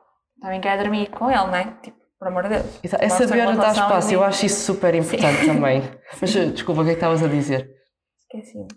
também 0.42 0.60
quero 0.60 0.82
dormir 0.84 1.10
com 1.12 1.30
ele, 1.32 1.38
não 1.48 1.56
é? 1.56 1.64
Tipo, 1.82 1.97
por 2.20 2.28
amor 2.28 2.44
de 2.44 2.50
Deus. 2.50 2.80
Exato, 2.84 3.04
É 3.04 3.10
saber 3.10 3.56
dar 3.56 3.72
espaço, 3.72 4.14
eu 4.14 4.24
acho 4.24 4.46
isso 4.46 4.66
super 4.66 4.94
importante 4.96 5.46
também. 5.46 5.82
Mas 6.20 6.36
eh, 6.36 6.46
desculpa, 6.48 6.82
o 6.82 6.84
que 6.84 6.90
é 6.92 6.94
que 6.94 6.98
estavas 6.98 7.24
a 7.24 7.28
dizer? 7.28 7.70
Esqueci-me. 8.22 8.68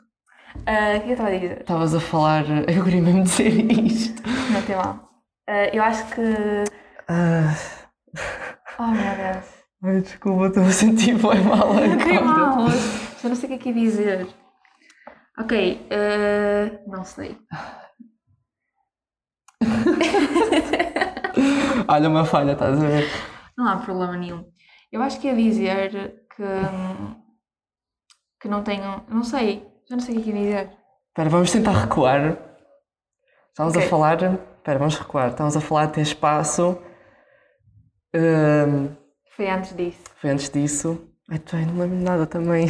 Ah, 0.67 0.97
o 0.97 0.97
que 0.97 0.97
é 0.97 1.01
que 1.01 1.09
eu 1.09 1.13
estava 1.13 1.29
a 1.31 1.39
dizer? 1.39 1.61
Estavas 1.61 1.95
a 1.95 2.01
falar. 2.01 2.45
Eu 2.69 2.85
queria 2.85 3.01
mesmo 3.03 3.23
dizer 3.23 3.49
isto. 3.49 4.23
Não 4.53 4.63
tem 4.63 4.77
mal. 4.77 5.09
Ah, 5.49 5.67
eu 5.73 5.83
acho 5.83 6.07
que. 6.15 6.21
Ah, 7.09 7.55
Oh 8.79 8.87
meu 8.87 9.17
Deus. 9.17 9.45
ai, 9.85 10.01
desculpa, 10.01 10.47
estou 10.47 10.63
a 10.65 10.71
sentir 10.71 11.15
bem 11.15 11.41
mal 11.43 11.73
agora. 11.73 12.23
mal! 12.25 12.67
Eu 13.23 13.29
não 13.29 13.37
sei 13.37 13.45
o 13.45 13.49
que 13.49 13.55
é 13.55 13.59
que 13.59 13.69
ia 13.71 13.75
dizer. 13.75 14.27
Ok, 15.39 15.87
ah, 15.91 16.81
não 16.87 17.05
sei. 17.05 17.37
Olha, 21.89 22.09
uma 22.09 22.25
falha, 22.25 22.53
estás 22.53 22.83
a 22.83 22.87
ver? 22.87 23.09
Não 23.57 23.69
há 23.69 23.77
problema 23.79 24.17
nenhum. 24.17 24.45
Eu 24.93 25.03
acho 25.03 25.21
que 25.21 25.27
ia 25.29 25.35
dizer 25.35 26.25
que. 26.37 26.43
que 28.41 28.49
não 28.49 28.63
tenho. 28.63 29.03
Não 29.09 29.23
sei. 29.25 29.67
Já 29.89 29.97
não 29.97 30.03
sei 30.03 30.17
o 30.19 30.23
que 30.23 30.31
é 30.31 30.35
ia 30.35 30.41
dizer. 30.43 30.71
Espera, 31.09 31.29
vamos 31.29 31.51
tentar 31.51 31.73
recuar. 31.73 32.37
Estamos 33.49 33.75
Ok. 33.75 33.87
a 33.87 33.89
falar. 33.89 34.19
Espera, 34.23 34.79
vamos 34.79 34.97
recuar. 34.99 35.29
Estamos 35.31 35.57
a 35.57 35.61
falar 35.61 35.87
de 35.87 35.93
ter 35.95 36.01
espaço. 36.03 36.79
Hum, 38.15 38.95
Foi 39.37 39.49
antes 39.49 39.75
disso. 39.77 40.03
foi 40.21 40.31
antes 40.31 40.51
disso. 40.51 41.09
Ai, 41.31 41.39
tu, 41.39 41.57
não 41.57 41.79
lembro 41.79 41.97
nada 42.01 42.27
também. 42.27 42.67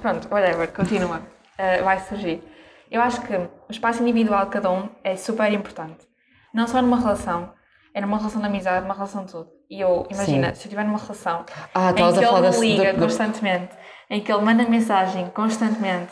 Pronto, 0.00 0.28
whatever, 0.32 0.72
continua. 0.72 1.20
Ah, 1.58 1.82
vai 1.82 1.98
surgir. 2.00 2.42
Eu 2.90 3.02
acho 3.02 3.20
que 3.22 3.34
o 3.36 3.50
espaço 3.70 4.02
individual 4.02 4.44
de 4.46 4.52
cada 4.52 4.70
um 4.70 4.88
é 5.02 5.16
super 5.16 5.52
importante. 5.52 6.06
Não 6.54 6.66
só 6.68 6.80
numa 6.80 6.98
relação, 6.98 7.52
é 7.94 8.00
numa 8.00 8.16
relação 8.18 8.40
de 8.40 8.46
amizade, 8.46 8.82
numa 8.82 8.94
relação 8.94 9.24
de 9.24 9.32
tudo. 9.32 9.48
E 9.70 9.80
eu, 9.80 10.06
imagina, 10.10 10.54
se 10.54 10.60
eu 10.60 10.64
estiver 10.64 10.84
numa 10.84 10.98
relação 10.98 11.44
Ah, 11.74 11.90
em 11.90 11.94
que 11.94 12.00
ele 12.02 12.50
me 12.50 12.60
liga 12.60 12.94
constantemente, 12.94 13.68
em 14.10 14.20
que 14.20 14.32
ele 14.32 14.42
manda 14.42 14.64
mensagem 14.68 15.28
constantemente, 15.34 16.10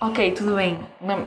ok, 0.00 0.32
tudo 0.32 0.56
bem. 0.56 0.78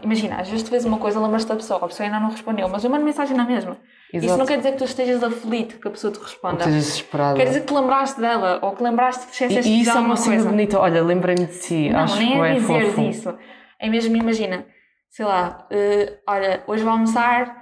Imagina, 0.04 0.36
às 0.42 0.48
vezes 0.50 0.64
tu 0.64 0.70
vês 0.72 0.86
uma 0.86 0.98
coisa, 1.00 1.20
lembras-te 1.20 1.48
da 1.48 1.56
pessoa, 1.56 1.80
a 1.84 1.88
pessoa 1.88 2.06
ainda 2.06 2.20
não 2.20 2.30
respondeu, 2.30 2.68
mas 2.70 2.84
eu 2.84 2.90
mando 2.90 3.04
mensagem 3.06 3.36
na 3.36 3.44
mesma. 3.46 3.78
Isso 4.14 4.26
Exato. 4.26 4.40
não 4.40 4.46
quer 4.46 4.58
dizer 4.58 4.72
que 4.74 4.78
tu 4.78 4.84
estejas 4.86 5.22
aflito 5.24 5.80
que 5.80 5.88
a 5.88 5.92
pessoa 5.92 6.14
te 6.14 6.20
responda. 6.20 6.60
Estejas 6.60 6.86
desesperada. 6.86 7.36
Quer 7.38 7.46
dizer 7.46 7.62
que 7.62 7.68
te 7.68 7.74
lembraste 7.74 8.22
dela, 8.22 8.60
ou 8.62 8.72
que 8.74 8.84
lembraste 8.84 9.26
que 9.26 9.32
E, 9.32 9.34
esqueceste 9.34 9.70
e 9.70 9.74
de 9.74 9.82
isso 9.82 9.90
dizer 9.92 9.98
é 9.98 10.02
uma 10.02 10.16
cena 10.16 10.36
coisa. 10.36 10.50
bonita. 10.50 10.80
Olha, 10.80 11.04
lembrei-me 11.04 11.46
de 11.46 11.54
si. 11.54 11.90
Não, 11.90 12.00
Acho 12.02 12.18
nem 12.18 12.42
é 12.42 12.52
é 12.52 12.54
dizer 12.54 12.86
fofo. 12.86 13.02
disso. 13.02 13.38
É 13.80 13.90
mesmo, 13.90 14.16
imagina, 14.16 14.66
sei 15.10 15.26
lá, 15.26 15.68
eh, 15.70 16.20
olha, 16.28 16.64
hoje 16.68 16.84
vou 16.84 16.94
almoçar 16.94 17.57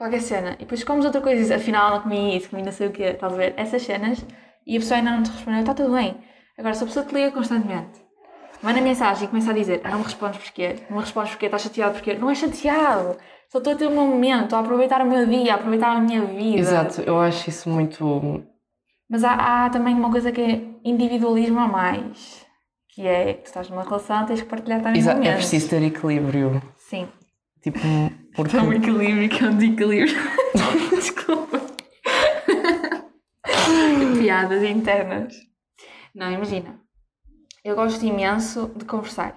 qualquer 0.00 0.22
cena, 0.22 0.52
e 0.54 0.60
depois 0.60 0.82
comes 0.82 1.04
outra 1.04 1.20
coisa 1.20 1.36
e 1.36 1.42
dizes, 1.42 1.52
afinal 1.52 1.90
não 1.90 2.00
comi 2.00 2.34
isso, 2.34 2.48
comi 2.48 2.62
não 2.62 2.72
sei 2.72 2.86
o 2.86 2.90
quê, 2.90 3.02
estás 3.02 3.34
a 3.34 3.36
ver? 3.36 3.52
Essas 3.58 3.82
cenas, 3.82 4.24
e 4.66 4.74
a 4.74 4.80
pessoa 4.80 4.96
ainda 4.96 5.10
não 5.10 5.22
te 5.22 5.30
respondeu, 5.30 5.60
está 5.60 5.74
tudo 5.74 5.92
bem. 5.92 6.16
Agora, 6.56 6.72
se 6.72 6.82
a 6.82 6.86
pessoa 6.86 7.04
te 7.04 7.14
liga 7.14 7.30
constantemente, 7.32 8.00
manda 8.62 8.80
mensagem 8.80 9.24
e 9.24 9.28
começa 9.28 9.50
a 9.50 9.54
dizer, 9.54 9.82
ah, 9.84 9.90
não 9.90 9.98
me 9.98 10.04
respondes 10.04 10.40
porquê, 10.40 10.76
não 10.88 10.96
me 10.96 11.02
respondes 11.02 11.32
porquê, 11.32 11.46
estás 11.46 11.62
chateado 11.64 11.92
porquê, 11.92 12.14
não 12.14 12.30
é 12.30 12.34
chateado, 12.34 13.18
só 13.50 13.58
estou 13.58 13.74
a 13.74 13.76
ter 13.76 13.88
o 13.88 13.90
meu 13.90 14.06
momento, 14.06 14.56
a 14.56 14.60
aproveitar 14.60 15.02
o 15.02 15.06
meu 15.06 15.26
dia, 15.26 15.52
a 15.52 15.56
aproveitar 15.56 15.94
a 15.94 16.00
minha 16.00 16.22
vida. 16.22 16.60
Exato, 16.60 17.02
eu 17.02 17.20
acho 17.20 17.50
isso 17.50 17.68
muito. 17.68 18.42
Mas 19.06 19.22
há, 19.22 19.66
há 19.66 19.68
também 19.68 19.94
uma 19.94 20.10
coisa 20.10 20.32
que 20.32 20.40
é 20.40 20.62
individualismo 20.82 21.60
a 21.60 21.68
mais, 21.68 22.46
que 22.88 23.06
é 23.06 23.34
que 23.34 23.42
tu 23.42 23.46
estás 23.48 23.68
numa 23.68 23.82
relação, 23.82 24.24
tens 24.24 24.40
que 24.40 24.48
partilhar 24.48 24.80
também 24.80 24.98
Exato, 24.98 25.18
é 25.18 25.20
momentos. 25.20 25.40
preciso 25.40 25.68
ter 25.68 25.82
equilíbrio. 25.82 26.62
Sim. 26.78 27.06
Tipo, 27.62 27.78
porque. 28.34 28.56
É 28.56 28.62
um 28.62 28.72
equilíbrio 28.72 29.28
que 29.28 29.44
é 29.44 29.48
um 29.48 29.56
desequilíbrio. 29.56 30.16
Desculpa. 30.90 31.60
Piadas 34.18 34.62
internas. 34.62 35.34
Não, 36.14 36.30
imagina. 36.30 36.80
Eu 37.64 37.76
gosto 37.76 38.04
imenso 38.04 38.70
de 38.76 38.84
conversar. 38.84 39.34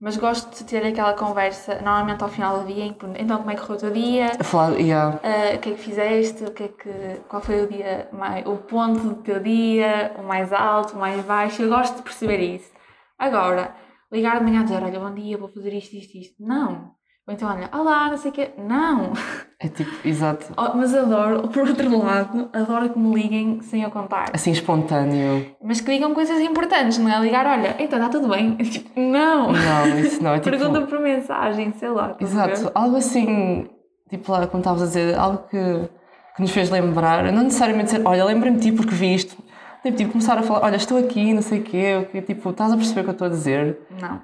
Mas 0.00 0.16
gosto 0.16 0.58
de 0.58 0.64
ter 0.64 0.84
aquela 0.84 1.14
conversa, 1.14 1.76
normalmente 1.76 2.24
ao 2.24 2.28
final 2.28 2.58
do 2.58 2.66
dia, 2.66 2.86
em 2.86 2.92
que 2.92 3.06
então 3.20 3.38
como 3.38 3.52
é 3.52 3.54
que 3.54 3.60
correu 3.60 3.76
o 3.76 3.80
teu 3.80 3.92
dia? 3.92 4.32
Falar, 4.42 4.76
yeah. 4.76 5.20
Ah, 5.22 5.54
o 5.54 5.58
que 5.60 5.70
é 5.70 5.74
que 5.74 5.78
fizeste? 5.78 6.42
O 6.42 6.50
que 6.50 6.64
é 6.64 6.68
que, 6.68 7.20
qual 7.28 7.40
foi 7.40 7.62
o 7.62 7.68
dia 7.68 8.08
mais, 8.12 8.44
o 8.44 8.56
ponto 8.56 8.98
do 8.98 9.14
teu 9.22 9.40
dia? 9.40 10.12
O 10.18 10.24
mais 10.24 10.52
alto, 10.52 10.96
o 10.96 10.98
mais 10.98 11.24
baixo? 11.24 11.62
Eu 11.62 11.68
gosto 11.68 11.98
de 11.98 12.02
perceber 12.02 12.38
isso. 12.38 12.68
Agora, 13.16 13.76
ligar 14.10 14.40
de 14.40 14.44
manhã 14.44 14.62
a 14.62 14.64
dizer, 14.64 14.82
olha, 14.82 14.98
bom 14.98 15.14
dia, 15.14 15.38
vou 15.38 15.48
fazer 15.48 15.72
isto, 15.72 15.94
isto, 15.94 16.18
isto. 16.18 16.34
Não. 16.44 16.96
Ou 17.26 17.32
então, 17.32 17.48
olha, 17.48 17.70
olá, 17.72 18.10
não 18.10 18.18
sei 18.18 18.32
o 18.32 18.34
quê. 18.34 18.50
Não. 18.58 19.12
É 19.60 19.68
tipo, 19.68 19.90
exato. 20.06 20.52
Oh, 20.58 20.76
Mas 20.76 20.92
adoro, 20.92 21.46
por 21.48 21.68
outro 21.68 21.98
lado, 21.98 22.50
adoro 22.52 22.90
que 22.90 22.98
me 22.98 23.14
liguem 23.14 23.60
sem 23.62 23.82
eu 23.82 23.90
contar. 23.92 24.30
Assim, 24.32 24.50
espontâneo. 24.50 25.54
Mas 25.62 25.80
que 25.80 25.92
digam 25.92 26.12
coisas 26.14 26.40
importantes, 26.40 26.98
não 26.98 27.08
é 27.08 27.20
ligar, 27.20 27.46
olha, 27.46 27.76
então 27.78 27.98
está 27.98 28.08
tudo 28.08 28.28
bem. 28.28 28.56
Tipo, 28.72 28.98
não. 29.00 29.52
Não, 29.52 29.98
isso 30.00 30.22
não. 30.22 30.34
É 30.34 30.40
tipo. 30.40 30.50
Pergunta 30.56 30.80
por 30.82 30.98
mensagem, 30.98 31.72
sei 31.74 31.90
lá. 31.90 32.16
Exato, 32.18 32.72
algo 32.74 32.96
assim, 32.96 33.68
tipo 34.10 34.32
lá, 34.32 34.46
como 34.48 34.60
estavas 34.60 34.82
a 34.82 34.86
dizer, 34.86 35.16
algo 35.16 35.44
que 35.48 35.88
que 36.34 36.40
nos 36.40 36.50
fez 36.50 36.70
lembrar, 36.70 37.30
não 37.30 37.44
necessariamente 37.44 37.92
dizer, 37.92 38.06
olha, 38.06 38.24
lembra-me 38.24 38.56
de 38.56 38.70
ti 38.70 38.72
porque 38.72 38.94
vi 38.94 39.14
isto. 39.14 39.36
Tipo, 39.82 39.96
tipo, 39.96 40.12
começar 40.12 40.38
a 40.38 40.42
falar, 40.42 40.64
olha, 40.66 40.76
estou 40.76 40.96
aqui, 40.98 41.34
não 41.34 41.42
sei 41.42 41.58
o 41.60 41.62
quê, 41.64 42.06
que, 42.12 42.22
tipo, 42.22 42.50
estás 42.50 42.72
a 42.72 42.76
perceber 42.76 43.00
o 43.00 43.04
que 43.04 43.10
eu 43.10 43.12
estou 43.12 43.26
a 43.26 43.30
dizer? 43.30 43.80
Não. 44.00 44.22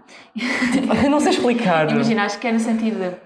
Tipo, 0.72 0.94
eu 0.94 1.10
não 1.10 1.18
sei 1.20 1.32
explicar. 1.32 1.90
Imagina, 1.90 2.24
acho 2.24 2.38
que 2.38 2.46
é 2.46 2.52
no 2.52 2.60
sentido 2.60 2.98
de, 2.98 3.16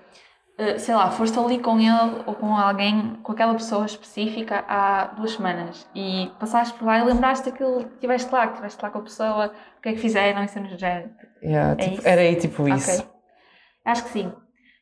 eh, 0.59 0.79
sei 0.79 0.95
lá, 0.95 1.11
foste 1.11 1.38
ali 1.38 1.59
com 1.59 1.79
ele 1.79 2.23
ou 2.25 2.35
com 2.35 2.57
alguém, 2.57 3.16
com 3.23 3.33
aquela 3.33 3.53
pessoa 3.55 3.85
específica 3.85 4.64
há 4.66 5.09
duas 5.16 5.33
semanas 5.33 5.87
e 5.95 6.31
passaste 6.40 6.73
por 6.79 6.87
lá 6.87 6.99
e 7.01 7.05
lembraste 7.05 7.51
daquilo 7.51 7.85
que 7.85 7.95
estiveste 7.97 8.33
lá, 8.33 8.47
que 8.47 8.53
estiveste 8.55 8.83
lá 8.83 8.90
com 8.90 8.99
a 8.99 9.03
pessoa, 9.03 9.53
o 9.79 9.81
que 9.83 9.88
é 9.90 9.92
que 9.92 9.99
fizeram, 9.99 10.42
isso 10.42 10.59
no 10.59 10.68
género. 10.79 11.11
Yeah, 11.42 11.73
É 11.73 11.85
tipo, 11.85 11.99
isso? 11.99 12.09
era 12.09 12.21
aí 12.23 12.37
tipo 12.37 12.68
isso. 12.68 13.01
Ok. 13.03 13.11
Acho 13.85 14.05
que 14.05 14.11
sim. 14.11 14.33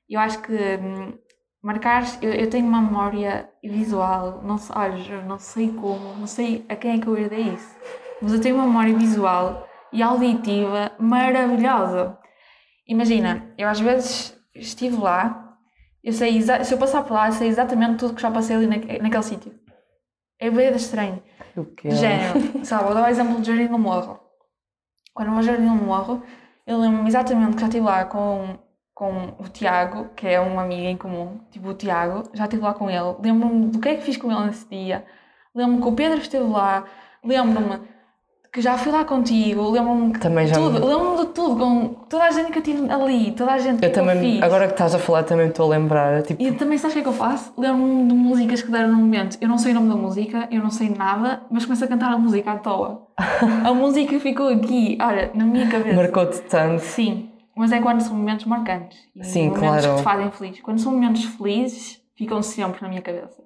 Eu 0.08 0.20
acho 0.20 0.40
que 0.42 0.52
hum, 0.52 1.14
marcar, 1.62 2.04
eu, 2.22 2.32
eu 2.32 2.48
tenho 2.50 2.66
uma 2.66 2.80
memória 2.80 3.48
visual, 3.62 4.40
não 4.42 4.56
sei, 4.58 4.74
olha, 4.76 5.22
não 5.22 5.38
sei 5.38 5.72
como, 5.72 6.14
não 6.16 6.26
sei 6.26 6.64
a 6.68 6.76
quem 6.76 6.92
é 6.92 6.98
que 6.98 7.06
eu 7.06 7.16
herdei 7.16 7.42
isso, 7.54 7.76
mas 8.22 8.32
eu 8.32 8.40
tenho 8.40 8.56
uma 8.56 8.66
memória 8.66 8.96
visual 8.96 9.66
e 9.92 10.02
auditiva 10.02 10.92
maravilhosa. 10.98 12.16
Imagina, 12.86 13.52
eu 13.58 13.68
às 13.68 13.80
vezes 13.80 14.36
estive 14.54 14.96
lá, 14.96 15.56
eu 16.02 16.12
sei, 16.12 16.40
se 16.40 16.72
eu 16.72 16.78
passar 16.78 17.02
por 17.04 17.12
lá, 17.14 17.28
eu 17.28 17.32
sei 17.32 17.48
exatamente 17.48 17.98
tudo 17.98 18.14
que 18.14 18.22
já 18.22 18.30
passei 18.30 18.56
ali 18.56 18.66
naque- 18.66 18.98
naquele 18.98 19.22
sítio. 19.22 19.52
É 20.38 20.50
bem 20.50 20.74
estranho. 20.74 21.22
O 21.56 21.64
quê? 21.66 21.88
De 21.88 21.94
género, 21.96 22.64
sabe, 22.64 22.84
vou 22.84 22.94
dar 22.94 23.04
o 23.04 23.08
exemplo 23.08 23.38
do 23.38 23.44
Jardim 23.44 23.66
do 23.66 23.78
Morro. 23.78 24.18
Quando 25.12 25.28
eu 25.28 25.32
vou 25.32 25.38
ao 25.40 25.42
Jardim 25.44 25.66
do 25.66 25.74
Morro, 25.84 26.22
eu 26.66 26.78
lembro-me 26.78 27.08
exatamente 27.08 27.54
que 27.54 27.60
já 27.60 27.66
estive 27.66 27.84
lá 27.84 28.04
com, 28.06 28.58
com 29.00 29.32
o 29.38 29.48
Tiago, 29.50 30.08
que 30.14 30.26
é 30.28 30.38
um 30.38 30.60
amigo 30.60 30.82
em 30.82 30.94
comum, 30.94 31.38
tipo 31.50 31.70
o 31.70 31.72
Tiago, 31.74 32.24
já 32.34 32.44
estive 32.44 32.62
lá 32.62 32.74
com 32.74 32.90
ele. 32.90 33.14
Lembro-me 33.22 33.68
do 33.68 33.78
que 33.78 33.88
é 33.88 33.94
que 33.94 34.02
fiz 34.02 34.18
com 34.18 34.30
ele 34.30 34.44
nesse 34.44 34.68
dia. 34.68 35.06
Lembro-me 35.54 35.80
que 35.80 35.88
o 35.88 35.92
Pedro 35.92 36.18
esteve 36.18 36.44
lá. 36.44 36.84
Lembro-me 37.24 37.80
que 38.52 38.60
já 38.60 38.76
fui 38.76 38.92
lá 38.92 39.02
contigo. 39.06 39.70
Lembro-me 39.70 40.12
Também 40.18 40.46
já 40.46 40.60
me- 40.60 40.66
tudo. 40.74 40.86
Lembro-me 40.86 41.16
de 41.16 41.26
tudo, 41.32 41.56
com 41.56 41.88
toda 42.10 42.24
a 42.24 42.30
gente 42.30 42.52
que 42.52 42.58
eu 42.58 42.62
tive 42.62 42.90
ali, 42.92 43.32
toda 43.32 43.52
a 43.54 43.58
gente 43.58 43.78
que 43.78 43.86
Eu 43.86 43.92
também, 43.92 44.20
fiz. 44.34 44.42
agora 44.42 44.66
que 44.66 44.72
estás 44.74 44.94
a 44.94 44.98
falar, 44.98 45.22
também 45.22 45.48
estou 45.48 45.64
a 45.72 45.76
lembrar. 45.78 46.20
Tipo, 46.22 46.42
E 46.42 46.52
também 46.52 46.76
sabes 46.76 46.92
o 46.92 46.94
que 46.96 47.00
é 47.00 47.02
que 47.02 47.08
eu 47.08 47.12
faço? 47.14 47.54
Lembro-me 47.56 48.06
de 48.06 48.14
músicas 48.14 48.60
que 48.60 48.70
deram 48.70 48.88
no 48.88 48.96
momento. 48.98 49.38
Eu 49.40 49.48
não 49.48 49.56
sei 49.56 49.72
o 49.72 49.76
nome 49.76 49.88
da 49.88 49.96
música, 49.96 50.46
eu 50.50 50.60
não 50.62 50.70
sei 50.70 50.90
nada, 50.90 51.40
mas 51.50 51.64
começo 51.64 51.82
a 51.82 51.88
cantar 51.88 52.12
a 52.12 52.18
música 52.18 52.52
à 52.52 52.58
toa. 52.58 53.06
a 53.64 53.72
música 53.72 54.20
ficou 54.20 54.48
aqui, 54.48 54.98
olha, 55.00 55.30
na 55.32 55.46
minha 55.46 55.66
cabeça. 55.68 55.96
marcou-te 55.96 56.40
tanto. 56.42 56.80
Sim, 56.82 57.29
mas 57.60 57.72
é 57.72 57.80
quando 57.80 58.00
são 58.00 58.14
momentos 58.16 58.46
marcantes. 58.46 58.98
E 59.14 59.22
Sim, 59.24 59.48
momentos 59.50 59.60
claro. 59.60 59.90
que 59.90 59.96
te 59.96 60.02
fazem 60.02 60.30
feliz. 60.30 60.60
Quando 60.60 60.78
são 60.80 60.92
momentos 60.92 61.24
felizes, 61.24 62.00
ficam 62.16 62.42
sempre 62.42 62.80
na 62.82 62.88
minha 62.88 63.02
cabeça. 63.02 63.42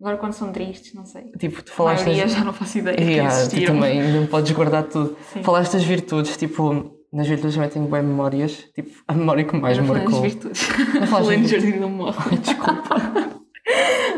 Agora 0.00 0.16
quando 0.16 0.32
são 0.32 0.50
tristes, 0.52 0.92
não 0.92 1.06
sei. 1.06 1.30
Tipo, 1.38 1.62
tu 1.62 1.70
A 1.72 1.74
falaste. 1.76 2.02
maioria 2.04 2.24
das- 2.24 2.32
já 2.34 2.44
não 2.44 2.52
faço 2.52 2.78
ideia 2.78 2.96
que 2.96 3.02
Yeah, 3.04 3.30
tu 3.30 3.38
existiram. 3.40 3.74
também 3.74 4.02
não 4.12 4.26
podes 4.26 4.50
guardar 4.52 4.82
tudo. 4.84 5.16
Sim. 5.32 5.42
Falaste 5.44 5.72
das 5.74 5.84
virtudes, 5.84 6.36
tipo, 6.36 6.92
nas 7.12 7.26
virtudes 7.28 7.54
também 7.54 7.70
tenho 7.70 7.86
bem 7.86 8.02
memórias. 8.02 8.64
Tipo, 8.74 8.90
a 9.06 9.14
memória 9.14 9.44
que 9.44 9.56
mais 9.56 9.78
Eu 9.78 9.84
falei 9.84 10.02
nas 10.02 10.12
marcou. 10.12 10.28
virtudes. 10.30 10.62
Falei 11.08 11.38
no 11.38 11.46
Jardim 11.48 11.78
do 11.78 11.88
Morro. 11.88 12.36
Desculpa. 12.36 12.96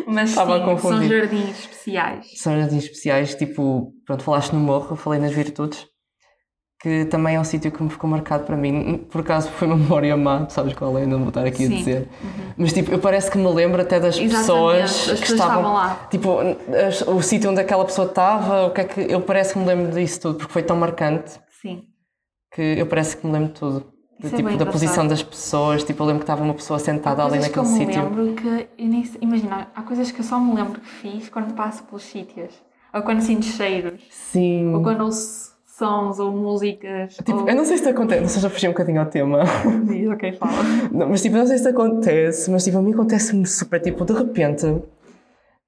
Mas 0.08 0.30
Estava 0.30 0.56
a 0.56 0.58
sim, 0.58 0.64
são 0.64 0.74
confundir. 0.76 1.08
jardins 1.08 1.50
especiais. 1.58 2.26
São 2.36 2.56
jardins 2.58 2.84
especiais, 2.84 3.34
tipo, 3.34 3.92
pronto, 4.06 4.22
falaste 4.24 4.52
no 4.52 4.60
morro, 4.60 4.88
eu 4.92 4.96
falei 4.96 5.20
nas 5.20 5.32
virtudes, 5.32 5.86
que 6.78 7.06
também 7.06 7.36
é 7.36 7.40
um 7.40 7.44
sítio 7.44 7.72
que 7.72 7.82
me 7.82 7.88
ficou 7.88 8.08
marcado 8.08 8.44
para 8.44 8.56
mim. 8.56 8.98
Por 9.10 9.22
acaso 9.22 9.48
foi 9.50 9.66
uma 9.66 9.76
memória 9.76 10.16
má, 10.16 10.44
tu 10.44 10.52
sabes 10.52 10.74
qual 10.74 10.96
é, 10.98 11.06
não 11.06 11.20
vou 11.20 11.28
estar 11.28 11.46
aqui 11.46 11.64
a 11.64 11.68
Sim. 11.68 11.76
dizer. 11.76 12.08
Mas 12.56 12.72
tipo, 12.72 12.92
eu 12.92 12.98
parece 12.98 13.30
que 13.30 13.38
me 13.38 13.48
lembro 13.48 13.80
até 13.80 13.98
das 13.98 14.16
Exatamente, 14.18 14.38
pessoas 14.38 14.82
as 14.84 14.90
que 14.90 15.08
pessoas 15.20 15.30
estavam, 15.30 15.56
estavam 15.56 15.72
lá. 15.74 16.06
Tipo, 16.10 17.10
o 17.10 17.22
sítio 17.22 17.50
onde 17.50 17.60
aquela 17.60 17.84
pessoa 17.84 18.06
estava, 18.06 18.66
o 18.66 18.70
que 18.70 18.80
é 18.80 18.84
que 18.84 19.00
eu 19.00 19.20
parece 19.22 19.54
que 19.54 19.58
me 19.58 19.64
lembro 19.66 19.92
disso 19.92 20.20
tudo, 20.20 20.38
porque 20.38 20.52
foi 20.52 20.62
tão 20.62 20.76
marcante 20.76 21.40
Sim. 21.62 21.82
que 22.54 22.62
eu 22.62 22.86
parece 22.86 23.16
que 23.16 23.26
me 23.26 23.32
lembro 23.32 23.48
de 23.48 23.54
tudo. 23.54 23.92
Isso 24.18 24.34
é 24.34 24.36
tipo, 24.38 24.48
bem 24.48 24.56
da 24.56 24.64
posição 24.64 25.06
das 25.06 25.22
pessoas, 25.22 25.84
tipo, 25.84 26.02
eu 26.02 26.06
lembro 26.06 26.20
que 26.20 26.24
estava 26.24 26.42
uma 26.42 26.54
pessoa 26.54 26.78
sentada 26.78 27.22
ali 27.22 27.38
naquele 27.38 27.66
eu 27.66 27.70
me 27.70 27.78
sítio. 27.78 28.02
lembro 28.02 28.34
que 28.34 28.46
eu 28.78 28.86
nem 28.88 29.04
imagina, 29.20 29.68
há 29.74 29.82
coisas 29.82 30.10
que 30.10 30.20
eu 30.20 30.24
só 30.24 30.40
me 30.40 30.54
lembro 30.54 30.80
que 30.80 30.88
fiz 30.88 31.28
quando 31.28 31.52
passo 31.54 31.82
pelos 31.84 32.02
sítios, 32.02 32.54
ou 32.94 33.02
quando 33.02 33.20
sinto 33.20 33.44
cheiros, 33.44 34.00
Sim. 34.10 34.74
ou 34.74 34.82
quando 34.82 35.02
ouço 35.02 35.45
sons 35.76 36.18
ou 36.18 36.32
músicas. 36.32 37.14
Tipo, 37.16 37.40
ou... 37.40 37.48
eu 37.48 37.54
não 37.54 37.64
sei 37.64 37.76
se 37.76 37.82
te 37.82 37.88
acontece, 37.90 38.20
não 38.22 38.28
sei 38.28 38.36
se 38.36 38.42
já 38.42 38.50
fugi 38.50 38.66
um 38.66 38.70
bocadinho 38.70 39.00
ao 39.00 39.06
tema. 39.06 39.42
Diz, 39.86 40.08
ok, 40.08 40.32
fala. 40.32 40.52
Não, 40.90 41.08
mas 41.08 41.20
tipo, 41.20 41.36
eu 41.36 41.40
não 41.40 41.46
sei 41.46 41.58
se 41.58 41.68
acontece, 41.68 42.50
mas 42.50 42.64
tipo, 42.64 42.78
a 42.78 42.82
mim 42.82 42.94
acontece-me 42.94 43.46
super, 43.46 43.80
tipo, 43.80 44.04
de 44.04 44.14
repente, 44.14 44.82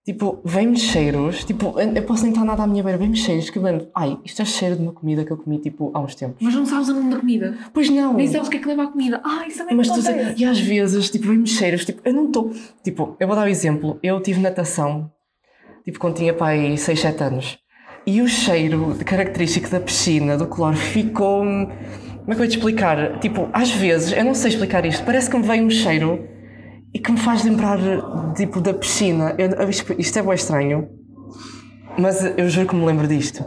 tipo, 0.06 0.40
vem-me 0.42 0.78
cheiros, 0.78 1.44
tipo, 1.44 1.78
eu 1.78 2.02
posso 2.04 2.22
nem 2.22 2.32
estar 2.32 2.44
nada 2.44 2.62
à 2.62 2.66
minha 2.66 2.82
beira, 2.82 2.96
vem-me 2.96 3.16
cheiros 3.16 3.50
que 3.50 3.58
lembro, 3.58 3.88
ai, 3.94 4.18
isto 4.24 4.40
é 4.40 4.44
cheiro 4.46 4.76
de 4.76 4.82
uma 4.82 4.92
comida 4.92 5.24
que 5.24 5.30
eu 5.30 5.36
comi, 5.36 5.58
tipo, 5.58 5.90
há 5.92 6.00
uns 6.00 6.14
tempos. 6.14 6.38
Mas 6.40 6.54
não 6.54 6.64
sabes 6.64 6.88
o 6.88 6.94
nome 6.94 7.10
da 7.10 7.20
comida. 7.20 7.58
Pois 7.74 7.90
não. 7.90 8.14
Nem 8.14 8.28
sabes 8.28 8.48
o 8.48 8.50
que 8.50 8.56
é 8.56 8.60
que 8.60 8.68
leva 8.68 8.84
à 8.84 8.86
comida. 8.86 9.20
Ah, 9.22 9.46
isso 9.46 9.58
também 9.58 9.76
Mas 9.76 9.88
tu 9.88 10.00
sei, 10.00 10.34
e 10.38 10.44
às 10.44 10.58
vezes, 10.58 11.10
tipo, 11.10 11.26
vem-me 11.26 11.46
cheiros, 11.46 11.84
tipo, 11.84 12.00
eu 12.02 12.14
não 12.14 12.26
estou, 12.26 12.50
tipo, 12.82 13.14
eu 13.20 13.26
vou 13.26 13.36
dar 13.36 13.42
um 13.42 13.48
exemplo, 13.48 13.98
eu 14.02 14.18
tive 14.22 14.40
natação, 14.40 15.10
tipo, 15.84 15.98
quando 15.98 16.14
tinha 16.16 16.32
pai 16.32 16.74
6, 16.78 16.98
7 16.98 17.22
anos, 17.24 17.58
e 18.08 18.22
o 18.22 18.26
cheiro 18.26 18.96
característico 19.04 19.68
da 19.68 19.78
piscina, 19.78 20.34
do 20.34 20.46
cloro, 20.46 20.74
ficou 20.74 21.44
como 21.44 22.32
é 22.32 22.34
que 22.34 22.40
eu 22.40 22.44
ia 22.44 22.48
te 22.48 22.56
explicar? 22.56 23.20
Tipo, 23.20 23.50
às 23.52 23.70
vezes, 23.70 24.12
eu 24.12 24.24
não 24.24 24.34
sei 24.34 24.50
explicar 24.50 24.86
isto, 24.86 25.04
parece 25.04 25.28
que 25.28 25.36
me 25.36 25.46
vem 25.46 25.62
um 25.62 25.68
cheiro 25.68 26.26
e 26.94 26.98
que 26.98 27.12
me 27.12 27.18
faz 27.18 27.44
lembrar, 27.44 27.78
tipo, 28.34 28.62
da 28.62 28.72
piscina, 28.72 29.36
eu, 29.36 29.68
isto 29.68 30.18
é 30.18 30.22
bem 30.22 30.32
estranho, 30.32 30.88
mas 31.98 32.24
eu 32.38 32.48
juro 32.48 32.66
que 32.66 32.74
me 32.74 32.86
lembro 32.86 33.06
disto. 33.06 33.44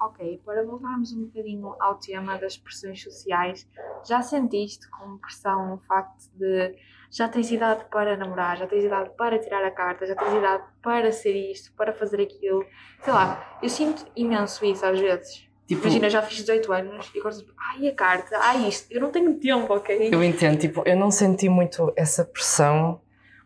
Ok, 0.00 0.40
para 0.44 0.64
voltarmos 0.64 1.12
um 1.12 1.24
bocadinho 1.24 1.74
ao 1.80 1.96
tema 1.96 2.38
das 2.38 2.56
pressões 2.56 3.02
sociais, 3.02 3.66
já 4.08 4.22
sentiste 4.22 4.88
como 4.90 5.18
pressão 5.18 5.74
o 5.74 5.78
facto 5.78 6.30
de 6.36 6.76
já 7.14 7.28
tens 7.28 7.48
idade 7.52 7.84
para 7.92 8.16
namorar, 8.16 8.56
já 8.56 8.66
tens 8.66 8.84
idade 8.84 9.10
para 9.16 9.38
tirar 9.38 9.64
a 9.64 9.70
carta, 9.70 10.04
já 10.04 10.16
tens 10.16 10.34
idade 10.34 10.64
para 10.82 11.12
ser 11.12 11.32
isto, 11.32 11.72
para 11.76 11.92
fazer 11.92 12.20
aquilo? 12.20 12.66
Sei 13.04 13.12
lá, 13.12 13.56
eu 13.62 13.68
sinto 13.68 14.04
imenso 14.16 14.64
isso 14.64 14.84
às 14.84 14.98
vezes. 14.98 15.48
Tipo, 15.64 15.82
Imagina, 15.82 16.10
já 16.10 16.20
fiz 16.22 16.38
18 16.38 16.72
anos 16.72 17.10
e 17.14 17.20
agora, 17.20 17.36
tipo, 17.36 17.52
ai 17.56 17.86
a 17.86 17.94
carta, 17.94 18.36
ai 18.38 18.68
isto, 18.68 18.92
eu 18.92 19.00
não 19.00 19.12
tenho 19.12 19.32
tempo, 19.38 19.72
ok? 19.72 20.10
Eu 20.12 20.24
entendo, 20.24 20.58
tipo, 20.58 20.82
eu 20.84 20.96
não 20.96 21.10
senti 21.12 21.48
muito 21.48 21.92
essa 21.96 22.24
pressão, 22.24 23.00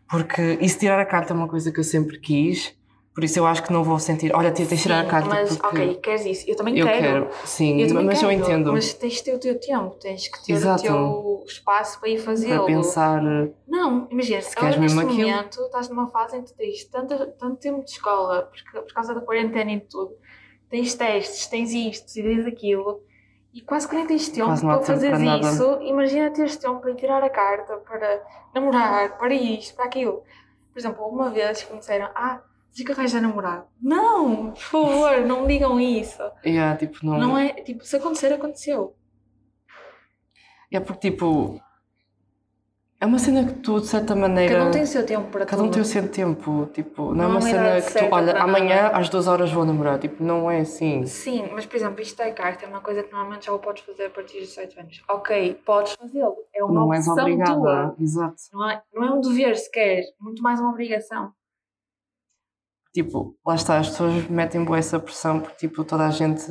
porque 0.09 0.57
isso 0.59 0.79
tirar 0.79 0.99
a 0.99 1.05
carta 1.05 1.31
é 1.31 1.35
uma 1.35 1.47
coisa 1.47 1.71
que 1.71 1.79
eu 1.79 1.83
sempre 1.83 2.19
quis, 2.19 2.75
por 3.19 3.25
isso 3.25 3.37
eu 3.37 3.45
acho 3.45 3.61
que 3.63 3.73
não 3.73 3.83
vou 3.83 3.99
sentir, 3.99 4.33
olha, 4.33 4.49
tens 4.49 4.69
de 4.69 4.77
tirar 4.77 5.01
a 5.01 5.05
carta 5.05 5.27
mas 5.27 5.57
porque 5.57 5.75
ok, 5.75 5.95
queres 5.95 6.25
isso? 6.25 6.45
Eu 6.49 6.55
também 6.55 6.77
eu 6.79 6.85
quero. 6.85 6.99
quero. 7.01 7.29
Sim, 7.43 7.81
Eu 7.81 7.87
também 7.89 8.05
mas 8.05 8.19
quero, 8.19 8.31
eu 8.31 8.37
entendo. 8.39 8.71
Mas 8.71 8.93
tens 8.93 9.13
de 9.15 9.23
ter 9.23 9.35
o 9.35 9.39
teu 9.39 9.59
tempo, 9.59 9.89
tens 9.99 10.29
que 10.29 10.45
ter 10.45 10.53
Exato. 10.53 10.81
o 10.83 10.85
teu 10.85 11.43
espaço 11.45 11.99
para 11.99 12.07
ir 12.07 12.15
Para 12.15 12.23
fazê-lo. 12.23 12.65
pensar, 12.65 13.21
Não, 13.67 14.07
imagina, 14.09 14.41
se 14.41 14.55
queres 14.55 14.75
agora 14.75 14.79
neste 14.79 14.95
mesmo 14.97 15.01
aquilo. 15.11 15.29
momento 15.29 15.61
estás 15.65 15.89
numa 15.89 16.07
fase 16.07 16.37
em 16.37 16.43
que 16.43 16.53
tens 16.53 16.85
tanto, 16.85 17.17
tanto 17.33 17.57
tempo 17.57 17.83
de 17.83 17.91
escola, 17.91 18.43
porque, 18.43 18.79
por 18.79 18.93
causa 18.93 19.13
da 19.13 19.19
quarentena 19.19 19.71
e 19.73 19.79
de 19.81 19.85
tudo, 19.87 20.13
tens 20.69 20.93
testes, 20.95 21.45
tens 21.47 21.73
isto 21.73 22.17
e 22.17 22.23
tens 22.23 22.45
aquilo, 22.47 23.01
e 23.53 23.59
quase 23.59 23.85
que 23.87 23.95
nem 23.95 24.05
tens 24.07 24.29
tempo 24.29 24.45
Quase 24.47 24.65
para 24.65 24.81
fazer 24.81 25.09
para 25.09 25.19
nada. 25.19 25.49
isso. 25.51 25.79
Imagina 25.81 26.31
teres 26.31 26.55
tempo 26.55 26.79
para 26.79 26.91
ir 26.91 26.95
tirar 26.95 27.21
a 27.21 27.29
carta, 27.29 27.75
para 27.77 28.23
namorar, 28.55 29.17
para 29.17 29.33
isto, 29.33 29.75
para 29.75 29.85
aquilo. 29.85 30.23
Por 30.71 30.79
exemplo, 30.79 31.03
uma 31.05 31.29
vez 31.29 31.63
que 31.63 31.73
me 31.73 31.79
disseram, 31.79 32.09
ah, 32.15 32.41
tens 32.75 32.85
que 32.85 32.91
arranjar 32.91 33.21
namorado. 33.21 33.65
Não, 33.81 34.51
por 34.51 34.61
favor, 34.61 35.21
não 35.25 35.41
me 35.43 35.47
digam 35.53 35.79
isso. 35.79 36.21
yeah, 36.45 36.75
tipo, 36.77 37.05
não, 37.05 37.17
Não 37.17 37.37
é, 37.37 37.49
tipo, 37.53 37.83
se 37.85 37.95
acontecer, 37.97 38.31
aconteceu. 38.33 38.95
é 40.71 40.79
porque 40.79 41.09
tipo, 41.11 41.59
é 43.01 43.05
uma 43.05 43.17
cena 43.17 43.45
que 43.45 43.53
tu 43.61 43.79
de 43.79 43.87
certa 43.87 44.13
maneira, 44.15 44.53
Cada 44.55 44.67
um 44.67 44.71
tem 44.71 44.83
o 44.83 44.87
seu 44.87 45.05
tempo 45.05 45.29
para 45.31 45.45
cada 45.45 45.61
um 45.61 45.65
tudo. 45.65 45.73
tem 45.73 45.81
o 45.81 45.85
seu 45.85 46.09
tempo, 46.11 46.65
tipo, 46.73 47.13
não, 47.13 47.15
Não 47.15 47.23
é 47.23 47.25
há 47.25 47.29
uma 47.29 47.41
cena 47.41 47.81
que 47.81 47.93
tu, 47.93 48.13
olha, 48.13 48.37
amanhã 48.37 48.83
nada. 48.83 48.97
às 48.97 49.09
duas 49.09 49.25
horas 49.27 49.51
vou 49.51 49.63
namorar, 49.65 49.97
tipo, 49.99 50.21
não 50.23 50.51
é 50.51 50.59
assim. 50.59 51.05
Sim, 51.05 51.49
mas 51.53 51.65
por 51.65 51.77
exemplo, 51.77 52.01
isto 52.01 52.17
da 52.17 52.29
carta 52.31 52.65
é 52.65 52.67
uma 52.67 52.81
coisa 52.81 53.01
que 53.01 53.11
normalmente 53.11 53.45
já 53.45 53.53
o 53.53 53.59
podes 53.59 53.83
fazer 53.83 54.05
a 54.07 54.09
partir 54.09 54.39
dos 54.39 54.49
18 54.49 54.79
anos. 54.81 55.01
Ok, 55.09 55.59
podes 55.65 55.93
fazê-lo. 55.93 56.35
É 56.53 56.63
uma 56.63 56.73
Não 56.73 56.93
és 56.93 57.07
opção 57.07 57.23
obrigada, 57.23 57.53
tua. 57.55 57.95
exato. 57.99 58.35
Não 58.53 58.69
é, 58.69 58.81
não 58.93 59.03
é 59.05 59.11
um 59.11 59.21
dever 59.21 59.55
sequer, 59.57 60.03
muito 60.19 60.43
mais 60.43 60.59
uma 60.59 60.69
obrigação. 60.69 61.31
Tipo, 62.93 63.37
lá 63.45 63.55
está, 63.55 63.77
as 63.79 63.89
pessoas 63.89 64.27
metem 64.29 64.63
boa 64.63 64.77
essa 64.77 64.99
pressão 64.99 65.39
porque 65.39 65.67
tipo, 65.67 65.83
toda 65.83 66.05
a 66.07 66.11
gente 66.11 66.43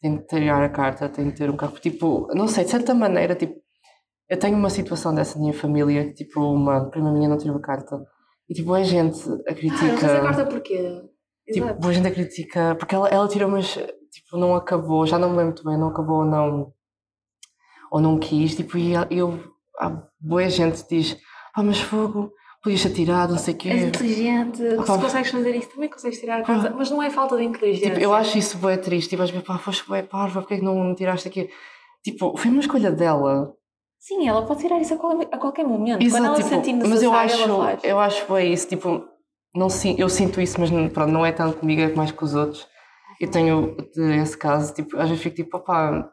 tem 0.00 0.16
de 0.16 0.26
tirar 0.26 0.62
a 0.64 0.68
carta, 0.68 1.08
tem 1.08 1.30
de 1.30 1.36
ter 1.36 1.48
um 1.50 1.56
carro. 1.56 1.78
Tipo, 1.78 2.26
não 2.34 2.48
sei, 2.48 2.64
de 2.64 2.70
certa 2.70 2.94
maneira, 2.94 3.34
tipo, 3.34 3.54
eu 4.28 4.38
tenho 4.38 4.56
uma 4.56 4.70
situação 4.70 5.14
dessa 5.14 5.36
na 5.36 5.42
minha 5.42 5.54
família 5.54 6.04
que 6.06 6.14
tipo, 6.24 6.40
uma 6.40 6.90
prima 6.90 7.12
minha 7.12 7.28
não 7.28 7.38
tirou 7.38 7.56
a 7.56 7.60
carta. 7.60 8.00
E 8.48 8.54
tipo, 8.54 8.72
a 8.74 8.82
gente 8.82 9.18
a 9.28 9.32
Ah, 9.32 9.36
não 9.36 9.54
critica. 9.54 9.96
tens 9.98 10.04
a 10.04 10.20
carta 10.22 10.46
porquê? 10.46 11.02
tipo, 11.52 11.66
Exato. 11.66 11.88
a 11.88 11.92
gente 11.92 12.06
a 12.08 12.10
critica 12.10 12.74
porque 12.78 12.94
ela, 12.94 13.08
ela 13.08 13.28
tirou, 13.28 13.48
mas 13.50 13.74
tipo, 14.10 14.36
não 14.36 14.54
acabou, 14.54 15.06
já 15.06 15.18
não 15.18 15.30
me 15.30 15.36
lembro 15.36 15.52
muito 15.52 15.64
bem, 15.64 15.78
não 15.78 15.88
acabou 15.88 16.18
ou 16.20 16.24
não. 16.24 16.72
Ou 17.90 18.00
não 18.00 18.18
quis, 18.18 18.54
tipo, 18.56 18.78
e 18.78 18.92
eu, 19.10 19.38
há 19.78 20.02
boa 20.18 20.48
gente 20.48 20.82
que 20.84 20.96
diz, 20.96 21.18
ah, 21.54 21.62
mas 21.62 21.80
fogo, 21.80 22.32
podias 22.62 22.82
ter 22.82 22.90
tirado, 22.92 23.30
não 23.32 23.38
sei 23.38 23.54
o 23.54 23.56
quê. 23.56 23.68
És 23.70 23.82
inteligente, 23.82 24.62
Opa. 24.74 24.94
se 24.94 25.02
consegues 25.02 25.30
fazer 25.30 25.56
isso, 25.56 25.68
também 25.70 25.88
consegues 25.90 26.18
tirar 26.20 26.40
a 26.40 26.42
casa. 26.42 26.70
Mas 26.76 26.90
não 26.90 27.02
é 27.02 27.10
falta 27.10 27.36
de 27.36 27.44
inteligência. 27.44 27.90
Tipo, 27.90 28.00
eu 28.02 28.14
acho 28.14 28.38
isso 28.38 28.56
bem 28.58 28.78
triste. 28.78 29.10
Tipo, 29.10 29.22
às 29.22 29.30
vezes, 29.30 29.46
pá, 29.46 29.58
foste 29.58 29.88
bem 29.90 30.04
parva, 30.04 30.40
porque 30.40 30.54
é 30.54 30.58
que 30.58 30.64
não 30.64 30.94
tiraste 30.94 31.28
aqui? 31.28 31.50
Tipo, 32.04 32.36
foi 32.36 32.50
uma 32.50 32.60
escolha 32.60 32.90
dela. 32.90 33.52
Sim, 33.98 34.26
ela 34.28 34.44
pode 34.44 34.60
tirar 34.60 34.80
isso 34.80 34.94
a 34.94 34.96
qual- 34.96 35.20
a 35.20 35.38
qualquer 35.38 35.64
momento. 35.64 35.98
Quando 35.98 36.06
Exato, 36.06 36.24
ela 36.24 36.36
tipo, 36.36 36.48
sentir 36.48 36.72
mas 36.74 37.02
eu 37.02 37.12
acho, 37.12 37.36
eu 37.84 38.00
acho 38.00 38.32
bem 38.32 38.52
isso, 38.52 38.66
tipo, 38.68 39.04
não, 39.54 39.68
eu 39.96 40.08
sinto 40.08 40.40
isso, 40.40 40.60
mas 40.60 40.70
não, 40.72 40.88
pronto, 40.88 41.12
não 41.12 41.24
é 41.24 41.30
tanto 41.30 41.58
comigo, 41.58 41.80
é 41.82 41.94
mais 41.94 42.10
com 42.10 42.24
os 42.24 42.34
outros. 42.34 42.66
Eu 43.20 43.30
tenho 43.30 43.76
esse 44.20 44.36
caso, 44.36 44.74
tipo, 44.74 44.96
às 44.98 45.08
vezes 45.08 45.22
fico 45.22 45.36
tipo, 45.36 45.56
opá, 45.56 46.10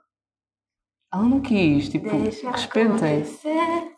ela 1.11 1.23
não 1.23 1.41
quis, 1.41 1.89
tipo, 1.89 2.07
Deixa 2.19 2.51
respeitem. 2.51 2.93
acontecer. 3.21 3.91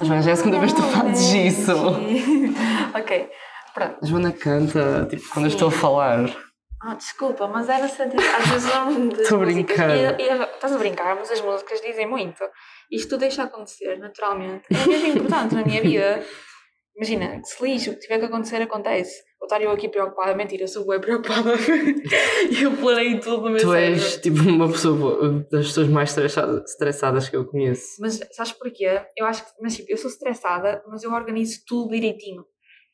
Joana, 0.00 0.22
já 0.22 0.30
é 0.30 0.32
a 0.32 0.36
segunda 0.36 0.58
vez 0.58 0.72
que 0.72 0.80
tu 0.80 0.86
fazes 0.88 1.32
isso. 1.32 1.72
ok, 2.94 3.30
pronto. 3.74 3.96
A 4.02 4.06
Joana 4.06 4.32
canta, 4.32 5.06
tipo, 5.08 5.28
quando 5.30 5.46
eu 5.46 5.50
estou 5.50 5.68
a 5.68 5.70
falar. 5.70 6.30
Ah, 6.84 6.94
desculpa, 6.94 7.46
mas 7.46 7.68
era 7.68 7.86
sentir. 7.88 8.16
Às 8.18 8.48
vezes 8.48 8.70
o 8.72 8.74
nome 8.84 9.14
das 9.14 9.28
Tô 9.28 9.36
a 9.36 9.38
músicas- 9.38 9.76
brincar. 9.76 9.96
E, 10.20 10.22
e, 10.22 10.42
estás 10.54 10.72
a 10.72 10.78
brincar, 10.78 11.14
mas 11.16 11.30
as 11.30 11.40
músicas 11.40 11.80
dizem 11.80 12.06
muito. 12.08 12.42
Isto 12.90 13.10
tu 13.10 13.18
deixa 13.18 13.44
acontecer 13.44 13.96
naturalmente. 13.98 14.64
É 14.70 14.86
mesmo 14.86 15.06
importante 15.08 15.54
na 15.54 15.64
minha 15.64 15.80
vida. 15.80 16.22
Imagina, 16.94 17.40
que 17.40 17.48
se 17.48 17.62
lixo, 17.64 17.90
o 17.90 17.94
que 17.94 18.00
tiver 18.00 18.18
que 18.18 18.26
acontecer, 18.26 18.60
acontece. 18.60 19.22
Vou 19.40 19.46
estar 19.46 19.60
eu 19.60 19.70
aqui 19.70 19.88
preocupada, 19.88 20.36
mentira, 20.36 20.68
sou 20.68 20.86
bem 20.86 21.00
preocupada. 21.00 21.54
E 22.50 22.62
eu 22.62 22.76
planei 22.76 23.18
tudo 23.18 23.42
no 23.42 23.50
meu 23.50 23.60
Tu 23.60 23.70
cérebro. 23.70 23.94
és, 24.04 24.16
tipo, 24.18 24.38
uma 24.42 24.70
pessoa 24.70 25.30
das 25.50 25.66
pessoas 25.66 25.88
mais 25.88 26.10
estressadas, 26.10 26.70
estressadas 26.70 27.28
que 27.28 27.36
eu 27.36 27.46
conheço. 27.46 27.96
Mas 27.98 28.20
sabes 28.32 28.52
porquê? 28.52 29.04
Eu 29.16 29.26
acho 29.26 29.44
que, 29.44 29.50
mas 29.60 29.74
tipo, 29.74 29.90
eu 29.90 29.96
sou 29.96 30.10
estressada, 30.10 30.82
mas 30.86 31.02
eu 31.02 31.10
organizo 31.12 31.60
tudo 31.66 31.90
direitinho. 31.92 32.44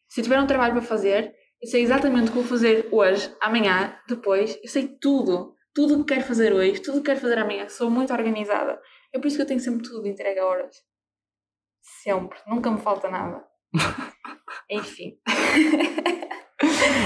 Se 0.08 0.20
eu 0.20 0.24
tiver 0.24 0.40
um 0.40 0.46
trabalho 0.46 0.72
para 0.72 0.82
fazer, 0.82 1.34
eu 1.60 1.68
sei 1.68 1.82
exatamente 1.82 2.28
o 2.28 2.32
que 2.32 2.38
vou 2.38 2.44
fazer 2.46 2.88
hoje, 2.92 3.34
amanhã, 3.40 3.98
depois, 4.08 4.58
eu 4.62 4.68
sei 4.70 4.88
tudo. 5.00 5.54
Tudo 5.74 5.94
o 5.94 6.04
que 6.04 6.14
quero 6.14 6.26
fazer 6.26 6.52
hoje, 6.52 6.80
tudo 6.80 6.98
o 6.98 7.00
que 7.02 7.06
quero 7.08 7.20
fazer 7.20 7.38
amanhã. 7.38 7.68
Sou 7.68 7.90
muito 7.90 8.12
organizada. 8.12 8.80
É 9.12 9.18
por 9.18 9.26
isso 9.28 9.36
que 9.36 9.42
eu 9.42 9.46
tenho 9.46 9.60
sempre 9.60 9.82
tudo 9.82 10.08
entregue 10.08 10.40
a 10.40 10.46
horas. 10.46 10.74
Sempre. 12.02 12.38
Nunca 12.46 12.70
me 12.70 12.78
falta 12.80 13.08
nada. 13.08 13.44
Enfim. 14.70 15.16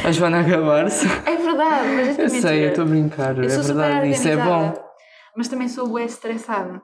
A 0.04 0.10
Joana 0.12 0.40
a 0.40 0.42
gabar-se. 0.42 1.06
É 1.26 1.36
verdade, 1.36 1.88
mas 1.88 2.08
é 2.08 2.10
Eu 2.12 2.16
mentira. 2.24 2.40
sei, 2.40 2.64
eu 2.64 2.68
estou 2.70 2.84
a 2.84 2.88
brincar, 2.88 3.38
Eu 3.38 3.44
é 3.44 3.46
verdade, 3.48 4.10
isso 4.10 4.28
é 4.28 4.36
bom. 4.36 4.74
Mas 5.36 5.48
também 5.48 5.68
sou 5.68 5.88
bué 5.88 6.04
estressada. 6.04 6.82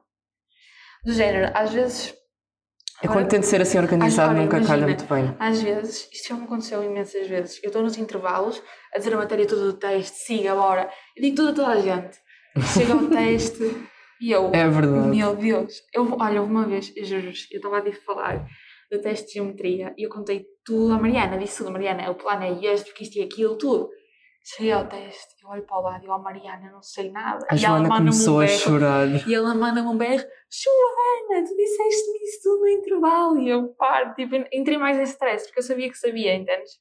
Do 1.05 1.13
género, 1.13 1.51
às 1.55 1.73
vezes 1.73 2.15
Eu 3.03 3.11
quando 3.11 3.29
tento 3.29 3.45
ser 3.45 3.61
assim 3.61 3.79
organizado 3.79 4.31
Agora, 4.31 4.45
nunca 4.45 4.57
calha 4.67 4.83
imagina. 4.83 4.87
muito 4.87 5.05
bem. 5.07 5.37
Às 5.39 5.63
vezes, 5.63 6.09
isto 6.13 6.29
já 6.29 6.35
me 6.35 6.45
aconteceu 6.45 6.83
imensas 6.83 7.27
vezes. 7.27 7.61
Eu 7.63 7.69
estou 7.69 7.83
nos 7.83 7.97
intervalos 7.97 8.63
a 8.95 8.99
dizer 8.99 9.15
a 9.15 9.19
matéria 9.19 9.47
toda 9.47 9.63
do 9.63 9.73
teste, 9.75 10.17
siga, 10.19 10.55
bora. 10.55 10.91
Eu 11.17 11.23
digo 11.23 11.37
tudo 11.37 11.49
a 11.51 11.55
toda 11.55 11.69
a 11.69 11.81
gente. 11.81 12.19
Chega 12.75 12.93
ao 12.95 13.07
teste 13.09 13.63
e 14.21 14.31
eu, 14.33 14.51
É 14.53 14.69
verdade. 14.69 15.09
meu 15.09 15.35
Deus. 15.37 15.75
Eu, 15.95 16.17
olha, 16.19 16.43
uma 16.43 16.65
vez, 16.67 16.93
eu 16.97 17.05
juro 17.05 17.27
eu 17.53 17.57
estava 17.57 17.79
a 17.79 17.93
falar 18.05 18.47
do 18.91 19.01
teste 19.01 19.27
de 19.29 19.33
geometria 19.35 19.95
e 19.97 20.05
eu 20.05 20.11
contei 20.11 20.47
tudo 20.65 20.93
à 20.95 20.99
Mariana. 20.99 21.37
Disse 21.39 21.59
tudo, 21.59 21.71
Mariana, 21.73 22.11
o 22.11 22.15
plano 22.15 22.43
é 22.45 22.65
este, 22.73 22.91
porque 22.91 23.05
isto 23.05 23.17
e 23.19 23.23
aquilo, 23.23 23.57
tudo. 23.57 23.89
Cheguei 24.45 24.73
ao 24.73 24.87
teste, 24.87 25.35
eu 25.43 25.51
olho 25.51 25.63
para 25.67 25.77
o 25.79 25.83
lado 25.83 26.05
e 26.05 26.07
eu, 26.09 26.13
oh, 26.15 26.19
Mariana, 26.21 26.71
não 26.73 26.81
sei 26.81 27.11
nada. 27.11 27.45
A 27.51 27.55
e 27.55 27.59
ela 27.65 27.77
Joana 27.77 27.89
manda-me 27.89 28.09
um 28.09 28.13
começou 28.13 28.41
a 28.41 28.45
berro. 28.47 28.59
chorar. 28.59 29.29
E 29.29 29.35
ela 29.35 29.55
manda-me 29.55 29.89
um 29.89 29.97
berro, 29.99 30.25
Joana, 30.51 31.47
tu 31.47 31.55
disseste-me 31.55 32.19
isso 32.25 32.41
tudo 32.43 32.61
no 32.61 32.69
intervalo. 32.69 33.39
E 33.41 33.49
eu, 33.51 33.69
paro, 33.79 34.15
tipo, 34.15 34.35
entrei 34.53 34.79
mais 34.79 34.99
em 34.99 35.03
stress, 35.03 35.45
porque 35.47 35.59
eu 35.61 35.65
sabia 35.65 35.91
que 35.91 35.99
sabia, 35.99 36.35
entendes? 36.35 36.73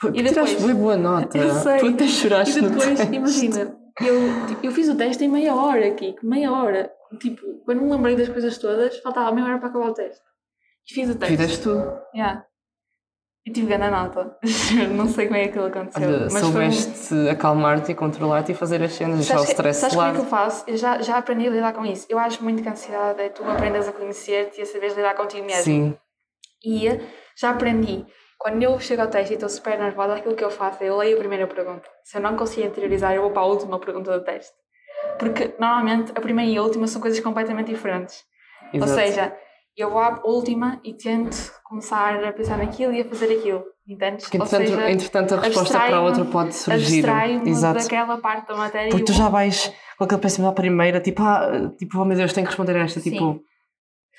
Pô, 0.00 0.08
E 0.08 0.12
Tiraste 0.12 0.34
depois? 0.56 0.62
bem 0.64 0.74
boa 0.74 0.96
nota. 0.98 1.38
Eu 1.38 1.54
sei. 1.54 1.78
Tu 1.78 1.86
até 1.86 2.06
choraste 2.06 2.58
E 2.58 2.62
depois, 2.62 3.00
imagina, 3.00 3.78
eu, 4.02 4.46
tipo, 4.48 4.66
eu 4.66 4.70
fiz 4.72 4.88
o 4.90 4.94
teste 4.96 5.24
em 5.24 5.28
meia 5.28 5.54
hora 5.54 5.86
aqui, 5.88 6.14
meia 6.22 6.52
hora. 6.52 6.92
Tipo, 7.18 7.40
quando 7.64 7.80
me 7.80 7.90
lembrei 7.92 8.14
das 8.14 8.28
coisas 8.28 8.58
todas, 8.58 8.98
faltava 8.98 9.32
meia 9.34 9.46
hora 9.46 9.58
para 9.58 9.68
acabar 9.68 9.88
o 9.88 9.94
teste. 9.94 10.20
E 10.90 10.94
fiz 10.94 11.10
o 11.10 11.14
teste. 11.14 11.36
Fizeste 11.36 11.62
tudo. 11.62 12.00
Yeah. 12.14 12.44
E 13.46 13.52
tive 13.52 13.68
grande 13.68 13.90
nota. 13.90 14.36
Não 14.96 15.06
sei 15.08 15.26
como 15.26 15.36
é 15.38 15.44
que 15.44 15.48
aquilo 15.50 15.66
aconteceu. 15.66 16.02
Olha, 16.08 16.18
mas 16.30 16.32
foi 16.32 16.42
um- 16.66 16.72
soubeste 16.72 17.28
acalmar-te 17.28 17.92
e 17.92 17.94
controlar-te 17.94 18.52
e 18.52 18.54
fazer 18.54 18.82
as 18.82 18.92
cenas, 18.92 19.16
deixar 19.18 19.34
o 19.34 19.38
Sabes, 19.38 19.46
que- 19.46 19.52
stress 19.54 19.78
sabes 19.80 19.92
de 19.92 19.96
como 19.96 20.08
é 20.08 20.10
que 20.12 20.16
lado. 20.18 20.26
eu 20.26 20.30
faço? 20.30 20.64
Eu 20.66 20.76
já, 20.76 21.00
já 21.00 21.16
aprendi 21.18 21.46
a 21.46 21.50
lidar 21.50 21.72
com 21.72 21.84
isso. 21.86 22.06
Eu 22.10 22.18
acho 22.18 22.42
muito 22.42 22.62
que 22.62 22.68
a 22.68 22.72
ansiedade 22.72 23.20
é 23.20 23.28
tu 23.28 23.44
aprendes 23.44 23.86
a 23.88 23.92
conhecer-te 23.92 24.58
e 24.58 24.62
a 24.62 24.66
saberes 24.66 24.96
lidar 24.96 25.14
contigo 25.14 25.46
mesmo. 25.46 25.62
Sim, 25.62 25.96
E 26.64 26.88
já 27.38 27.50
aprendi. 27.50 28.04
Quando 28.38 28.62
eu 28.62 28.78
chego 28.80 29.02
ao 29.02 29.08
teste 29.08 29.32
e 29.32 29.34
estou 29.36 29.48
super 29.48 29.78
nervosa, 29.78 30.14
aquilo 30.16 30.34
que 30.34 30.44
eu 30.44 30.50
faço 30.50 30.82
é 30.82 30.88
eu 30.88 30.96
leio 30.96 31.16
a 31.16 31.18
primeira 31.20 31.46
pergunta. 31.46 31.88
Se 32.04 32.18
eu 32.18 32.20
não 32.20 32.36
consigo 32.36 32.66
interiorizar, 32.66 33.14
eu 33.14 33.22
vou 33.22 33.30
para 33.30 33.42
a 33.42 33.46
última 33.46 33.78
pergunta 33.78 34.12
do 34.18 34.24
teste. 34.24 34.52
Porque 35.18 35.54
normalmente 35.58 36.10
a 36.16 36.20
primeira 36.20 36.50
e 36.50 36.56
a 36.58 36.62
última 36.62 36.86
são 36.88 37.00
coisas 37.00 37.18
completamente 37.20 37.68
diferentes. 37.72 38.24
exato. 38.74 38.90
Ou 38.90 38.98
seja, 38.98 39.36
eu 39.76 39.90
vou 39.90 39.98
à 39.98 40.20
última 40.24 40.80
e 40.82 40.94
tento 40.94 41.52
começar 41.64 42.24
a 42.24 42.32
pensar 42.32 42.56
naquilo 42.58 42.92
e 42.92 43.02
a 43.02 43.04
fazer 43.04 43.32
aquilo. 43.38 43.62
Entendes? 43.86 44.24
Porque, 44.24 44.36
entretanto, 44.38 44.68
seja, 44.68 44.90
entretanto, 44.90 45.34
a 45.34 45.40
resposta 45.40 45.78
para 45.78 45.96
a 45.96 46.00
outra 46.02 46.24
pode 46.24 46.54
surgir. 46.54 47.04
Exato. 47.46 47.80
daquela 47.80 48.18
parte 48.18 48.48
da 48.48 48.56
matéria 48.56 48.90
Porque 48.90 49.04
tu 49.04 49.12
já 49.12 49.28
vais 49.28 49.72
com 49.96 50.04
aquele 50.04 50.20
pensamento 50.20 50.50
à 50.50 50.54
primeira, 50.54 51.00
tipo, 51.00 51.22
ah, 51.22 51.72
tipo, 51.78 51.98
oh 51.98 52.04
meu 52.04 52.16
Deus, 52.16 52.32
tenho 52.32 52.46
que 52.46 52.50
responder 52.50 52.76
a 52.76 52.80
esta, 52.84 52.98
Sim. 53.00 53.12
tipo, 53.12 53.40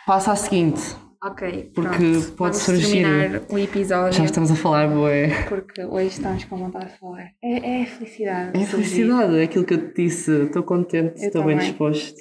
passa 0.05 0.31
à 0.31 0.35
seguinte, 0.35 0.81
Ok, 1.23 1.71
porque 1.75 1.97
pronto. 1.97 2.31
pode 2.37 2.37
Vamos 2.37 2.57
surgir. 2.57 3.03
terminar 3.03 3.41
o 3.49 3.57
episódio. 3.57 4.13
já 4.13 4.23
estamos 4.23 4.51
a 4.51 4.55
falar, 4.55 4.87
boé. 4.87 5.43
Porque 5.49 5.83
hoje 5.83 6.07
estamos 6.07 6.45
com 6.45 6.57
vontade 6.57 6.93
de 6.93 6.99
falar. 6.99 7.27
É, 7.43 7.79
é 7.79 7.83
a 7.83 7.85
felicidade. 7.87 8.57
É 8.57 8.63
a 8.63 8.65
felicidade, 8.67 9.37
é 9.39 9.43
aquilo 9.43 9.65
que 9.65 9.73
eu 9.73 9.89
te 9.89 10.03
disse, 10.03 10.31
estou 10.43 10.63
contente, 10.63 11.21
estou 11.25 11.43
bem 11.43 11.57
disposto. 11.57 12.15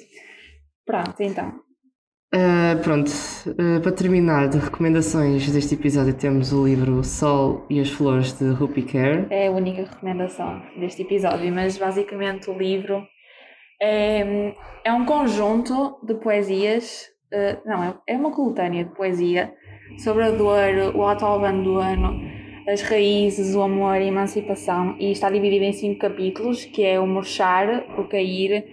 Pronto, 0.85 1.15
então. 1.19 1.66
Ah, 2.33 2.77
pronto, 2.83 3.09
ah, 3.47 3.79
para 3.81 3.91
terminar, 3.93 4.49
de 4.49 4.57
recomendações 4.57 5.49
deste 5.49 5.75
episódio 5.75 6.13
temos 6.13 6.51
o 6.51 6.67
livro 6.67 7.01
Sol 7.01 7.65
e 7.69 7.79
as 7.79 7.89
Flores 7.89 8.37
de 8.37 8.49
Rupi 8.49 8.81
Kerr. 8.81 9.27
É 9.29 9.47
a 9.47 9.51
única 9.51 9.83
recomendação 9.83 10.61
deste 10.77 11.03
episódio, 11.03 11.49
mas 11.53 11.77
basicamente 11.77 12.49
o 12.49 12.57
livro 12.57 13.01
é, 13.81 14.53
é 14.83 14.91
um 14.91 15.05
conjunto 15.05 15.99
de 16.03 16.15
poesias, 16.15 17.05
eh, 17.31 17.59
não, 17.65 17.81
é, 17.81 17.95
é 18.07 18.17
uma 18.17 18.31
coletânea 18.31 18.83
de 18.83 18.93
poesia 18.93 19.53
sobre 19.97 20.23
a 20.23 20.31
dor, 20.31 20.95
o 20.95 21.03
auto-abandono, 21.03 22.19
as 22.67 22.81
raízes, 22.81 23.55
o 23.55 23.61
amor 23.61 23.93
a 23.93 24.03
emancipação, 24.03 24.97
e 24.99 25.11
está 25.11 25.29
dividido 25.29 25.63
em 25.63 25.71
cinco 25.71 25.99
capítulos, 25.99 26.65
que 26.65 26.83
é 26.83 26.99
o 26.99 27.07
murchar, 27.07 27.85
o 27.97 28.05
cair, 28.09 28.65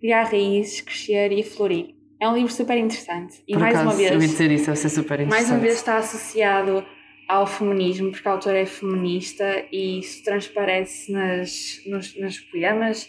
criar 0.00 0.22
raízes, 0.22 0.80
crescer 0.80 1.30
e 1.30 1.42
florir. 1.42 2.01
É 2.22 2.28
um 2.28 2.34
livro 2.36 2.52
super 2.52 2.76
interessante. 2.78 3.42
E 3.48 3.52
Por 3.54 3.60
mais 3.62 3.74
acaso, 3.74 3.88
uma 3.90 3.96
vez, 3.96 4.12
eu 4.12 4.20
ia 4.20 4.28
dizer 4.28 4.50
isso, 4.52 4.66
deve 4.66 4.76
ser 4.78 4.88
super 4.90 5.14
interessante. 5.20 5.30
mais 5.30 5.50
uma 5.50 5.58
vez 5.58 5.74
está 5.74 5.96
associado 5.96 6.86
ao 7.28 7.46
feminismo, 7.48 8.12
porque 8.12 8.28
a 8.28 8.32
autora 8.32 8.58
é 8.60 8.66
feminista 8.66 9.64
e 9.72 9.98
isso 9.98 10.22
transparece 10.22 11.10
nas, 11.10 11.50
nos, 11.86 12.16
nos 12.20 12.38
poemas. 12.38 13.08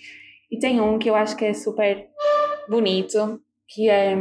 E 0.51 0.57
tem 0.57 0.81
um 0.81 0.97
que 0.97 1.09
eu 1.09 1.15
acho 1.15 1.35
que 1.35 1.45
é 1.45 1.53
super 1.53 2.05
bonito, 2.67 3.39
que 3.69 3.87
é 3.89 4.15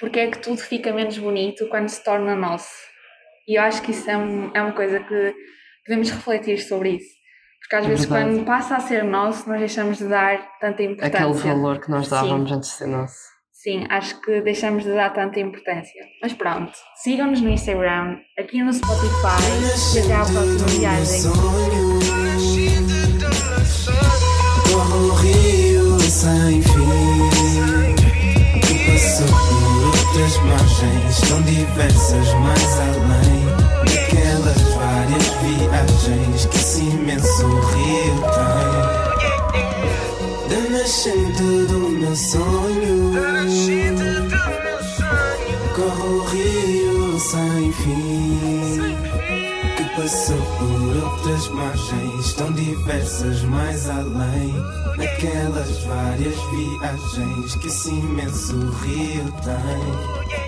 porque 0.00 0.20
é 0.20 0.30
que 0.30 0.38
tudo 0.38 0.58
fica 0.58 0.92
menos 0.92 1.16
bonito 1.16 1.66
quando 1.68 1.88
se 1.88 2.02
torna 2.04 2.34
nosso. 2.34 2.74
E 3.48 3.56
eu 3.58 3.62
acho 3.62 3.80
que 3.82 3.92
isso 3.92 4.10
é, 4.10 4.16
um- 4.16 4.50
é 4.52 4.60
uma 4.60 4.72
coisa 4.72 5.00
que 5.00 5.34
devemos 5.86 6.10
refletir 6.10 6.58
sobre 6.58 6.90
isso. 6.96 7.08
Porque 7.60 7.76
às 7.76 7.84
É 7.86 7.88
vezes 7.88 8.04
verdade. 8.06 8.34
quando 8.34 8.44
passa 8.44 8.76
a 8.76 8.80
ser 8.80 9.04
nosso, 9.04 9.48
nós 9.48 9.60
deixamos 9.60 9.98
de 9.98 10.08
dar 10.08 10.58
tanta 10.58 10.82
importância. 10.82 11.18
Aquele 11.26 11.32
valor 11.54 11.80
que 11.80 11.90
nós 11.90 12.04
Sim. 12.06 12.10
dávamos 12.10 12.50
antes 12.52 12.70
de 12.70 12.74
ser 12.76 12.86
nosso. 12.88 13.31
Sim, 13.62 13.86
acho 13.88 14.20
que 14.20 14.40
deixamos 14.40 14.82
de 14.82 14.92
dar 14.92 15.10
tanta 15.10 15.38
importância. 15.38 16.04
Mas 16.20 16.32
pronto, 16.32 16.72
sigam-nos 16.96 17.40
no 17.40 17.48
Instagram, 17.48 18.18
aqui 18.36 18.60
no 18.60 18.72
Spotify 18.72 19.38
e 19.94 20.00
até 20.00 20.14
à 20.14 20.24
próxima 20.24 20.66
viagem. 20.66 21.22
Corro 24.68 25.06
o 25.06 25.14
rio 25.14 26.00
sem 26.00 26.60
fim 26.62 28.00
Que 28.60 28.90
passou 28.90 29.28
por 29.28 29.86
outras 29.86 30.36
margens 30.38 31.20
Tão 31.28 31.42
diversas 31.42 32.34
mais 32.34 32.80
além 32.80 33.44
Daquelas 33.84 34.62
várias 34.74 35.28
viagens 35.40 36.46
Que 36.46 36.56
esse 36.56 36.80
imenso 36.80 37.46
rio 37.46 38.14
tem 38.22 38.71
Da 40.82 40.88
nascente 40.88 41.42
do 41.68 41.78
meu 41.90 42.16
sonho. 42.16 43.12
Corro 45.76 46.08
o 46.08 46.24
rio 46.24 47.20
sem 47.20 47.72
fim. 47.72 48.80
Que 49.76 49.84
passou 49.94 50.42
por 50.58 51.04
outras 51.04 51.48
margens 51.50 52.32
tão 52.32 52.52
diversas 52.52 53.44
mais 53.44 53.88
além 53.88 54.52
daquelas 54.96 55.84
várias 55.84 56.34
viagens 56.50 57.54
que 57.54 57.68
esse 57.68 57.90
imenso 57.90 58.58
rio 58.82 59.32
tem. 59.44 60.41